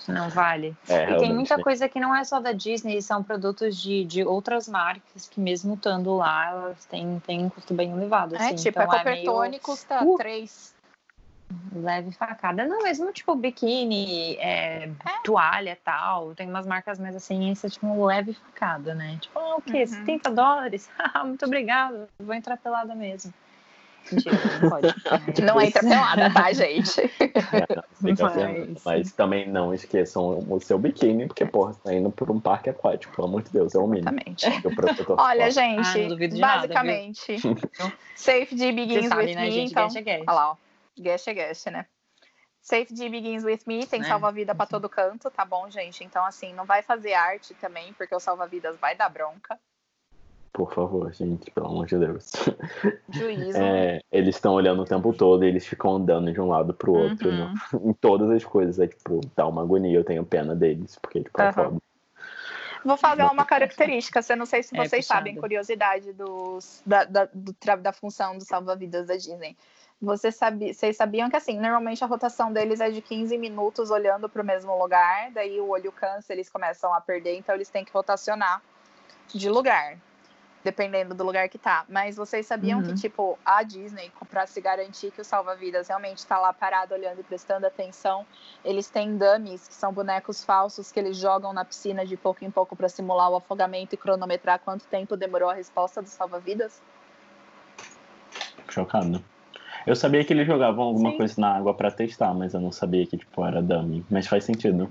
não 0.08 0.28
vale. 0.28 0.74
É, 0.88 1.12
E 1.12 1.18
tem 1.18 1.32
muita 1.32 1.56
né? 1.56 1.62
coisa 1.62 1.88
que 1.88 2.00
não 2.00 2.14
é 2.14 2.24
só 2.24 2.40
da 2.40 2.52
Disney, 2.52 3.00
são 3.00 3.22
produtos 3.22 3.76
de, 3.76 4.04
de 4.04 4.24
outras 4.24 4.66
marcas 4.68 5.28
que 5.28 5.40
mesmo 5.40 5.74
estando 5.74 6.16
lá, 6.16 6.50
elas 6.50 6.84
têm, 6.86 7.20
têm 7.20 7.44
um 7.44 7.48
custo 7.48 7.74
bem 7.74 7.92
elevado. 7.92 8.34
É, 8.34 8.38
assim, 8.38 8.56
tipo, 8.56 8.80
então 8.80 8.90
a 8.90 8.96
é 8.96 9.04
meio 9.04 9.26
Coppertone 9.26 9.58
custa 9.60 10.04
Uh! 10.04 10.16
3. 10.16 10.79
Leve 11.74 12.12
facada. 12.12 12.66
Não, 12.66 12.82
mesmo 12.82 13.12
tipo 13.12 13.34
biquíni, 13.34 14.36
é, 14.36 14.90
toalha 15.24 15.76
tal, 15.84 16.34
tem 16.34 16.48
umas 16.48 16.66
marcas 16.66 16.98
mais 16.98 17.14
assim, 17.14 17.50
esse 17.50 17.66
é 17.66 17.70
tipo 17.70 17.86
um 17.86 18.04
leve 18.04 18.34
facada, 18.34 18.94
né? 18.94 19.18
Tipo, 19.20 19.38
ah, 19.38 19.56
o 19.56 19.62
quê? 19.62 19.80
Uhum. 19.80 19.86
70 19.86 20.30
dólares? 20.30 20.90
Ah, 21.12 21.24
Muito 21.24 21.44
obrigada, 21.44 22.08
vou 22.18 22.34
entrar 22.34 22.56
pelada 22.56 22.94
mesmo. 22.94 23.32
Mentira, 24.10 24.36
não 24.62 24.70
pode. 24.70 24.94
Não 25.42 25.60
entra 25.60 25.82
pelada, 25.82 26.32
tá, 26.32 26.52
gente? 26.54 27.00
É, 27.00 27.08
fica 28.00 28.30
Mas-. 28.30 28.82
Mas 28.84 29.12
também 29.12 29.48
não 29.48 29.74
esqueçam 29.74 30.44
o 30.48 30.60
seu 30.60 30.78
biquíni, 30.78 31.26
porque, 31.26 31.44
porra, 31.44 31.72
você 31.72 31.80
tá 31.82 31.94
indo 31.94 32.10
por 32.10 32.30
um 32.30 32.40
parque 32.40 32.70
aquático, 32.70 33.14
pelo 33.14 33.28
amor 33.28 33.42
de 33.42 33.50
Deus, 33.50 33.74
é 33.74 33.78
o 33.78 33.86
mínimo. 33.86 34.08
Olha. 35.18 35.46
Ah, 35.46 35.50
gente, 35.50 36.16
de 36.28 36.40
nada, 36.40 36.66
viu? 36.66 36.74
basicamente, 36.74 37.36
Safety 38.16 38.72
begins 38.72 39.02
Você 39.02 39.08
sabe, 39.08 39.24
with 39.26 39.34
né, 39.34 39.44
me, 39.44 39.50
gente? 39.50 39.70
então... 39.72 39.88
É. 40.06 40.20
Olha 40.26 40.32
lá, 40.32 40.50
ó. 40.52 40.69
Guess 40.98 41.28
é 41.28 41.34
guess, 41.34 41.64
né? 41.66 41.86
Safety 42.62 43.08
begins 43.08 43.42
with 43.42 43.60
me, 43.66 43.86
tem 43.86 44.02
É, 44.02 44.04
salva-vida 44.04 44.54
pra 44.54 44.66
sim. 44.66 44.72
todo 44.72 44.88
canto, 44.88 45.30
tá 45.30 45.44
bom, 45.44 45.70
gente? 45.70 46.04
Então, 46.04 46.24
assim, 46.24 46.52
não 46.52 46.66
vai 46.66 46.82
fazer 46.82 47.14
arte 47.14 47.54
também, 47.54 47.92
porque 47.94 48.14
o 48.14 48.20
salva-vidas 48.20 48.78
vai 48.78 48.94
dar 48.94 49.08
bronca. 49.08 49.58
Por 50.52 50.74
favor, 50.74 51.10
gente, 51.12 51.50
pelo 51.52 51.68
amor 51.68 51.86
de 51.86 51.96
Deus. 51.98 52.32
Juízo. 53.08 53.56
É, 53.58 54.00
eles 54.12 54.34
estão 54.34 54.52
olhando 54.52 54.82
o 54.82 54.84
tempo 54.84 55.12
todo 55.12 55.44
e 55.44 55.48
eles 55.48 55.66
ficam 55.66 55.96
andando 55.96 56.32
de 56.32 56.40
um 56.40 56.48
lado 56.48 56.74
pro 56.74 56.92
outro. 56.92 57.30
Uhum. 57.30 57.54
no- 57.72 57.90
em 57.90 57.92
todas 57.94 58.30
as 58.30 58.44
coisas. 58.44 58.78
É 58.78 58.86
tipo, 58.86 59.20
dá 59.34 59.46
uma 59.46 59.62
agonia, 59.62 59.96
eu 59.96 60.04
tenho 60.04 60.24
pena 60.24 60.54
deles, 60.54 60.96
porque, 61.00 61.22
tipo, 61.22 61.40
é 61.40 61.44
Aham. 61.44 61.52
foda. 61.52 61.78
Vou 62.84 62.96
fazer 62.96 63.24
uma 63.24 63.44
característica, 63.44 64.20
eu 64.28 64.36
não 64.36 64.46
sei 64.46 64.62
se 64.62 64.74
É 64.74 64.78
vocês 64.78 65.04
puxado. 65.04 65.20
sabem, 65.20 65.36
curiosidade 65.36 66.12
dos, 66.12 66.82
da, 66.84 67.04
da, 67.04 67.24
do 67.32 67.54
da 67.80 67.92
função 67.92 68.36
do 68.38 68.44
salva-vidas 68.44 69.06
da 69.06 69.16
Disney. 69.16 69.56
Vocês, 70.00 70.34
sabi, 70.34 70.72
vocês 70.72 70.96
sabiam 70.96 71.28
que, 71.28 71.36
assim, 71.36 71.58
normalmente 71.60 72.02
a 72.02 72.06
rotação 72.06 72.50
deles 72.50 72.80
é 72.80 72.90
de 72.90 73.02
15 73.02 73.36
minutos 73.36 73.90
olhando 73.90 74.30
para 74.30 74.40
o 74.40 74.44
mesmo 74.44 74.74
lugar, 74.78 75.30
daí 75.32 75.60
o 75.60 75.68
olho 75.68 75.92
cansa, 75.92 76.32
eles 76.32 76.48
começam 76.48 76.94
a 76.94 77.00
perder, 77.02 77.36
então 77.36 77.54
eles 77.54 77.68
têm 77.68 77.84
que 77.84 77.92
rotacionar 77.92 78.62
de 79.28 79.50
lugar, 79.50 79.98
dependendo 80.64 81.14
do 81.14 81.22
lugar 81.22 81.50
que 81.50 81.58
tá. 81.58 81.84
Mas 81.86 82.16
vocês 82.16 82.46
sabiam 82.46 82.78
Uhum. 82.78 82.86
que, 82.86 82.94
tipo, 82.94 83.38
a 83.44 83.62
Disney, 83.62 84.10
para 84.30 84.46
se 84.46 84.58
garantir 84.58 85.10
que 85.10 85.20
o 85.20 85.24
salva-vidas 85.24 85.88
realmente 85.88 86.18
está 86.18 86.38
lá 86.38 86.50
parado, 86.50 86.94
olhando 86.94 87.20
e 87.20 87.22
prestando 87.22 87.66
atenção, 87.66 88.26
eles 88.64 88.88
têm 88.88 89.18
dummies, 89.18 89.68
que 89.68 89.74
são 89.74 89.92
bonecos 89.92 90.42
falsos 90.42 90.90
que 90.90 90.98
eles 90.98 91.18
jogam 91.18 91.52
na 91.52 91.62
piscina 91.64 92.06
de 92.06 92.16
pouco 92.16 92.42
em 92.42 92.50
pouco 92.50 92.74
para 92.74 92.88
simular 92.88 93.30
o 93.30 93.36
afogamento 93.36 93.94
e 93.94 93.98
cronometrar 93.98 94.60
quanto 94.60 94.86
tempo 94.86 95.14
demorou 95.14 95.50
a 95.50 95.54
resposta 95.54 96.00
do 96.00 96.08
salva-vidas? 96.08 96.80
Chocado. 98.70 99.22
Eu 99.90 99.96
sabia 99.96 100.24
que 100.24 100.32
eles 100.32 100.46
jogavam 100.46 100.84
alguma 100.84 101.10
Sim. 101.10 101.16
coisa 101.16 101.40
na 101.40 101.56
água 101.56 101.74
pra 101.74 101.90
testar, 101.90 102.32
mas 102.32 102.54
eu 102.54 102.60
não 102.60 102.70
sabia 102.70 103.04
que, 103.04 103.16
tipo, 103.18 103.44
era 103.44 103.60
dummy. 103.60 104.06
Mas 104.08 104.24
faz 104.28 104.44
sentido. 104.44 104.88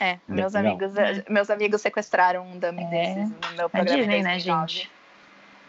É, 0.00 0.18
meus 0.28 0.54
Legal. 0.54 0.72
amigos, 0.72 0.92
meus 1.30 1.48
amigos 1.48 1.80
sequestraram 1.80 2.44
um 2.44 2.58
dummy 2.58 2.82
É. 2.82 2.86
desses 2.90 3.30
no 3.30 3.56
meu 3.56 3.66
É 3.66 3.68
programa 3.68 3.98
em 3.98 4.00
Disney, 4.00 4.22
né, 4.24 4.32
2009. 4.32 4.72
gente? 4.72 4.90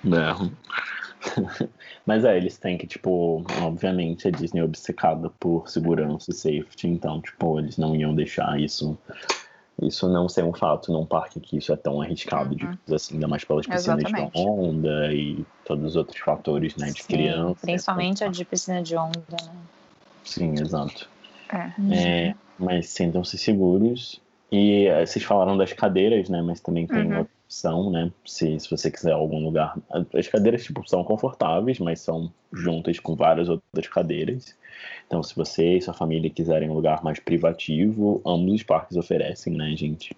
É. 0.07 1.69
Mas 2.03 2.25
é, 2.25 2.35
eles 2.35 2.57
têm 2.57 2.79
que, 2.79 2.87
tipo, 2.87 3.45
obviamente 3.61 4.27
a 4.27 4.31
Disney 4.31 4.61
é 4.61 4.63
obcecada 4.63 5.29
por 5.39 5.69
segurança 5.69 6.31
e 6.31 6.33
safety, 6.33 6.87
então, 6.87 7.21
tipo, 7.21 7.59
eles 7.59 7.77
não 7.77 7.95
iam 7.95 8.15
deixar 8.15 8.59
isso 8.59 8.97
isso 9.81 10.09
não 10.09 10.27
ser 10.27 10.43
um 10.43 10.53
fato 10.53 10.91
num 10.91 11.05
parque 11.05 11.39
que 11.39 11.57
isso 11.57 11.71
é 11.71 11.75
tão 11.75 12.01
arriscado, 12.01 12.55
uhum. 12.59 12.77
de, 12.85 12.95
assim, 12.95 13.15
ainda 13.15 13.27
mais 13.27 13.43
pelas 13.43 13.67
piscinas 13.67 13.99
Exatamente. 13.99 14.33
de 14.33 14.47
onda 14.47 15.13
e 15.13 15.45
todos 15.65 15.85
os 15.85 15.95
outros 15.95 16.19
fatores, 16.19 16.75
né, 16.75 16.87
de 16.91 17.03
Sim, 17.03 17.07
criança. 17.07 17.59
Principalmente 17.61 18.23
a 18.23 18.27
de 18.27 18.43
piscina 18.43 18.81
de 18.81 18.95
onda, 18.95 19.21
né? 19.31 19.51
Sim, 20.23 20.53
exato. 20.59 21.09
É. 21.53 22.27
É, 22.27 22.35
mas 22.57 22.89
sentam-se 22.89 23.37
seguros. 23.37 24.21
E 24.51 24.87
eh, 24.87 25.05
vocês 25.05 25.23
falaram 25.23 25.57
das 25.57 25.73
cadeiras, 25.73 26.29
né? 26.29 26.41
Mas 26.41 26.59
também 26.59 26.87
tem 26.87 27.11
uhum. 27.11 27.27
Opção, 27.47 27.89
né? 27.89 28.11
Se, 28.25 28.59
se 28.59 28.69
você 28.69 28.91
quiser 28.91 29.13
algum 29.13 29.43
lugar. 29.43 29.77
As 30.13 30.27
cadeiras, 30.27 30.63
tipo, 30.63 30.87
são 30.87 31.03
confortáveis, 31.03 31.79
mas 31.79 32.01
são 32.01 32.31
juntas 32.53 32.99
com 32.99 33.15
várias 33.15 33.47
outras 33.47 33.87
cadeiras. 33.87 34.55
Então, 35.07 35.23
se 35.23 35.35
você 35.35 35.77
e 35.77 35.81
sua 35.81 35.93
família 35.93 36.29
quiserem 36.29 36.69
um 36.69 36.73
lugar 36.73 37.03
mais 37.03 37.19
privativo, 37.19 38.21
ambos 38.25 38.55
os 38.55 38.63
parques 38.63 38.97
oferecem, 38.97 39.53
né, 39.53 39.73
gente? 39.75 40.15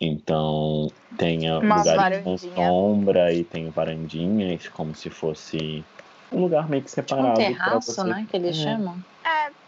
Então, 0.00 0.90
tem 1.16 1.40
lugares 1.54 2.22
com 2.24 2.36
sombra 2.36 3.32
e 3.32 3.44
tem 3.44 3.68
varandinhas, 3.70 4.68
como 4.68 4.94
se 4.94 5.08
fosse 5.08 5.84
um 6.32 6.40
lugar 6.40 6.68
meio 6.68 6.82
que 6.82 6.90
separado. 6.90 7.38
Tipo 7.38 7.42
um 7.42 7.54
terraço, 7.54 7.92
você... 7.92 8.04
né, 8.04 8.26
que 8.28 8.36
eles 8.36 8.58
é. 8.58 8.62
chamam. 8.62 8.96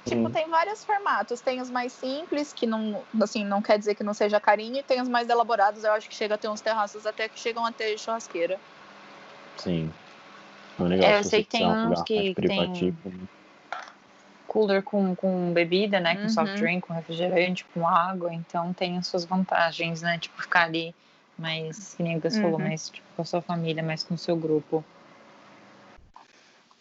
É, 0.07 0.11
tipo, 0.11 0.31
tem 0.31 0.49
vários 0.49 0.85
formatos. 0.85 1.41
Tem 1.41 1.61
os 1.61 1.71
mais 1.71 1.93
simples, 1.93 2.53
que 2.53 2.67
não, 2.67 3.03
assim, 3.21 3.45
não 3.45 3.61
quer 3.61 3.79
dizer 3.79 3.95
que 3.95 4.05
não 4.05 4.15
seja 4.15 4.41
carinho, 4.41 4.77
e 4.77 4.83
tem 4.83 5.01
os 5.01 5.09
mais 5.09 5.29
elaborados, 5.29 5.83
eu 5.85 5.93
acho 5.93 6.09
que 6.09 6.15
chega 6.15 6.37
a 6.37 6.39
ter 6.39 6.49
uns 6.49 6.61
terraços 6.61 7.07
até 7.07 7.29
que 7.29 7.39
chegam 7.39 7.65
a 7.65 7.73
ter 7.73 7.99
churrasqueira. 7.99 8.59
Sim. 9.57 9.93
É 10.79 11.05
é, 11.05 11.19
eu 11.19 11.25
sei 11.25 11.43
que 11.43 11.51
tem 11.51 11.67
uns 11.67 12.03
que 12.03 12.35
tem 12.35 12.95
cooler 14.47 14.83
com, 14.83 15.15
com 15.15 15.53
bebida, 15.53 16.01
né? 16.01 16.15
Com 16.15 16.23
uhum. 16.23 16.29
soft 16.29 16.55
drink, 16.55 16.87
com 16.87 16.95
refrigerante, 16.95 17.65
com 17.75 17.87
água. 17.87 18.33
Então 18.33 18.73
tem 18.73 18.97
as 18.97 19.07
suas 19.07 19.25
vantagens, 19.25 20.03
né? 20.03 20.19
Tipo, 20.19 20.41
ficar 20.43 20.65
ali 20.65 20.95
mais, 21.39 21.95
que 21.95 22.03
nem 22.03 22.17
o 22.17 22.21
Gus 22.21 22.37
uhum. 22.37 22.43
falou, 22.43 22.59
mais 22.59 22.89
tipo, 22.89 23.07
com 23.15 23.23
a 23.23 23.25
sua 23.25 23.43
família, 23.43 23.83
mais 23.83 24.03
com 24.03 24.15
o 24.15 24.19
seu 24.19 24.37
grupo. 24.37 24.85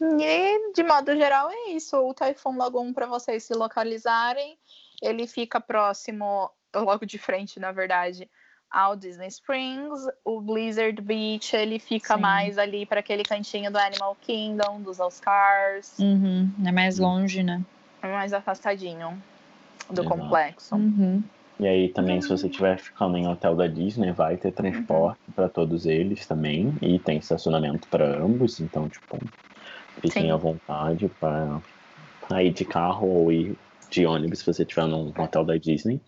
E, 0.01 0.73
de 0.73 0.83
modo 0.83 1.15
geral, 1.15 1.49
é 1.49 1.71
isso. 1.71 1.97
O 1.97 2.13
Typhoon 2.13 2.57
Lagoon, 2.57 2.93
para 2.93 3.05
vocês 3.05 3.43
se 3.43 3.53
localizarem, 3.53 4.57
ele 5.01 5.27
fica 5.27 5.59
próximo, 5.59 6.49
logo 6.75 7.05
de 7.05 7.17
frente, 7.17 7.59
na 7.59 7.71
verdade, 7.71 8.29
ao 8.69 8.95
Disney 8.95 9.27
Springs. 9.27 10.07
O 10.23 10.41
Blizzard 10.41 11.01
Beach, 11.01 11.55
ele 11.55 11.79
fica 11.79 12.15
Sim. 12.15 12.21
mais 12.21 12.57
ali 12.57 12.85
para 12.85 12.99
aquele 12.99 13.23
cantinho 13.23 13.71
do 13.71 13.77
Animal 13.77 14.17
Kingdom, 14.21 14.81
dos 14.81 14.99
Oscars. 14.99 15.97
Uhum. 15.99 16.51
É 16.65 16.71
mais 16.71 16.99
longe, 16.99 17.41
né? 17.41 17.61
É 18.01 18.11
mais 18.11 18.33
afastadinho 18.33 19.21
do 19.89 20.01
Exato. 20.01 20.09
complexo. 20.09 20.75
Uhum. 20.75 21.23
E 21.57 21.65
aí 21.65 21.89
também, 21.89 22.21
se 22.21 22.27
você 22.27 22.47
estiver 22.47 22.77
ficando 22.77 23.17
em 23.17 23.27
hotel 23.27 23.55
da 23.55 23.65
Disney, 23.65 24.11
vai 24.11 24.35
ter 24.35 24.51
transporte 24.51 25.21
uhum. 25.27 25.33
para 25.33 25.47
todos 25.47 25.85
eles 25.85 26.25
também. 26.25 26.75
E 26.81 26.99
tem 26.99 27.17
estacionamento 27.17 27.87
para 27.87 28.05
ambos, 28.17 28.59
então, 28.59 28.89
tipo, 28.89 29.17
fiquem 30.07 30.23
Sim. 30.23 30.31
à 30.31 30.35
vontade 30.37 31.09
para 31.19 32.43
ir 32.43 32.51
de 32.51 32.65
carro 32.65 33.07
ou 33.07 33.31
ir 33.31 33.55
de 33.89 34.05
ônibus 34.05 34.39
se 34.39 34.45
você 34.45 34.63
estiver 34.63 34.87
num 34.87 35.13
hotel 35.17 35.43
da 35.43 35.57
Disney. 35.57 35.99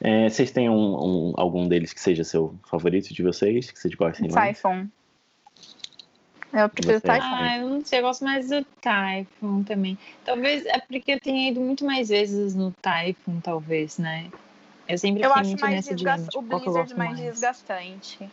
É, 0.00 0.28
vocês 0.28 0.50
têm 0.50 0.68
um, 0.68 0.74
um, 0.74 1.32
algum 1.36 1.68
deles 1.68 1.92
que 1.92 2.00
seja 2.00 2.24
seu 2.24 2.54
favorito 2.68 3.14
de 3.14 3.22
vocês, 3.22 3.70
que 3.70 3.78
vocês 3.78 3.94
gostem 3.94 4.28
mais? 4.30 4.56
Typhoon. 4.56 4.88
Eu 6.52 6.68
prefiro 6.68 6.98
Você? 6.98 7.06
Typhoon. 7.06 7.34
Ah, 7.34 7.58
eu 7.58 7.68
não 7.68 7.84
sei, 7.84 8.00
eu 8.00 8.02
gosto 8.02 8.24
mais 8.24 8.50
do 8.50 8.64
Typhoon 8.80 9.62
também. 9.62 9.96
Talvez 10.24 10.66
é 10.66 10.78
porque 10.80 11.12
eu 11.12 11.20
tenha 11.20 11.50
ido 11.50 11.60
muito 11.60 11.84
mais 11.84 12.10
vezes 12.10 12.54
no 12.54 12.72
Typhoon, 12.82 13.40
talvez, 13.40 13.96
né? 13.98 14.30
Eu 14.88 14.98
sempre 14.98 15.24
eu 15.24 15.32
acho 15.32 15.48
muito 15.48 15.60
mais 15.60 15.76
nessa 15.76 15.94
desgast... 15.94 16.28
de, 16.28 16.36
o 16.36 16.42
Blizzard 16.42 16.94
mais, 16.94 17.12
mais 17.12 17.20
desgastante. 17.20 18.28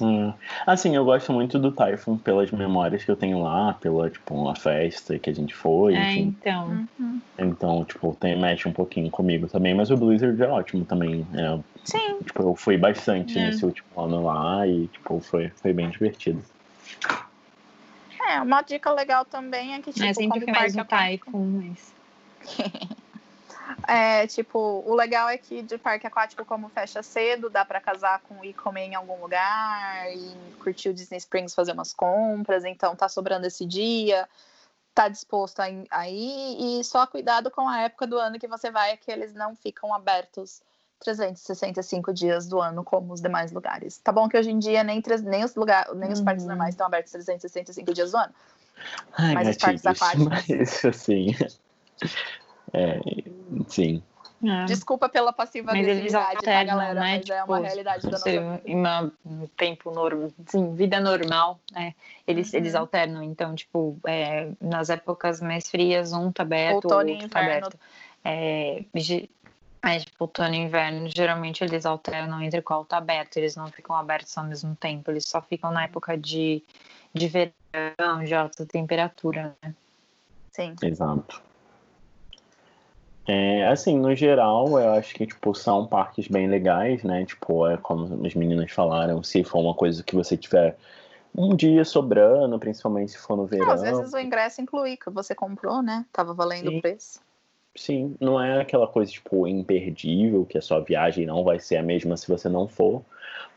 Hum. 0.00 0.32
Assim, 0.66 0.94
eu 0.94 1.04
gosto 1.04 1.32
muito 1.32 1.58
do 1.58 1.72
Typhoon 1.72 2.18
pelas 2.18 2.50
memórias 2.50 3.04
que 3.04 3.10
eu 3.10 3.16
tenho 3.16 3.42
lá, 3.42 3.74
pela, 3.74 4.10
tipo, 4.10 4.48
a 4.48 4.54
festa 4.54 5.18
que 5.18 5.30
a 5.30 5.34
gente 5.34 5.54
foi, 5.54 5.94
é, 5.94 6.10
enfim. 6.10 6.36
então. 6.38 6.86
Uhum. 6.98 7.20
Então, 7.38 7.84
tipo, 7.84 8.16
tem, 8.18 8.38
mexe 8.38 8.68
um 8.68 8.72
pouquinho 8.72 9.10
comigo 9.10 9.48
também, 9.48 9.74
mas 9.74 9.90
o 9.90 9.96
Blizzard 9.96 10.40
é 10.42 10.48
ótimo 10.48 10.84
também. 10.84 11.26
É, 11.34 11.58
Sim. 11.84 12.18
Tipo, 12.24 12.42
eu 12.42 12.54
fui 12.54 12.76
bastante 12.76 13.38
é. 13.38 13.46
nesse 13.46 13.64
último 13.64 13.88
ano 13.96 14.24
lá 14.24 14.66
e, 14.66 14.88
tipo, 14.88 15.20
foi, 15.20 15.50
foi 15.50 15.72
bem 15.72 15.88
divertido. 15.88 16.42
É, 18.28 18.40
uma 18.40 18.62
dica 18.62 18.90
legal 18.92 19.24
também 19.24 19.74
é 19.74 19.80
que, 19.80 19.92
tipo, 19.92 20.04
é, 20.04 20.12
sempre 20.12 20.40
como 20.40 20.52
mais 20.52 20.74
no 20.74 20.84
Typhoon, 20.84 21.62
mas... 21.62 21.94
É, 23.86 24.26
tipo, 24.26 24.82
o 24.86 24.94
legal 24.94 25.28
é 25.28 25.36
que 25.36 25.62
de 25.62 25.78
parque 25.78 26.06
aquático, 26.06 26.44
como 26.44 26.68
fecha 26.68 27.02
cedo, 27.02 27.50
dá 27.50 27.64
para 27.64 27.80
casar 27.80 28.20
com 28.20 28.44
ir 28.44 28.54
comer 28.54 28.84
em 28.84 28.94
algum 28.94 29.20
lugar 29.20 30.12
e 30.12 30.36
curtir 30.62 30.88
o 30.88 30.94
Disney 30.94 31.18
Springs, 31.18 31.54
fazer 31.54 31.72
umas 31.72 31.92
compras. 31.92 32.64
Então, 32.64 32.94
tá 32.94 33.08
sobrando 33.08 33.46
esse 33.46 33.66
dia, 33.66 34.28
tá 34.94 35.08
disposto 35.08 35.60
a 35.60 36.08
ir. 36.08 36.78
E 36.80 36.84
só 36.84 37.06
cuidado 37.06 37.50
com 37.50 37.68
a 37.68 37.82
época 37.82 38.06
do 38.06 38.18
ano 38.18 38.38
que 38.38 38.48
você 38.48 38.70
vai, 38.70 38.92
é 38.92 38.96
que 38.96 39.10
eles 39.10 39.34
não 39.34 39.56
ficam 39.56 39.92
abertos 39.92 40.62
365 41.00 42.12
dias 42.12 42.46
do 42.46 42.60
ano 42.60 42.82
como 42.82 43.12
os 43.12 43.20
demais 43.20 43.52
lugares. 43.52 43.98
Tá 43.98 44.12
bom 44.12 44.28
que 44.28 44.38
hoje 44.38 44.50
em 44.50 44.58
dia 44.58 44.82
nem, 44.82 45.02
nem 45.24 45.44
os, 45.44 45.54
lugar, 45.54 45.94
nem 45.94 46.12
os 46.12 46.20
parques 46.20 46.44
uhum. 46.44 46.50
normais 46.50 46.74
estão 46.74 46.86
abertos 46.86 47.12
365 47.12 47.92
dias 47.92 48.12
do 48.12 48.16
ano. 48.16 48.32
Ai, 49.18 49.34
mas 49.34 49.48
os 49.48 49.56
parques 49.56 49.86
aquáticos. 49.86 50.26
Mas, 50.28 50.84
assim, 50.84 51.34
é, 52.72 53.00
sim. 53.68 54.02
É. 54.44 54.64
Desculpa 54.66 55.08
pela 55.08 55.32
passiva 55.32 55.72
mas 55.72 55.86
eles 55.86 56.14
alternam, 56.14 56.42
tá, 56.42 56.64
galera, 56.64 56.94
né? 56.94 57.00
mas 57.00 57.20
tipo, 57.20 57.32
é 57.32 57.42
uma 57.42 57.56
tipo, 57.56 57.66
realidade 57.66 58.02
da 58.02 58.10
nossa 58.10 58.30
vida. 58.30 58.62
Em 58.66 58.74
uma, 58.74 59.12
um 59.24 59.46
tempo 59.56 59.90
normal, 59.90 60.30
sim, 60.46 60.74
vida 60.74 61.00
normal, 61.00 61.58
né? 61.72 61.94
Eles, 62.26 62.52
uhum. 62.52 62.58
eles 62.58 62.74
alternam, 62.74 63.22
então, 63.22 63.54
tipo, 63.54 63.98
é, 64.06 64.50
nas 64.60 64.90
épocas 64.90 65.40
mais 65.40 65.70
frias, 65.70 66.12
um 66.12 66.30
tá 66.30 66.42
aberto, 66.42 66.84
outono 66.84 67.12
outro 67.12 67.28
tá 67.30 67.40
aberto. 67.40 67.78
É, 68.24 68.84
mas, 69.82 70.04
tipo, 70.04 70.16
outono 70.24 70.54
e 70.54 70.58
inverno, 70.58 71.08
geralmente 71.08 71.64
eles 71.64 71.86
alternam 71.86 72.42
entre 72.42 72.60
qual 72.60 72.84
tá 72.84 72.98
aberto, 72.98 73.38
eles 73.38 73.56
não 73.56 73.68
ficam 73.68 73.96
abertos 73.96 74.36
ao 74.36 74.44
mesmo 74.44 74.76
tempo, 74.76 75.10
eles 75.10 75.26
só 75.26 75.40
ficam 75.40 75.70
na 75.70 75.84
época 75.84 76.16
de, 76.16 76.62
de 77.14 77.28
verão, 77.28 78.22
de 78.22 78.34
alta 78.34 78.66
temperatura, 78.66 79.56
né? 79.62 79.74
Sim. 80.52 80.74
Exato. 80.82 81.45
É, 83.26 83.66
assim, 83.66 83.98
no 83.98 84.14
geral, 84.14 84.78
eu 84.78 84.90
acho 84.92 85.14
que, 85.14 85.26
tipo, 85.26 85.52
são 85.52 85.86
parques 85.86 86.28
bem 86.28 86.46
legais, 86.46 87.02
né? 87.02 87.24
Tipo, 87.24 87.66
é 87.66 87.76
como 87.76 88.24
as 88.24 88.34
meninas 88.34 88.70
falaram, 88.70 89.22
se 89.22 89.42
for 89.42 89.58
uma 89.58 89.74
coisa 89.74 90.02
que 90.02 90.14
você 90.14 90.36
tiver 90.36 90.76
um 91.36 91.54
dia 91.54 91.84
sobrando, 91.84 92.58
principalmente 92.58 93.12
se 93.12 93.18
for 93.18 93.36
no 93.36 93.44
verão. 93.44 93.66
Não, 93.66 93.74
às 93.74 93.82
vezes 93.82 94.12
o 94.14 94.18
ingresso 94.18 94.60
inclui, 94.60 94.96
que 94.96 95.10
você 95.10 95.34
comprou, 95.34 95.82
né? 95.82 96.06
Tava 96.12 96.32
valendo 96.32 96.68
o 96.68 96.80
preço. 96.80 97.20
Sim, 97.74 98.16
não 98.20 98.40
é 98.40 98.60
aquela 98.60 98.86
coisa, 98.86 99.10
tipo, 99.10 99.46
imperdível, 99.46 100.46
que 100.46 100.56
a 100.56 100.62
sua 100.62 100.80
viagem 100.80 101.26
não 101.26 101.44
vai 101.44 101.58
ser 101.58 101.76
a 101.76 101.82
mesma 101.82 102.16
se 102.16 102.28
você 102.28 102.48
não 102.48 102.68
for. 102.68 103.02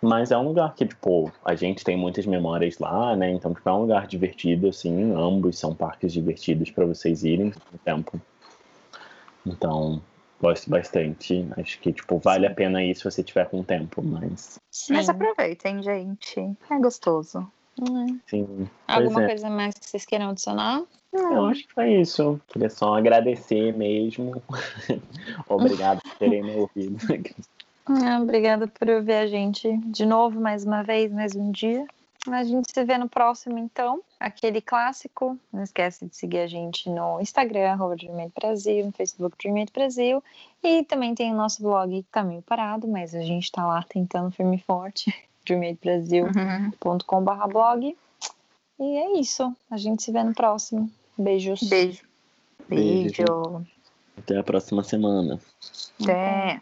Mas 0.02 0.32
é 0.32 0.38
um 0.38 0.48
lugar 0.48 0.74
que, 0.74 0.86
tipo, 0.86 1.32
a 1.46 1.56
gente 1.56 1.84
tem 1.84 1.96
muitas 1.96 2.26
memórias 2.26 2.80
lá, 2.80 3.16
né? 3.16 3.32
Então, 3.32 3.54
tipo, 3.54 3.70
é 3.70 3.72
um 3.72 3.82
lugar 3.82 4.08
divertido, 4.08 4.68
assim. 4.68 5.14
Ambos 5.14 5.60
são 5.60 5.76
parques 5.76 6.12
divertidos 6.12 6.72
para 6.72 6.86
vocês 6.86 7.24
irem 7.24 7.54
no 7.72 7.78
tempo 7.78 8.20
então, 9.50 10.02
gosto 10.42 10.70
bastante. 10.70 11.48
Acho 11.58 11.80
que, 11.80 11.92
tipo, 11.94 12.18
vale 12.18 12.48
Sim. 12.48 12.52
a 12.52 12.56
pena 12.56 12.84
ir 12.84 12.96
se 12.96 13.04
você 13.04 13.24
tiver 13.24 13.50
com 13.50 13.64
tempo, 13.64 14.02
mas... 14.04 14.60
Sim. 14.72 14.94
Mas 14.94 15.10
aproveitem, 15.10 15.82
gente. 15.84 16.40
É 16.70 16.80
gostoso. 16.80 17.50
Sim. 18.28 18.68
Alguma 18.88 19.24
é. 19.24 19.28
coisa 19.28 19.50
mais 19.50 19.76
que 19.76 19.86
vocês 19.86 20.06
queiram 20.06 20.30
adicionar? 20.30 20.84
Não. 21.14 21.34
Eu 21.34 21.46
acho 21.46 21.68
que 21.68 21.74
foi 21.74 22.02
isso. 22.02 22.40
Queria 22.48 22.70
só 22.70 22.96
agradecer 22.96 23.76
mesmo. 23.76 24.42
Obrigado 25.48 26.02
por 26.02 26.18
terem 26.18 26.44
me 26.44 26.56
ouvido. 26.56 26.98
Ah, 27.92 28.20
obrigada 28.22 28.68
por 28.68 28.88
ouvir 28.88 29.14
a 29.14 29.26
gente 29.26 29.76
de 29.88 30.06
novo, 30.06 30.40
mais 30.40 30.64
uma 30.64 30.84
vez, 30.84 31.12
mais 31.12 31.36
um 31.36 31.50
dia. 31.50 31.88
A 32.28 32.44
gente 32.44 32.70
se 32.72 32.84
vê 32.84 32.98
no 32.98 33.08
próximo, 33.08 33.58
então. 33.58 34.02
Aquele 34.20 34.62
clássico. 34.62 35.40
Não 35.54 35.64
esquece 35.64 36.06
de 36.06 36.14
seguir 36.16 36.40
a 36.40 36.48
gente 36.48 36.90
no 36.90 37.22
Instagram, 37.22 37.72
arroba 37.72 37.96
Brasil, 38.36 38.86
no 38.86 38.92
Facebook 38.92 39.38
Dreammate 39.38 39.72
Brasil. 39.72 40.22
E 40.62 40.84
também 40.84 41.16
tem 41.16 41.32
o 41.32 41.36
nosso 41.36 41.64
blog 41.64 42.04
que 42.04 42.10
tá 42.12 42.22
meio 42.24 42.42
parado, 42.42 42.88
mas 42.88 43.16
a 43.16 43.22
gente 43.22 43.52
tá 43.52 43.66
lá 43.66 43.84
tentando 43.88 44.32
firme 44.32 44.58
e 44.58 44.60
forte. 44.60 45.14
dreammatebrasil.com.br 45.46 47.48
blog. 47.48 47.98
E 48.80 48.98
é 48.98 49.20
isso. 49.20 49.56
A 49.72 49.78
gente 49.78 50.04
se 50.04 50.12
vê 50.12 50.24
no 50.24 50.34
próximo. 50.34 50.92
Beijos. 51.18 51.64
Beijo. 51.64 52.04
Beijo. 52.68 53.24
Beijo. 53.24 53.66
Até 54.18 54.38
a 54.38 54.44
próxima 54.44 54.84
semana. 54.84 55.40
Até. 56.02 56.62